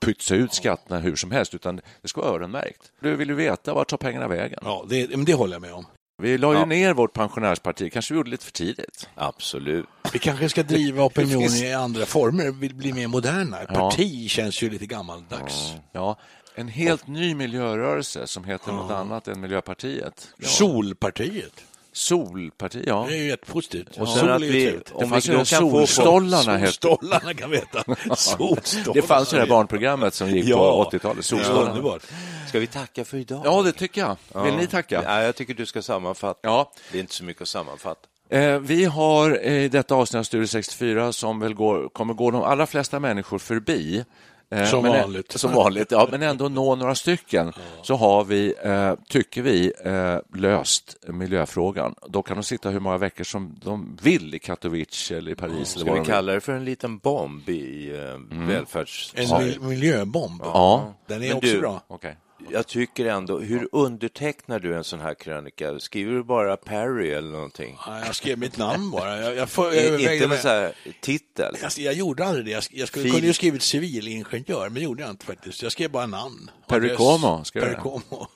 pytsa 0.00 0.34
ut 0.34 0.54
skatterna 0.54 1.00
hur 1.00 1.16
som 1.16 1.30
helst, 1.30 1.54
utan 1.54 1.80
det 2.02 2.08
ska 2.08 2.20
vara 2.20 2.30
öronmärkt. 2.34 2.92
Du 3.00 3.16
vill 3.16 3.28
ju 3.28 3.34
veta 3.34 3.74
vart 3.74 3.88
tar 3.88 3.96
pengarna 3.96 4.28
vägen. 4.28 4.58
Ja, 4.62 4.84
det, 4.88 5.10
men 5.10 5.24
det 5.24 5.34
håller 5.34 5.54
jag 5.54 5.62
med 5.62 5.72
om. 5.72 5.86
Vi 6.22 6.38
la 6.38 6.52
ju 6.52 6.58
Ja. 6.58 6.64
ner 6.64 6.94
vårt 6.94 7.12
pensionärsparti, 7.12 7.92
kanske 7.92 8.14
vi 8.14 8.18
gjorde 8.18 8.30
lite 8.30 8.44
för 8.44 8.52
tidigt. 8.52 9.08
Absolut. 9.14 9.86
Vi 10.12 10.18
kanske 10.18 10.48
ska 10.48 10.62
driva 10.62 11.02
opinion 11.04 11.40
finns- 11.42 11.62
i 11.62 11.72
andra 11.72 12.06
former, 12.06 12.50
vill 12.50 12.74
bli 12.74 12.92
mer 12.92 13.06
moderna. 13.08 13.58
Ja. 13.68 13.74
Parti 13.74 14.30
känns 14.30 14.62
ju 14.62 14.70
lite 14.70 14.86
gammaldags. 14.86 15.72
Ja, 15.92 16.16
en 16.54 16.68
helt 16.68 17.06
ny 17.06 17.34
miljörörelse 17.34 18.26
som 18.26 18.44
heter 18.44 18.72
något 18.72 18.90
annat 18.90 19.28
än 19.28 19.40
Miljöpartiet. 19.40 20.28
Ja. 20.36 20.48
Solpartiet, 20.48 21.64
Solparti, 21.98 22.84
ja. 22.86 23.06
det 23.08 23.14
är 23.14 23.18
ju 23.18 23.28
jättepositivt. 23.28 23.96
Och 23.98 24.08
sen 24.08 24.28
är 24.28 24.32
att 24.32 24.42
vi, 24.42 24.78
om 24.92 25.02
vi 25.04 25.08
fanns 25.08 25.28
ju 25.28 25.32
då 25.32 25.38
en 25.38 25.44
kan 25.44 25.60
få 25.70 25.86
Solstollarna 25.86 26.56
hette 26.56 26.72
Solstollarna 26.72 27.34
kan 27.34 27.50
vi 27.50 27.56
heta. 27.56 27.84
Solstollarna. 28.16 28.92
Det 28.94 29.02
fanns 29.02 29.32
ju 29.32 29.36
det 29.36 29.42
här 29.42 29.48
barnprogrammet 29.48 30.14
som 30.14 30.30
gick 30.30 30.44
Ja. 30.44 30.56
på 30.84 30.96
80-talet. 30.96 31.16
Ja, 31.16 31.22
Solstollarna. 31.22 31.70
underbart. 31.70 32.02
ska 32.48 32.58
vi 32.58 32.66
tacka 32.66 33.04
för 33.04 33.16
idag? 33.16 33.42
Ja, 33.44 33.62
det 33.62 33.72
tycker 33.72 34.00
jag. 34.32 34.42
Vill 34.44 34.54
ni 34.54 34.66
tacka? 34.66 35.02
Ja, 35.04 35.22
jag 35.22 35.36
tycker 35.36 35.54
du 35.54 35.66
ska 35.66 35.82
sammanfatta. 35.82 36.40
Ja. 36.42 36.72
Det 36.92 36.98
är 36.98 37.00
inte 37.00 37.14
så 37.14 37.24
mycket 37.24 37.42
att 37.42 37.48
sammanfatta. 37.48 38.00
Eh, 38.30 38.58
vi 38.58 38.84
har 38.84 39.40
i 39.42 39.68
detta 39.68 39.94
avsnitt 39.94 40.18
av 40.18 40.22
Studio 40.22 40.46
64 40.46 41.12
som 41.12 41.40
väl 41.40 41.54
går, 41.54 41.88
kommer 41.88 42.14
gå 42.14 42.30
de 42.30 42.42
allra 42.42 42.66
flesta 42.66 43.00
människor 43.00 43.38
förbi. 43.38 44.04
Eh, 44.50 44.64
Som 44.64 44.82
men, 44.82 44.92
vanligt. 44.92 45.32
Som 45.32 45.52
vanligt, 45.52 45.90
ja, 45.90 46.08
men 46.10 46.22
ändå 46.22 46.48
nå 46.48 46.74
några 46.74 46.94
stycken. 46.94 47.52
Så 47.82 47.94
har 47.96 48.24
vi, 48.24 48.54
eh, 48.64 48.94
tycker 49.08 49.42
vi, 49.42 49.72
eh, 49.84 50.38
löst 50.40 50.96
miljöfrågan. 51.06 51.94
Då 52.08 52.22
kan 52.22 52.36
de 52.36 52.42
sitta 52.42 52.70
hur 52.70 52.80
många 52.80 52.98
veckor 52.98 53.24
som 53.24 53.56
de 53.64 53.98
vill 54.02 54.34
i 54.34 54.38
Katowice 54.38 55.12
eller 55.16 55.30
i 55.30 55.34
Paris. 55.34 55.76
eller 55.76 55.84
Ska 55.86 55.94
vi 56.00 56.04
kalla 56.06 56.32
det 56.32 56.40
för 56.40 56.52
en 56.52 56.64
liten 56.64 56.98
bomb 56.98 57.48
i 57.48 57.90
eh, 57.96 58.38
välfärds... 58.46 59.12
En 59.16 59.28
mil- 59.44 59.60
miljöbomb. 59.60 60.40
Ja, 60.44 60.94
Den 61.06 61.22
är 61.22 61.28
Men 61.28 61.36
också 61.36 61.52
du- 61.52 61.60
bra. 61.60 61.82
okej. 61.88 62.16
Jag 62.50 62.66
tycker 62.66 63.06
ändå, 63.06 63.38
hur 63.38 63.68
undertecknar 63.72 64.58
du 64.58 64.76
en 64.76 64.84
sån 64.84 65.00
här 65.00 65.14
krönika? 65.14 65.78
Skriver 65.78 66.12
du 66.12 66.22
bara 66.22 66.56
Perry 66.56 67.10
eller 67.10 67.30
någonting? 67.30 67.78
Ja, 67.86 68.04
Jag 68.06 68.14
skrev 68.14 68.38
mitt 68.38 68.58
namn 68.58 68.90
bara. 68.90 69.20
Jag, 69.20 69.36
jag, 69.36 69.50
får, 69.50 69.74
jag, 69.74 70.14
inte 70.14 70.28
med 70.28 70.38
så 70.38 70.48
här 70.48 70.72
titel? 71.00 71.56
jag, 71.62 71.72
jag 71.78 71.94
gjorde 71.94 72.24
aldrig 72.24 72.44
det. 72.44 72.50
Jag, 72.50 72.64
jag 72.70 72.88
skulle, 72.88 73.10
kunde 73.10 73.26
ju 73.26 73.32
skrivit 73.32 73.62
civilingenjör, 73.62 74.64
men 74.64 74.74
det 74.74 74.80
gjorde 74.80 75.02
jag 75.02 75.10
inte 75.10 75.26
faktiskt. 75.26 75.62
Jag 75.62 75.72
skrev 75.72 75.90
bara 75.90 76.06
namn. 76.06 76.50
Perry. 76.68 76.96
Como, 76.96 77.44
jag 77.52 77.62
Perry. 77.62 77.76
Como. 77.76 78.26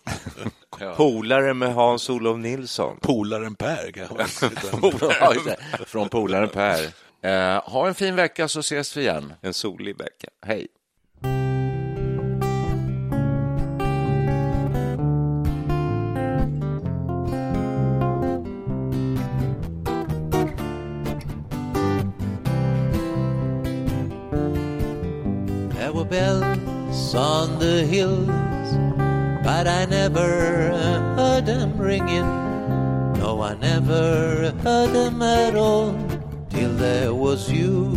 Polare 0.97 1.55
med 1.55 1.75
Hans-Olof 1.75 2.39
Nilsson. 2.39 2.99
Polaren 3.01 3.55
Per 3.55 3.91
kanske. 3.93 4.49
Från 5.87 6.09
polaren 6.09 6.49
Per. 6.49 6.95
Eh, 7.23 7.71
ha 7.71 7.89
en 7.89 7.95
fin 7.95 8.17
vecka 8.17 8.49
så 8.49 8.61
ses 8.61 8.97
vi 8.97 9.01
igen. 9.01 9.33
En 9.41 9.55
solig 9.55 9.99
vecka. 9.99 10.29
Hej. 10.47 10.67
Hills, 27.93 28.71
but 29.45 29.69
I 29.69 29.85
never 29.85 30.31
heard 31.19 31.45
them 31.45 31.77
ringing. 31.77 32.31
No, 33.21 33.43
I 33.43 33.53
never 33.55 34.51
heard 34.65 34.91
them 34.95 35.21
at 35.21 35.55
all 35.55 35.93
till 36.49 36.73
there 36.87 37.13
was 37.13 37.53
you. 37.53 37.93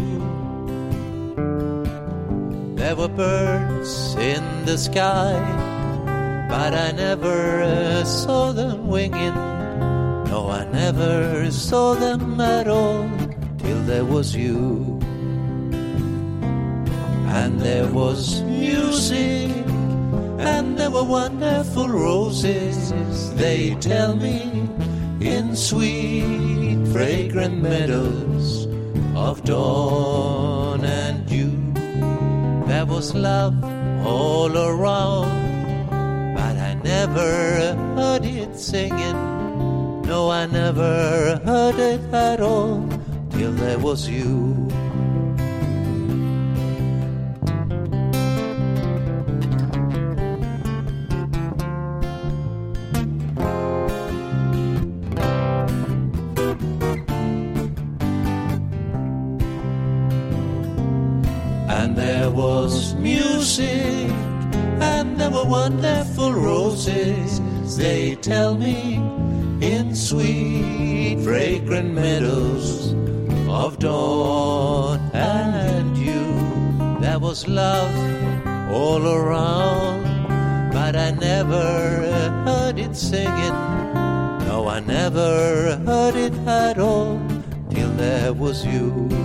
There 2.76 2.96
were 2.98 3.08
birds 3.08 4.16
in 4.16 4.44
the 4.66 4.78
sky, 4.78 5.34
but 6.50 6.74
I 6.74 6.92
never 6.92 8.04
saw 8.04 8.52
them 8.52 8.90
winging. 8.90 9.38
No, 10.32 10.50
I 10.52 10.66
never 10.74 11.50
saw 11.52 11.94
them 11.94 12.42
at 12.42 12.68
all 12.68 13.10
till 13.60 13.82
there 13.84 14.04
was 14.04 14.36
you 14.36 15.00
and 17.36 17.60
there 17.60 17.88
was 17.88 18.42
music, 18.44 19.52
and 20.40 20.78
there 20.78 20.92
were 20.92 21.04
wonderful 21.04 21.88
roses. 21.88 22.94
They 23.36 23.76
tell 23.76 24.16
me 24.16 24.70
in 25.22 25.56
sweet, 25.56 26.86
fragrant 26.92 27.62
meadows 27.62 28.68
of 29.16 29.44
dawn 29.44 30.84
and 30.84 31.26
dew. 31.26 31.74
There 32.68 32.86
was 32.86 33.14
love 33.16 33.64
all 34.06 34.56
around, 34.58 35.30
but 36.36 36.58
I 36.58 36.74
never 36.84 37.76
heard 37.96 38.26
it 38.26 38.58
singing. 38.58 39.36
No, 40.04 40.30
I 40.30 40.46
never 40.46 41.42
heard 41.44 41.80
it 41.80 42.02
at 42.14 42.42
all 42.42 42.88
till 43.32 43.52
there 43.54 43.80
was 43.80 44.08
you. 44.08 44.68
Wonderful 65.56 66.34
roses. 66.34 67.40
They 67.78 68.16
tell 68.16 68.56
me 68.56 68.96
in 69.74 69.96
sweet, 69.96 71.18
fragrant 71.24 71.94
meadows 71.94 72.94
of 73.62 73.80
dawn 73.80 75.00
and 75.14 75.98
you. 75.98 76.26
There 77.00 77.20
was 77.20 77.48
love 77.48 77.96
all 78.80 79.04
around, 79.20 80.04
but 80.74 80.94
I 81.08 81.12
never 81.12 81.66
heard 82.48 82.78
it 82.78 82.96
singing. 82.96 83.58
No, 84.48 84.68
I 84.78 84.80
never 84.82 85.78
heard 85.88 86.16
it 86.16 86.36
at 86.66 86.78
all 86.80 87.16
till 87.70 87.92
there 88.04 88.34
was 88.34 88.66
you. 88.66 89.25